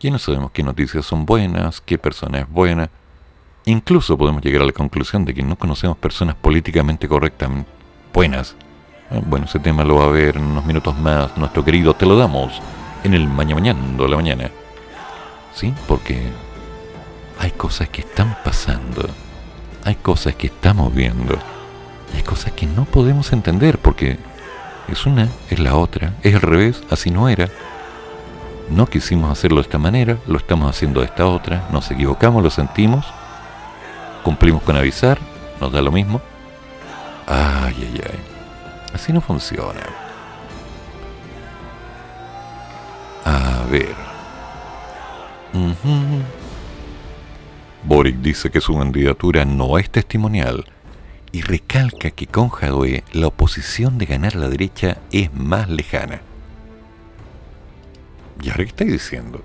Ya 0.00 0.10
no 0.10 0.18
sabemos 0.18 0.50
qué 0.50 0.62
noticias 0.62 1.06
son 1.06 1.24
buenas, 1.24 1.80
qué 1.80 1.96
persona 1.96 2.40
es 2.40 2.50
buena. 2.50 2.90
Incluso 3.64 4.18
podemos 4.18 4.42
llegar 4.42 4.60
a 4.60 4.66
la 4.66 4.72
conclusión 4.72 5.24
de 5.24 5.32
que 5.32 5.42
no 5.42 5.56
conocemos 5.56 5.96
personas 5.96 6.34
políticamente 6.34 7.08
correctamente 7.08 7.70
buenas. 8.12 8.54
Eh, 9.10 9.22
bueno, 9.24 9.46
ese 9.46 9.60
tema 9.60 9.82
lo 9.82 9.94
va 9.94 10.04
a 10.04 10.08
ver 10.08 10.36
en 10.36 10.44
unos 10.44 10.66
minutos 10.66 10.94
más 10.98 11.34
nuestro 11.38 11.64
querido 11.64 11.94
Te 11.94 12.04
lo 12.04 12.14
damos 12.14 12.60
en 13.04 13.14
el 13.14 13.26
mañana 13.26 13.54
mañana 13.54 13.96
de 13.96 14.08
la 14.10 14.16
mañana. 14.16 14.50
¿Sí? 15.54 15.72
Porque 15.88 16.20
hay 17.38 17.52
cosas 17.52 17.88
que 17.88 18.02
están 18.02 18.36
pasando. 18.44 19.08
Hay 19.84 19.94
cosas 19.94 20.34
que 20.34 20.48
estamos 20.48 20.94
viendo 20.94 21.38
hay 22.14 22.22
cosas 22.22 22.52
que 22.52 22.66
no 22.66 22.84
podemos 22.84 23.32
entender 23.32 23.78
porque 23.78 24.18
es 24.88 25.06
una, 25.06 25.28
es 25.50 25.58
la 25.58 25.76
otra, 25.76 26.14
es 26.22 26.34
al 26.34 26.42
revés, 26.42 26.82
así 26.90 27.10
no 27.10 27.28
era. 27.28 27.48
No 28.70 28.86
quisimos 28.86 29.30
hacerlo 29.30 29.56
de 29.56 29.62
esta 29.62 29.78
manera, 29.78 30.18
lo 30.26 30.38
estamos 30.38 30.68
haciendo 30.68 31.00
de 31.00 31.06
esta 31.06 31.26
otra, 31.26 31.68
nos 31.72 31.90
equivocamos, 31.90 32.42
lo 32.42 32.50
sentimos, 32.50 33.06
cumplimos 34.22 34.62
con 34.62 34.76
avisar, 34.76 35.18
nos 35.60 35.72
da 35.72 35.82
lo 35.82 35.92
mismo. 35.92 36.20
Ay, 37.26 37.74
ay, 37.78 38.00
ay. 38.04 38.18
Así 38.94 39.12
no 39.12 39.20
funciona. 39.20 39.80
A 43.24 43.64
ver. 43.70 43.94
Boric 47.84 48.16
dice 48.16 48.50
que 48.50 48.60
su 48.60 48.76
candidatura 48.76 49.44
no 49.44 49.78
es 49.78 49.90
testimonial 49.90 50.64
y 51.32 51.40
recalca 51.40 52.10
que 52.10 52.26
con 52.26 52.50
Jadwe 52.50 53.04
la 53.12 53.28
oposición 53.28 53.96
de 53.96 54.04
ganar 54.04 54.36
la 54.36 54.50
derecha 54.50 54.98
es 55.10 55.32
más 55.32 55.68
lejana. 55.68 56.20
¿Y 58.42 58.50
ahora 58.50 58.64
qué 58.64 58.70
estáis 58.70 58.92
diciendo? 58.92 59.42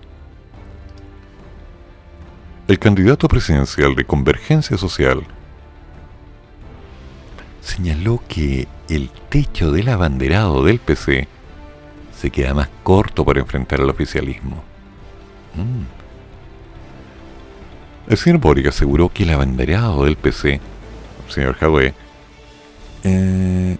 El 2.67 2.79
candidato 2.79 3.29
presidencial 3.29 3.95
de 3.95 4.03
Convergencia 4.03 4.77
Social 4.77 5.23
señaló 7.61 8.21
que 8.27 8.67
el 8.89 9.09
techo 9.29 9.71
del 9.71 9.87
abanderado 9.87 10.63
del 10.63 10.79
PC 10.79 11.27
se 12.17 12.29
queda 12.29 12.53
más 12.53 12.69
corto 12.83 13.23
para 13.23 13.39
enfrentar 13.39 13.79
al 13.79 13.89
oficialismo. 13.89 14.63
Mm. 15.55 15.97
El 18.11 18.17
señor 18.17 18.39
Boric 18.39 18.67
aseguró 18.67 19.09
que 19.09 19.23
el 19.23 19.29
abanderado 19.29 20.05
del 20.05 20.17
PC 20.17 20.59
señor 21.29 21.55
Jadwe, 21.55 21.93
eh, 23.03 23.77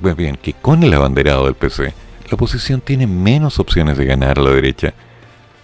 pues 0.00 0.16
bien, 0.16 0.36
que 0.36 0.52
con 0.52 0.82
el 0.82 0.94
abanderado 0.94 1.46
del 1.46 1.54
PC, 1.54 1.94
la 2.28 2.34
oposición 2.34 2.80
tiene 2.80 3.06
menos 3.06 3.58
opciones 3.58 3.96
de 3.96 4.04
ganar 4.04 4.38
a 4.38 4.42
la 4.42 4.50
derecha, 4.50 4.94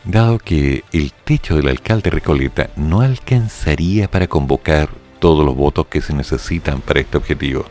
dado 0.04 0.38
que 0.38 0.84
el 0.92 1.12
techo 1.12 1.56
del 1.56 1.68
alcalde 1.68 2.10
Recoleta 2.10 2.70
no 2.76 3.00
alcanzaría 3.00 4.10
para 4.10 4.26
convocar 4.26 4.88
todos 5.18 5.44
los 5.44 5.54
votos 5.54 5.86
que 5.86 6.00
se 6.00 6.14
necesitan 6.14 6.80
para 6.80 7.00
este 7.00 7.16
objetivo. 7.16 7.64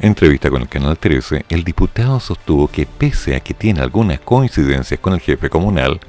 En 0.00 0.08
entrevista 0.08 0.48
con 0.50 0.62
el 0.62 0.68
Canal 0.68 0.96
13, 0.96 1.46
el 1.48 1.64
diputado 1.64 2.20
sostuvo 2.20 2.68
que 2.68 2.86
pese 2.86 3.34
a 3.34 3.40
que 3.40 3.52
tiene 3.52 3.80
algunas 3.80 4.20
coincidencias 4.20 5.00
con 5.00 5.12
el 5.12 5.20
jefe 5.20 5.50
comunal, 5.50 6.00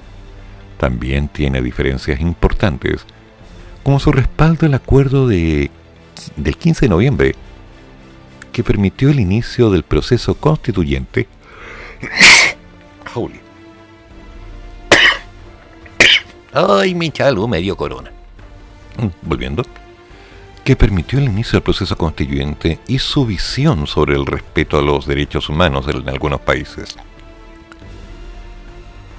también 0.78 1.28
tiene 1.28 1.62
diferencias 1.62 2.20
importantes, 2.22 3.06
como 3.84 4.00
su 4.00 4.12
respaldo 4.12 4.66
al 4.66 4.76
acuerdo 4.76 5.28
de 5.28 5.72
del 6.36 6.58
15 6.58 6.86
de 6.86 6.90
noviembre 6.90 7.36
que 8.52 8.64
permitió 8.64 9.10
el 9.10 9.20
inicio 9.20 9.70
del 9.70 9.84
proceso 9.84 10.36
constituyente. 10.36 11.28
Ay, 16.54 16.96
mi 16.96 17.12
chalo, 17.12 17.48
medio 17.48 17.78
corona. 17.78 18.12
Volviendo. 19.22 19.64
Que 20.64 20.76
permitió 20.76 21.20
el 21.20 21.26
inicio 21.26 21.54
del 21.54 21.64
proceso 21.64 21.96
constituyente 21.96 22.80
y 22.88 23.00
su 23.00 23.26
visión 23.26 23.88
sobre 23.88 24.16
el 24.16 24.26
respeto 24.26 24.78
a 24.78 24.82
los 24.82 25.06
derechos 25.06 25.50
humanos 25.50 25.88
en 25.88 26.10
algunos 26.10 26.42
países. 26.42 26.96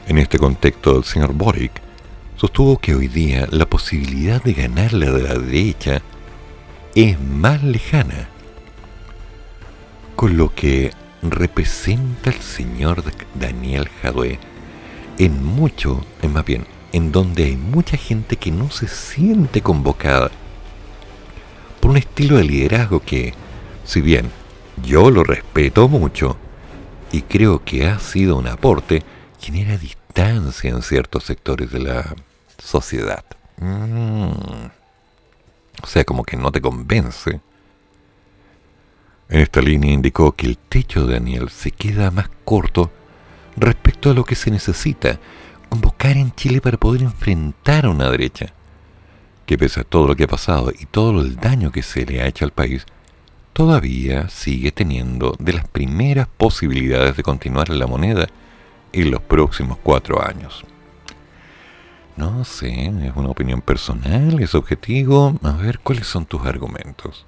En 0.06 0.18
este 0.18 0.38
contexto, 0.38 0.98
el 0.98 1.04
señor 1.04 1.32
Boric 1.32 1.72
sostuvo 2.36 2.78
que 2.78 2.94
hoy 2.94 3.08
día 3.08 3.46
la 3.50 3.66
posibilidad 3.66 4.42
de 4.42 4.54
ganar 4.54 4.92
la 4.92 5.10
de 5.10 5.22
la 5.22 5.34
derecha 5.34 6.02
es 6.94 7.20
más 7.20 7.62
lejana, 7.62 8.28
con 10.16 10.36
lo 10.36 10.54
que 10.54 10.92
representa 11.22 12.30
el 12.30 12.40
señor 12.40 13.02
Daniel 13.34 13.88
Jadwe 14.02 14.38
en 15.18 15.44
mucho, 15.44 16.04
es 16.22 16.30
más 16.30 16.44
bien, 16.44 16.66
en 16.92 17.12
donde 17.12 17.44
hay 17.44 17.56
mucha 17.56 17.96
gente 17.96 18.36
que 18.36 18.50
no 18.50 18.70
se 18.70 18.88
siente 18.88 19.60
convocada 19.60 20.30
por 21.80 21.92
un 21.92 21.96
estilo 21.96 22.36
de 22.36 22.44
liderazgo 22.44 23.00
que, 23.00 23.34
si 23.84 24.00
bien 24.00 24.30
yo 24.82 25.10
lo 25.10 25.24
respeto 25.24 25.88
mucho 25.88 26.36
y 27.12 27.22
creo 27.22 27.64
que 27.64 27.86
ha 27.86 27.98
sido 27.98 28.36
un 28.36 28.46
aporte, 28.46 29.02
genera 29.40 29.76
distancia 29.76 30.70
en 30.70 30.82
ciertos 30.82 31.24
sectores 31.24 31.70
de 31.70 31.80
la 31.80 32.14
sociedad. 32.58 33.24
Mm. 33.58 34.79
O 35.82 35.86
sea, 35.86 36.04
como 36.04 36.24
que 36.24 36.36
no 36.36 36.52
te 36.52 36.60
convence. 36.60 37.40
En 39.28 39.40
esta 39.40 39.60
línea 39.60 39.92
indicó 39.92 40.32
que 40.32 40.46
el 40.46 40.58
techo 40.58 41.06
de 41.06 41.14
Daniel 41.14 41.50
se 41.50 41.70
queda 41.70 42.10
más 42.10 42.28
corto 42.44 42.90
respecto 43.56 44.10
a 44.10 44.14
lo 44.14 44.24
que 44.24 44.34
se 44.34 44.50
necesita 44.50 45.20
convocar 45.68 46.16
en 46.16 46.34
Chile 46.34 46.60
para 46.60 46.78
poder 46.78 47.02
enfrentar 47.02 47.86
a 47.86 47.90
una 47.90 48.10
derecha 48.10 48.52
que 49.46 49.58
pese 49.58 49.80
a 49.80 49.84
todo 49.84 50.08
lo 50.08 50.16
que 50.16 50.24
ha 50.24 50.28
pasado 50.28 50.72
y 50.76 50.86
todo 50.86 51.22
el 51.22 51.36
daño 51.36 51.72
que 51.72 51.82
se 51.82 52.06
le 52.06 52.22
ha 52.22 52.26
hecho 52.26 52.44
al 52.44 52.52
país, 52.52 52.86
todavía 53.52 54.28
sigue 54.28 54.70
teniendo 54.70 55.34
de 55.38 55.52
las 55.52 55.68
primeras 55.68 56.28
posibilidades 56.28 57.16
de 57.16 57.22
continuar 57.22 57.70
en 57.70 57.78
la 57.78 57.86
moneda 57.86 58.28
en 58.92 59.10
los 59.10 59.20
próximos 59.22 59.78
cuatro 59.82 60.24
años. 60.24 60.64
No 62.20 62.44
sé, 62.44 62.84
es 62.84 63.16
una 63.16 63.30
opinión 63.30 63.62
personal, 63.62 64.42
es 64.42 64.54
objetivo. 64.54 65.38
A 65.42 65.52
ver, 65.52 65.78
¿cuáles 65.78 66.06
son 66.06 66.26
tus 66.26 66.44
argumentos? 66.44 67.24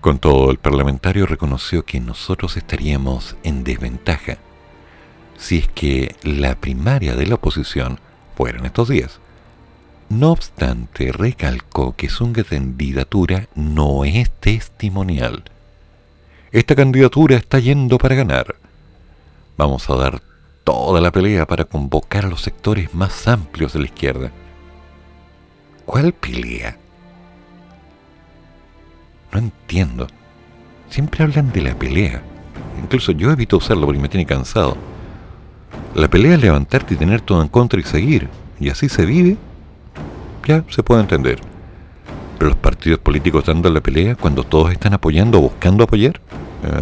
Con 0.00 0.20
todo, 0.20 0.52
el 0.52 0.58
parlamentario 0.58 1.26
reconoció 1.26 1.84
que 1.84 1.98
nosotros 1.98 2.56
estaríamos 2.56 3.34
en 3.42 3.64
desventaja 3.64 4.38
si 5.36 5.58
es 5.58 5.66
que 5.66 6.14
la 6.22 6.54
primaria 6.54 7.16
de 7.16 7.26
la 7.26 7.34
oposición 7.34 7.98
fuera 8.36 8.60
en 8.60 8.66
estos 8.66 8.88
días. 8.88 9.18
No 10.10 10.30
obstante, 10.30 11.10
recalcó 11.10 11.96
que 11.96 12.08
su 12.08 12.32
candidatura 12.32 13.48
no 13.56 14.04
es 14.04 14.30
testimonial. 14.30 15.42
Esta 16.52 16.76
candidatura 16.76 17.34
está 17.34 17.58
yendo 17.58 17.98
para 17.98 18.14
ganar. 18.14 18.54
Vamos 19.56 19.90
a 19.90 19.96
dar 19.96 20.22
toda 20.66 21.00
la 21.00 21.12
pelea 21.12 21.46
para 21.46 21.64
convocar 21.64 22.26
a 22.26 22.28
los 22.28 22.42
sectores 22.42 22.92
más 22.92 23.28
amplios 23.28 23.72
de 23.72 23.78
la 23.78 23.84
izquierda. 23.84 24.32
¿Cuál 25.84 26.12
pelea? 26.12 26.76
No 29.32 29.38
entiendo. 29.38 30.08
Siempre 30.90 31.22
hablan 31.22 31.52
de 31.52 31.62
la 31.62 31.78
pelea. 31.78 32.20
Incluso 32.82 33.12
yo 33.12 33.30
evito 33.30 33.58
usarlo 33.58 33.86
porque 33.86 34.00
me 34.00 34.08
tiene 34.08 34.26
cansado. 34.26 34.76
La 35.94 36.08
pelea 36.08 36.34
es 36.34 36.42
levantarte 36.42 36.94
y 36.94 36.96
tener 36.96 37.20
todo 37.20 37.40
en 37.42 37.48
contra 37.48 37.78
y 37.78 37.84
seguir. 37.84 38.28
Y 38.58 38.68
así 38.68 38.88
se 38.88 39.06
vive. 39.06 39.36
Ya 40.46 40.64
se 40.68 40.82
puede 40.82 41.02
entender. 41.02 41.38
Pero 42.38 42.50
los 42.50 42.58
partidos 42.58 42.98
políticos 42.98 43.44
dando 43.44 43.70
la 43.70 43.80
pelea 43.80 44.16
cuando 44.16 44.42
todos 44.42 44.72
están 44.72 44.94
apoyando 44.94 45.38
o 45.38 45.42
buscando 45.42 45.84
apoyar, 45.84 46.20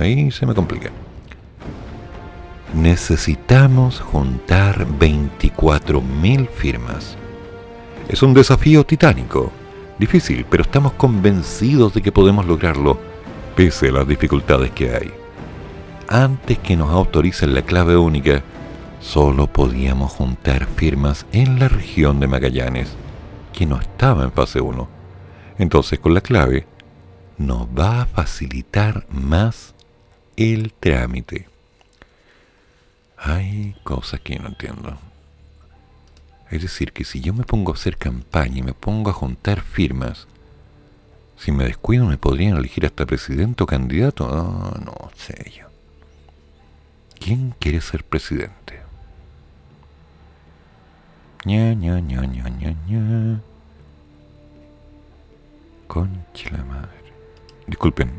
ahí 0.01 0.30
se 0.30 0.47
me 0.47 0.55
complica. 0.55 0.91
Necesitamos 2.75 4.01
juntar 4.01 4.85
24.000 4.99 6.49
firmas. 6.49 7.16
Es 8.09 8.20
un 8.20 8.35
desafío 8.35 8.85
titánico, 8.85 9.53
difícil, 9.97 10.45
pero 10.51 10.64
estamos 10.64 10.93
convencidos 10.95 11.95
de 11.95 12.03
que 12.03 12.11
podemos 12.11 12.47
lograrlo, 12.47 12.99
pese 13.55 13.91
a 13.91 13.93
las 13.93 14.09
dificultades 14.09 14.72
que 14.72 14.93
hay. 14.93 15.12
Antes 16.09 16.59
que 16.59 16.77
nos 16.77 16.91
autoricen 16.91 17.55
la 17.55 17.62
clave 17.62 17.97
única, 17.97 18.43
solo 19.01 19.47
podíamos 19.47 20.11
juntar 20.11 20.66
firmas 20.66 21.27
en 21.31 21.61
la 21.61 21.68
región 21.68 22.18
de 22.18 22.27
Magallanes, 22.27 22.97
que 23.53 23.66
no 23.66 23.79
estaba 23.79 24.25
en 24.25 24.33
fase 24.33 24.61
1. 24.61 24.89
Entonces 25.59 26.01
con 26.01 26.12
la 26.12 26.22
clave 26.22 26.66
nos 27.39 27.68
va 27.68 28.03
a 28.03 28.07
facilitar 28.07 29.07
más 29.11 29.77
el 30.37 30.72
trámite. 30.72 31.54
Hay 33.25 33.75
cosas 33.85 34.20
que 34.20 34.39
no 34.39 34.49
entiendo. 34.49 34.99
Es 36.51 36.61
decir, 36.61 36.93
que 36.93 37.05
si 37.05 37.22
yo 37.22 37.33
me 37.33 37.45
pongo 37.45 37.72
a 37.72 37.75
hacer 37.75 37.97
campaña 37.97 38.59
y 38.59 38.62
me 38.62 38.75
pongo 38.75 39.09
a 39.09 39.14
juntar 39.14 39.62
firmas, 39.62 40.27
si 41.39 41.51
me 41.51 41.64
descuido 41.64 42.05
me 42.05 42.18
podrían 42.18 42.59
elegir 42.59 42.85
hasta 42.85 43.07
presidente 43.07 43.64
o 43.64 43.66
candidato. 43.66 44.29
Ah, 44.31 44.79
no 44.85 45.11
sé 45.16 45.51
yo. 45.51 45.66
¿Quién 47.18 47.55
quiere 47.59 47.81
ser 47.81 48.05
presidente? 48.05 48.81
ña, 51.47 51.72
ña, 51.75 52.01
ña, 52.01 52.27
ña, 52.27 52.49
ña, 52.51 52.77
ña. 52.87 53.41
Concha 55.87 56.51
la 56.51 56.64
madre. 56.64 57.12
Disculpen, 57.66 58.11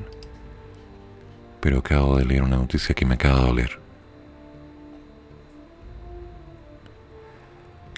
pero 1.62 1.78
acabo 1.78 2.18
de 2.18 2.26
leer 2.26 2.41
una 2.41 2.58
noticia 2.58 2.95
que 2.95 3.06
me 3.06 3.14
acaba 3.14 3.41
de 3.41 3.45
doler. 3.45 3.85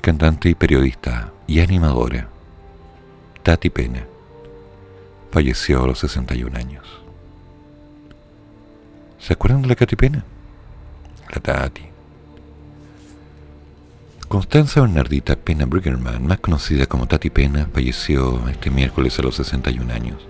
Cantante 0.08 0.48
y 0.48 0.56
periodista 0.56 1.34
y 1.48 1.60
animadora, 1.60 2.30
Tati 3.44 3.70
Pena, 3.70 4.06
falleció 5.32 5.84
a 5.84 5.88
los 5.88 6.00
61 6.00 6.58
años. 6.58 6.86
¿Se 9.20 9.34
acuerdan 9.34 9.64
de 9.64 9.68
la 9.68 9.76
Tati 9.76 9.98
Pena? 9.98 10.24
La 11.36 11.42
Tati. 11.42 11.82
Constanza 14.30 14.80
Bernardita 14.80 15.36
Pena 15.36 15.66
Briggerman, 15.66 16.26
más 16.26 16.40
conocida 16.40 16.86
como 16.86 17.10
Tati 17.10 17.30
Pena, 17.30 17.68
falleció 17.74 18.48
este 18.48 18.72
miércoles 18.72 19.20
a 19.20 19.24
los 19.24 19.36
61 19.36 19.94
años. 19.94 20.26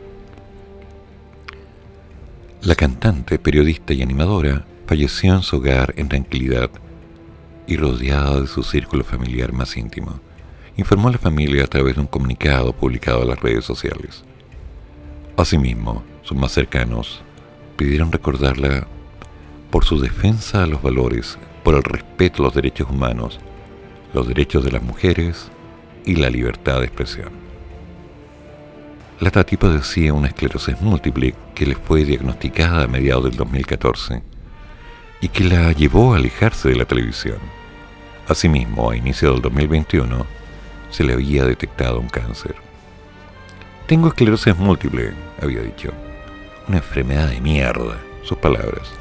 La 2.64 2.74
cantante, 2.74 3.38
periodista 3.38 3.94
y 3.94 4.02
animadora 4.02 4.66
falleció 4.88 5.36
en 5.36 5.44
su 5.44 5.58
hogar 5.58 5.94
en 5.98 6.10
tranquilidad 6.10 6.72
y 7.68 7.78
rodeada 7.78 8.42
de 8.42 8.48
su 8.48 8.64
círculo 8.64 9.04
familiar 9.04 9.54
más 9.54 9.78
íntimo, 9.78 10.20
informó 10.78 11.10
a 11.10 11.12
la 11.12 11.18
familia 11.18 11.66
a 11.66 11.68
través 11.68 11.96
de 11.96 12.02
un 12.02 12.08
comunicado 12.08 12.74
publicado 12.74 13.24
en 13.24 13.30
las 13.30 13.40
redes 13.40 13.66
sociales. 13.66 14.24
Asimismo, 15.36 16.04
sus 16.24 16.38
más 16.38 16.52
cercanos 16.52 17.22
pidieron 17.76 18.12
recordarla 18.12 18.88
por 19.70 19.86
su 19.86 20.00
defensa 20.00 20.64
a 20.64 20.68
los 20.68 20.82
valores, 20.82 21.38
por 21.64 21.76
el 21.76 21.84
respeto 21.84 22.42
a 22.42 22.46
los 22.46 22.56
derechos 22.56 22.90
humanos 22.90 23.40
los 24.14 24.28
derechos 24.28 24.64
de 24.64 24.72
las 24.72 24.82
mujeres 24.82 25.50
y 26.06 26.16
la 26.16 26.30
libertad 26.30 26.80
de 26.80 26.86
expresión. 26.86 27.30
La 29.20 29.32
Tati 29.32 29.58
padecía 29.58 30.14
una 30.14 30.28
esclerosis 30.28 30.80
múltiple 30.80 31.34
que 31.56 31.66
le 31.66 31.76
fue 31.76 32.06
diagnosticada 32.06 32.84
a 32.84 32.88
mediados 32.88 33.26
del 33.26 33.36
2014 33.36 34.22
y 35.22 35.28
que 35.30 35.44
la 35.44 35.72
llevó 35.72 36.14
a 36.14 36.18
alejarse 36.18 36.70
de 36.70 36.76
la 36.76 36.86
televisión. 36.86 37.38
Asimismo, 38.28 38.92
a 38.92 38.98
inicio 38.98 39.32
del 39.32 39.42
2021, 39.42 40.26
se 40.90 41.04
le 41.04 41.14
había 41.14 41.46
detectado 41.46 42.00
un 42.00 42.10
cáncer. 42.10 42.56
Tengo 43.88 44.10
esclerosis 44.10 44.58
múltiple, 44.58 45.14
había 45.42 45.62
dicho. 45.62 45.94
Una 46.68 46.78
enfermedad 46.78 47.30
de 47.30 47.40
mierda, 47.40 47.98
sus 48.24 48.38
palabras. 48.38 48.92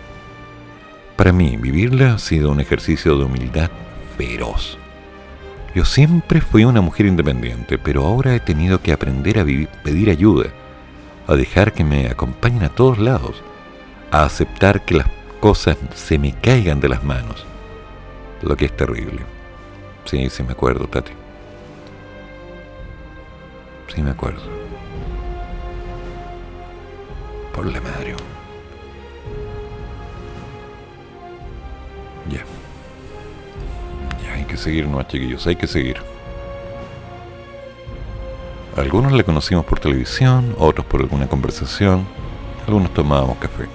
Para 1.16 1.33
mí, 1.33 1.57
vivirla 1.57 2.14
ha 2.14 2.18
sido 2.18 2.51
un 2.53 2.61
ejercicio 2.61 3.18
de 3.18 3.24
humildad 3.24 3.70
feroz. 4.16 4.79
Yo 5.74 5.85
siempre 5.85 6.41
fui 6.41 6.64
una 6.64 6.81
mujer 6.81 7.07
independiente, 7.07 7.79
pero 7.79 8.05
ahora 8.05 8.35
he 8.35 8.41
tenido 8.41 8.81
que 8.81 8.93
aprender 8.93 9.41
a 9.41 9.45
pedir 9.45 10.09
ayuda, 10.09 10.51
a 11.27 11.35
dejar 11.35 11.72
que 11.72 11.83
me 11.83 12.07
acompañen 12.07 12.62
a 12.62 12.68
todos 12.68 12.99
lados, 12.99 13.43
a 14.12 14.24
aceptar 14.24 14.85
que 14.85 14.95
las 14.95 15.09
cosas 15.41 15.77
se 15.95 16.18
me 16.18 16.33
caigan 16.33 16.81
de 16.81 16.89
las 16.89 17.03
manos. 17.03 17.45
Lo 18.47 18.57
que 18.57 18.67
es 18.67 18.77
terrible. 18.77 19.23
Sí, 20.05 20.31
sí 20.31 20.45
me 20.45 20.53
acuerdo, 20.53 20.87
Tati. 20.87 21.11
Sí 23.93 24.01
me 24.03 24.13
acuerdo. 24.13 24.41
Por 27.53 27.67
la 27.67 27.81
madre. 27.81 28.15
Ya 34.23 34.33
hay 34.33 34.45
que 34.45 34.57
seguir, 34.57 34.87
no, 34.87 35.03
chiquillos, 35.03 35.45
hay 35.49 35.57
que 35.57 35.67
seguir. 35.67 35.97
Algunos 38.77 39.11
le 39.11 39.25
conocimos 39.25 39.65
por 39.65 39.81
televisión, 39.81 40.55
otros 40.57 40.87
por 40.87 41.01
alguna 41.01 41.27
conversación, 41.27 42.07
algunos 42.65 42.95
tomábamos 42.95 43.39
café. 43.39 43.67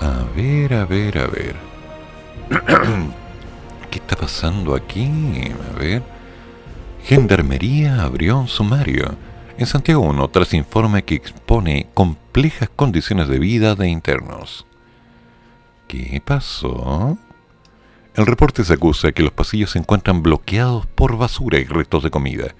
A 0.00 0.24
ver, 0.34 0.74
a 0.74 0.84
ver, 0.84 1.18
a 1.18 1.26
ver. 1.26 1.56
¿Qué 3.90 3.98
está 3.98 4.16
pasando 4.16 4.74
aquí? 4.74 5.10
A 5.74 5.78
ver. 5.78 6.02
Gendarmería 7.04 8.02
abrió 8.02 8.38
un 8.38 8.48
sumario 8.48 9.16
en 9.56 9.66
Santiago 9.66 10.02
1 10.02 10.28
tras 10.28 10.54
informe 10.54 11.04
que 11.04 11.14
expone 11.14 11.88
complejas 11.94 12.70
condiciones 12.74 13.28
de 13.28 13.38
vida 13.38 13.74
de 13.74 13.88
internos. 13.88 14.66
¿Qué 15.88 16.22
pasó? 16.24 17.18
El 18.14 18.26
reporte 18.26 18.62
se 18.64 18.74
acusa 18.74 19.12
que 19.12 19.22
los 19.22 19.32
pasillos 19.32 19.70
se 19.70 19.78
encuentran 19.78 20.22
bloqueados 20.22 20.86
por 20.86 21.16
basura 21.16 21.58
y 21.58 21.64
restos 21.64 22.02
de 22.02 22.10
comida, 22.10 22.54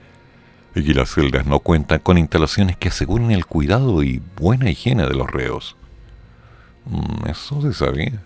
y 0.75 0.85
que 0.85 0.95
las 0.95 1.11
celdas 1.11 1.47
no 1.47 1.61
cuentan 1.61 2.01
con 2.01 2.19
instalaciones 2.19 2.77
que 2.77 2.89
aseguren 2.89 3.31
el 3.31 3.47
cuidado 3.47 4.03
y 4.03 4.23
buena 4.37 4.71
higiene 4.71 5.07
de 5.07 5.15
los 5.15 5.31
reos. 5.31 5.77
Mm, 6.87 7.29
eso 7.29 7.61
se 7.63 7.73
sabía. 7.73 8.23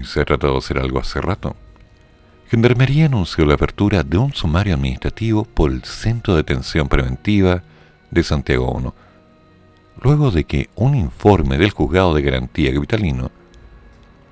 Y 0.00 0.04
se 0.04 0.20
ha 0.20 0.24
tratado 0.24 0.54
de 0.54 0.58
hacer 0.58 0.78
algo 0.78 0.98
hace 0.98 1.20
rato. 1.20 1.56
Gendarmería 2.50 3.06
anunció 3.06 3.44
la 3.44 3.54
apertura 3.54 4.02
de 4.02 4.16
un 4.16 4.32
sumario 4.32 4.74
administrativo 4.74 5.44
por 5.44 5.70
el 5.70 5.84
Centro 5.84 6.34
de 6.34 6.42
Detención 6.42 6.88
Preventiva 6.88 7.62
de 8.10 8.22
Santiago 8.22 8.70
1, 8.72 8.94
luego 10.02 10.30
de 10.30 10.44
que 10.44 10.70
un 10.74 10.94
informe 10.94 11.58
del 11.58 11.72
Juzgado 11.72 12.14
de 12.14 12.22
Garantía 12.22 12.72
Capitalino 12.72 13.30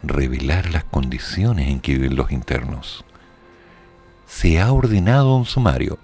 revelara 0.02 0.70
las 0.70 0.84
condiciones 0.84 1.68
en 1.68 1.80
que 1.80 1.92
viven 1.92 2.16
los 2.16 2.30
internos. 2.30 3.04
Se 4.26 4.60
ha 4.60 4.72
ordenado 4.72 5.36
un 5.36 5.44
sumario 5.44 5.98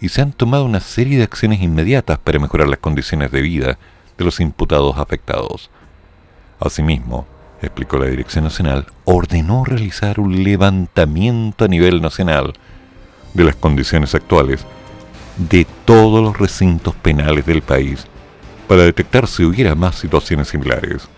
y 0.00 0.08
se 0.08 0.22
han 0.22 0.32
tomado 0.32 0.64
una 0.64 0.80
serie 0.80 1.18
de 1.18 1.24
acciones 1.24 1.62
inmediatas 1.62 2.18
para 2.18 2.38
mejorar 2.38 2.68
las 2.68 2.78
condiciones 2.78 3.30
de 3.30 3.42
vida 3.42 3.78
de 4.18 4.24
los 4.24 4.40
imputados 4.40 4.98
afectados. 4.98 5.70
Asimismo, 6.60 7.26
explicó 7.62 7.98
la 7.98 8.06
Dirección 8.06 8.44
Nacional, 8.44 8.86
ordenó 9.04 9.64
realizar 9.64 10.20
un 10.20 10.42
levantamiento 10.42 11.64
a 11.64 11.68
nivel 11.68 12.02
nacional 12.02 12.52
de 13.34 13.44
las 13.44 13.56
condiciones 13.56 14.14
actuales 14.14 14.64
de 15.36 15.66
todos 15.84 16.22
los 16.22 16.38
recintos 16.38 16.94
penales 16.94 17.44
del 17.46 17.62
país 17.62 18.06
para 18.66 18.82
detectar 18.82 19.26
si 19.26 19.44
hubiera 19.44 19.74
más 19.74 19.96
situaciones 19.96 20.48
similares, 20.48 21.08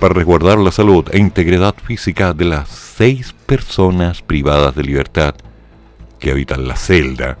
para 0.00 0.14
resguardar 0.14 0.58
la 0.58 0.72
salud 0.72 1.04
e 1.12 1.18
integridad 1.18 1.74
física 1.74 2.32
de 2.32 2.46
las 2.46 2.68
seis 2.68 3.34
personas 3.46 4.22
privadas 4.22 4.74
de 4.74 4.82
libertad 4.82 5.34
que 6.18 6.30
habitan 6.30 6.66
la 6.66 6.76
celda. 6.76 7.38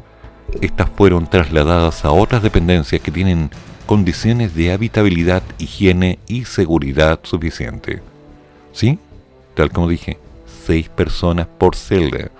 Estas 0.60 0.90
fueron 0.90 1.28
trasladadas 1.28 2.04
a 2.04 2.10
otras 2.10 2.42
dependencias 2.42 3.00
que 3.00 3.10
tienen 3.10 3.50
condiciones 3.86 4.54
de 4.54 4.72
habitabilidad, 4.72 5.42
higiene 5.58 6.18
y 6.28 6.44
seguridad 6.44 7.20
suficiente. 7.22 8.02
¿Sí? 8.72 8.98
Tal 9.54 9.70
como 9.70 9.88
dije, 9.88 10.18
seis 10.66 10.88
personas 10.88 11.46
por 11.46 11.74
celda. 11.74 12.30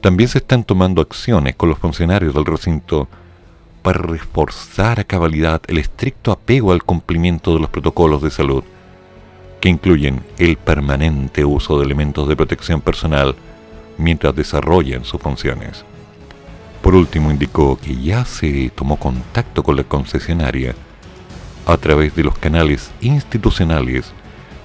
También 0.00 0.28
se 0.28 0.38
están 0.38 0.64
tomando 0.64 1.00
acciones 1.02 1.54
con 1.56 1.68
los 1.68 1.78
funcionarios 1.78 2.34
del 2.34 2.46
recinto 2.46 3.08
para 3.82 3.98
reforzar 3.98 5.00
a 5.00 5.04
cabalidad 5.04 5.62
el 5.68 5.78
estricto 5.78 6.32
apego 6.32 6.72
al 6.72 6.82
cumplimiento 6.82 7.54
de 7.54 7.60
los 7.60 7.70
protocolos 7.70 8.22
de 8.22 8.30
salud, 8.30 8.64
que 9.60 9.68
incluyen 9.68 10.20
el 10.38 10.56
permanente 10.56 11.44
uso 11.44 11.78
de 11.78 11.84
elementos 11.84 12.28
de 12.28 12.36
protección 12.36 12.80
personal 12.80 13.34
mientras 13.98 14.34
desarrollan 14.34 15.04
sus 15.04 15.20
funciones. 15.20 15.84
Por 16.82 16.94
último, 16.94 17.30
indicó 17.30 17.78
que 17.78 17.96
ya 17.96 18.24
se 18.24 18.70
tomó 18.70 18.96
contacto 18.96 19.62
con 19.62 19.76
la 19.76 19.84
concesionaria 19.84 20.74
a 21.66 21.76
través 21.76 22.14
de 22.14 22.24
los 22.24 22.36
canales 22.38 22.90
institucionales 23.00 24.12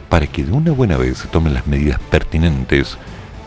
para 0.10 0.28
que 0.28 0.44
de 0.46 0.52
una 0.52 0.72
buena 0.72 0.98
vez 0.98 1.20
se 1.20 1.28
tomen 1.28 1.54
las 1.54 1.68
medidas 1.68 2.00
pertinentes 2.00 2.98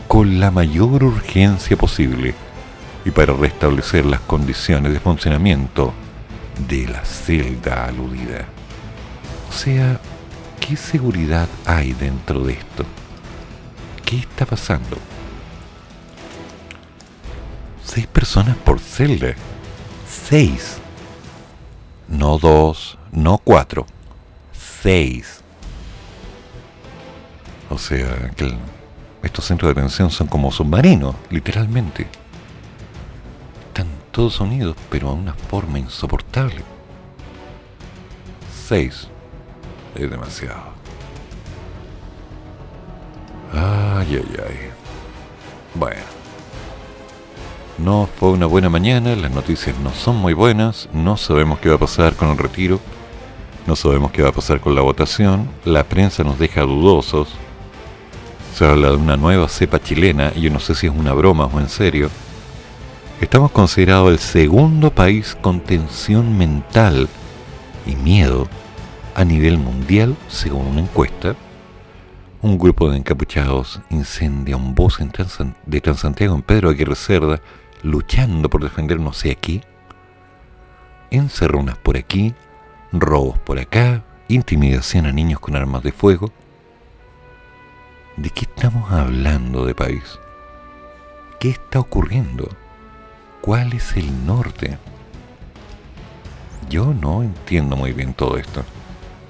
con 0.06 0.38
la 0.38 0.50
mayor 0.50 1.02
urgencia 1.02 1.76
posible 1.76 2.34
y 3.04 3.10
para 3.10 3.32
restablecer 3.32 4.04
las 4.04 4.20
condiciones 4.20 4.92
de 4.92 5.00
funcionamiento 5.00 5.94
de 6.68 6.88
la 6.88 7.04
celda 7.04 7.86
aludida. 7.86 8.46
O 9.48 9.52
sea, 9.52 10.00
¿qué 10.60 10.76
seguridad 10.76 11.48
hay 11.64 11.92
dentro 11.94 12.40
de 12.40 12.54
esto? 12.54 12.84
¿Qué 14.04 14.16
está 14.18 14.44
pasando? 14.44 14.98
Seis 17.88 18.06
personas 18.06 18.54
por 18.54 18.80
celda. 18.80 19.34
Seis. 20.06 20.76
No 22.06 22.38
dos, 22.38 22.98
no 23.12 23.38
cuatro. 23.38 23.86
Seis. 24.52 25.40
O 27.70 27.78
sea, 27.78 28.30
que 28.36 28.54
estos 29.22 29.46
centros 29.46 29.70
de 29.70 29.74
detención 29.74 30.10
son 30.10 30.26
como 30.26 30.52
submarinos, 30.52 31.14
literalmente. 31.30 32.06
Están 33.68 33.88
todos 34.10 34.38
unidos, 34.40 34.76
pero 34.90 35.08
a 35.08 35.14
una 35.14 35.32
forma 35.32 35.78
insoportable. 35.78 36.62
Seis. 38.66 39.08
Es 39.94 40.10
demasiado. 40.10 40.74
Ay, 43.54 44.22
ay, 44.22 44.36
ay. 44.46 44.70
Bueno. 45.74 46.17
No 47.78 48.08
fue 48.18 48.30
una 48.30 48.46
buena 48.46 48.68
mañana, 48.68 49.14
las 49.14 49.30
noticias 49.30 49.78
no 49.78 49.94
son 49.94 50.16
muy 50.16 50.34
buenas, 50.34 50.88
no 50.92 51.16
sabemos 51.16 51.60
qué 51.60 51.68
va 51.68 51.76
a 51.76 51.78
pasar 51.78 52.14
con 52.14 52.30
el 52.30 52.36
retiro, 52.36 52.80
no 53.68 53.76
sabemos 53.76 54.10
qué 54.10 54.20
va 54.20 54.30
a 54.30 54.32
pasar 54.32 54.60
con 54.60 54.74
la 54.74 54.80
votación, 54.80 55.48
la 55.64 55.84
prensa 55.84 56.24
nos 56.24 56.40
deja 56.40 56.62
dudosos, 56.62 57.28
se 58.52 58.66
habla 58.66 58.90
de 58.90 58.96
una 58.96 59.16
nueva 59.16 59.48
cepa 59.48 59.80
chilena, 59.80 60.32
y 60.34 60.40
yo 60.40 60.50
no 60.50 60.58
sé 60.58 60.74
si 60.74 60.88
es 60.88 60.92
una 60.92 61.12
broma 61.12 61.46
o 61.46 61.60
en 61.60 61.68
serio. 61.68 62.10
Estamos 63.20 63.52
considerados 63.52 64.10
el 64.10 64.18
segundo 64.18 64.90
país 64.90 65.36
con 65.40 65.60
tensión 65.60 66.36
mental 66.36 67.08
y 67.86 67.94
miedo 67.94 68.48
a 69.14 69.24
nivel 69.24 69.56
mundial, 69.56 70.16
según 70.26 70.66
una 70.66 70.80
encuesta. 70.80 71.36
Un 72.42 72.58
grupo 72.58 72.90
de 72.90 72.96
encapuchados 72.96 73.80
incendia 73.90 74.56
un 74.56 74.74
bus 74.74 74.98
de 75.66 75.80
Transantiago 75.80 76.34
en 76.34 76.42
Pedro 76.42 76.70
Aguirre 76.70 76.96
Cerda, 76.96 77.40
luchando 77.82 78.50
por 78.50 78.62
defender 78.62 79.00
no 79.00 79.12
sé. 79.12 79.38
Encerronas 81.10 81.78
por 81.78 81.96
aquí, 81.96 82.34
robos 82.92 83.38
por 83.38 83.58
acá, 83.58 84.04
intimidación 84.28 85.06
a 85.06 85.12
niños 85.12 85.40
con 85.40 85.56
armas 85.56 85.82
de 85.82 85.92
fuego. 85.92 86.30
¿De 88.16 88.30
qué 88.30 88.42
estamos 88.42 88.90
hablando 88.90 89.64
de 89.64 89.74
país? 89.74 90.18
¿Qué 91.40 91.50
está 91.50 91.80
ocurriendo? 91.80 92.48
¿Cuál 93.40 93.72
es 93.72 93.96
el 93.96 94.26
norte? 94.26 94.76
Yo 96.68 96.92
no 96.92 97.22
entiendo 97.22 97.76
muy 97.76 97.92
bien 97.92 98.12
todo 98.12 98.36
esto. 98.36 98.64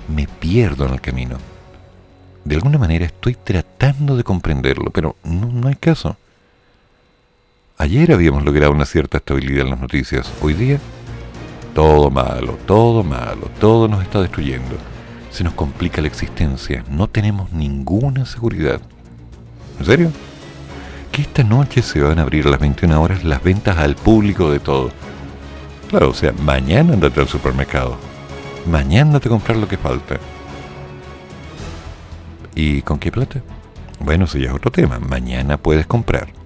Me 0.08 0.26
pierdo 0.26 0.86
en 0.86 0.94
el 0.94 1.00
camino. 1.00 1.36
De 2.44 2.54
alguna 2.54 2.78
manera 2.78 3.04
estoy 3.04 3.34
tratando 3.34 4.16
de 4.16 4.24
comprenderlo, 4.24 4.90
pero 4.90 5.16
no 5.22 5.68
hay 5.68 5.76
caso. 5.76 6.16
Ayer 7.78 8.12
habíamos 8.12 8.44
logrado 8.44 8.72
una 8.72 8.84
cierta 8.84 9.18
estabilidad 9.18 9.64
en 9.64 9.70
las 9.70 9.80
noticias. 9.80 10.30
Hoy 10.42 10.52
día, 10.52 10.78
todo 11.74 12.10
malo, 12.10 12.58
todo 12.66 13.02
malo, 13.02 13.48
todo 13.60 13.88
nos 13.88 14.02
está 14.02 14.20
destruyendo 14.20 14.76
se 15.30 15.44
nos 15.44 15.54
complica 15.54 16.00
la 16.00 16.08
existencia. 16.08 16.84
No 16.90 17.08
tenemos 17.08 17.52
ninguna 17.52 18.26
seguridad. 18.26 18.80
¿En 19.78 19.86
serio? 19.86 20.10
Que 21.12 21.22
esta 21.22 21.44
noche 21.44 21.82
se 21.82 22.00
van 22.00 22.18
a 22.18 22.22
abrir 22.22 22.46
a 22.46 22.50
las 22.50 22.60
21 22.60 23.00
horas 23.00 23.22
las 23.22 23.42
ventas 23.42 23.78
al 23.78 23.94
público 23.94 24.50
de 24.50 24.60
todo. 24.60 24.90
Claro, 25.90 26.10
o 26.10 26.14
sea, 26.14 26.32
mañana 26.32 26.94
andate 26.94 27.20
al 27.20 27.28
supermercado. 27.28 27.96
Mañana 28.66 29.10
andate 29.10 29.28
a 29.28 29.30
comprar 29.30 29.56
lo 29.58 29.68
que 29.68 29.76
falta. 29.76 30.18
¿Y 32.54 32.82
con 32.82 32.98
qué 32.98 33.12
plata? 33.12 33.40
Bueno, 34.00 34.24
eso 34.24 34.38
ya 34.38 34.48
es 34.48 34.54
otro 34.54 34.70
tema. 34.70 34.98
Mañana 34.98 35.56
puedes 35.56 35.86
comprar. 35.86 36.37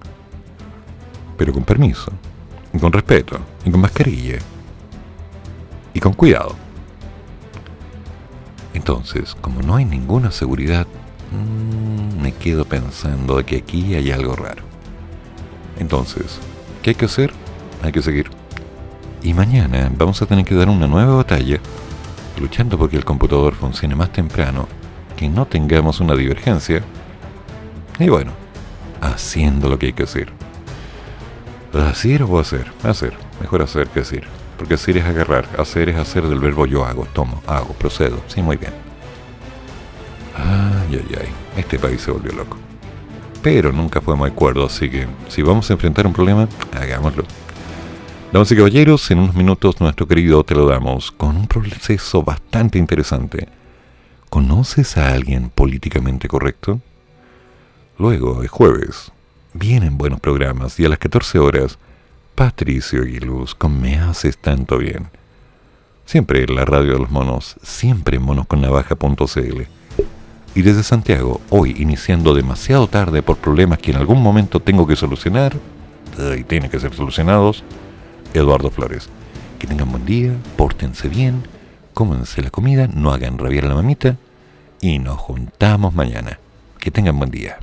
Pero 1.37 1.53
con 1.53 1.63
permiso. 1.63 2.11
Y 2.73 2.79
con 2.79 2.91
respeto. 2.91 3.37
Y 3.65 3.71
con 3.71 3.81
mascarilla. 3.81 4.39
Y 5.93 5.99
con 5.99 6.13
cuidado. 6.13 6.55
Entonces, 8.73 9.35
como 9.39 9.61
no 9.61 9.75
hay 9.75 9.85
ninguna 9.85 10.31
seguridad, 10.31 10.87
mm, 11.31 12.21
me 12.21 12.33
quedo 12.33 12.65
pensando 12.65 13.37
de 13.37 13.43
que 13.43 13.57
aquí 13.57 13.93
hay 13.93 14.11
algo 14.11 14.35
raro. 14.35 14.63
Entonces, 15.77 16.39
¿qué 16.81 16.91
hay 16.91 16.95
que 16.95 17.05
hacer? 17.05 17.31
Hay 17.83 17.91
que 17.91 18.01
seguir. 18.01 18.29
Y 19.21 19.33
mañana 19.33 19.91
vamos 19.95 20.21
a 20.21 20.25
tener 20.25 20.43
que 20.43 20.55
dar 20.55 20.69
una 20.69 20.87
nueva 20.87 21.15
batalla, 21.15 21.59
luchando 22.39 22.77
porque 22.77 22.97
el 22.97 23.05
computador 23.05 23.53
funcione 23.55 23.95
más 23.95 24.11
temprano, 24.11 24.67
que 25.15 25.29
no 25.29 25.45
tengamos 25.45 25.99
una 25.99 26.15
divergencia. 26.15 26.83
Y 27.99 28.09
bueno, 28.09 28.31
haciendo 29.01 29.69
lo 29.69 29.77
que 29.77 29.87
hay 29.87 29.93
que 29.93 30.03
hacer. 30.03 30.31
¿Hacer 31.73 32.21
o 32.23 32.39
hacer? 32.39 32.71
Hacer. 32.83 33.13
Mejor 33.41 33.63
hacer 33.63 33.87
que 33.87 34.01
decir. 34.01 34.23
Porque 34.57 34.75
hacer 34.75 34.97
es 34.97 35.05
agarrar, 35.05 35.47
hacer 35.57 35.89
es 35.89 35.97
hacer 35.97 36.27
del 36.27 36.39
verbo 36.39 36.67
yo 36.67 36.85
hago, 36.85 37.05
tomo, 37.13 37.41
hago, 37.47 37.73
procedo. 37.73 38.21
Sí, 38.27 38.41
muy 38.41 38.57
bien. 38.57 38.73
Ay, 40.35 41.01
ay, 41.01 41.17
ay. 41.19 41.27
Este 41.57 41.79
país 41.79 42.01
se 42.01 42.11
volvió 42.11 42.31
loco. 42.31 42.57
Pero 43.41 43.71
nunca 43.71 43.99
fue 43.99 44.15
muy 44.15 44.29
acuerdo, 44.29 44.65
así 44.65 44.89
que 44.89 45.07
si 45.27 45.41
vamos 45.41 45.69
a 45.69 45.73
enfrentar 45.73 46.05
un 46.05 46.13
problema, 46.13 46.47
hagámoslo. 46.79 47.23
Damas 48.31 48.51
y 48.51 48.55
caballeros, 48.55 49.11
en 49.11 49.19
unos 49.19 49.35
minutos 49.35 49.81
nuestro 49.81 50.07
querido 50.07 50.43
te 50.43 50.55
lo 50.55 50.67
damos 50.67 51.11
con 51.11 51.35
un 51.35 51.47
proceso 51.47 52.23
bastante 52.23 52.79
interesante. 52.79 53.47
¿Conoces 54.29 54.97
a 54.97 55.13
alguien 55.13 55.49
políticamente 55.49 56.27
correcto? 56.27 56.79
Luego, 57.99 58.41
es 58.43 58.49
jueves, 58.49 59.11
vienen 59.53 59.97
buenos 59.97 60.19
programas 60.19 60.79
y 60.79 60.85
a 60.85 60.89
las 60.89 60.99
14 60.99 61.39
horas, 61.39 61.77
Patricio 62.35 63.03
Aguiluz 63.03 63.55
con 63.55 63.79
Me 63.79 63.99
Haces 63.99 64.37
Tanto 64.37 64.77
Bien. 64.77 65.07
Siempre 66.05 66.43
en 66.43 66.55
la 66.55 66.65
radio 66.65 66.93
de 66.93 66.99
los 66.99 67.11
monos, 67.11 67.55
siempre 67.61 68.17
en 68.17 68.23
monosconnavaja.cl. 68.23 69.61
Y 70.55 70.61
desde 70.61 70.83
Santiago, 70.83 71.41
hoy 71.49 71.75
iniciando 71.79 72.33
demasiado 72.33 72.87
tarde 72.87 73.23
por 73.23 73.37
problemas 73.37 73.79
que 73.79 73.91
en 73.91 73.97
algún 73.97 74.21
momento 74.21 74.59
tengo 74.59 74.85
que 74.85 74.95
solucionar, 74.95 75.55
y 76.37 76.43
tienen 76.43 76.69
que 76.69 76.79
ser 76.79 76.93
solucionados, 76.93 77.63
Eduardo 78.33 78.69
Flores. 78.69 79.09
Que 79.57 79.65
tengan 79.65 79.89
buen 79.89 80.05
día, 80.05 80.33
pórtense 80.57 81.07
bien, 81.07 81.43
cómense 81.93 82.41
la 82.41 82.51
comida, 82.51 82.87
no 82.87 83.11
hagan 83.11 83.37
rabiar 83.37 83.63
la 83.63 83.75
mamita 83.75 84.17
y 84.81 84.99
nos 84.99 85.17
juntamos 85.17 85.93
mañana. 85.93 86.39
Que 86.79 86.91
tengan 86.91 87.17
buen 87.17 87.31
día. 87.31 87.62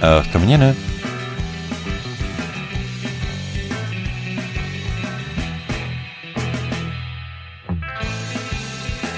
Ok, 0.00 0.04
hasta 0.04 0.38
mañana. 0.38 0.74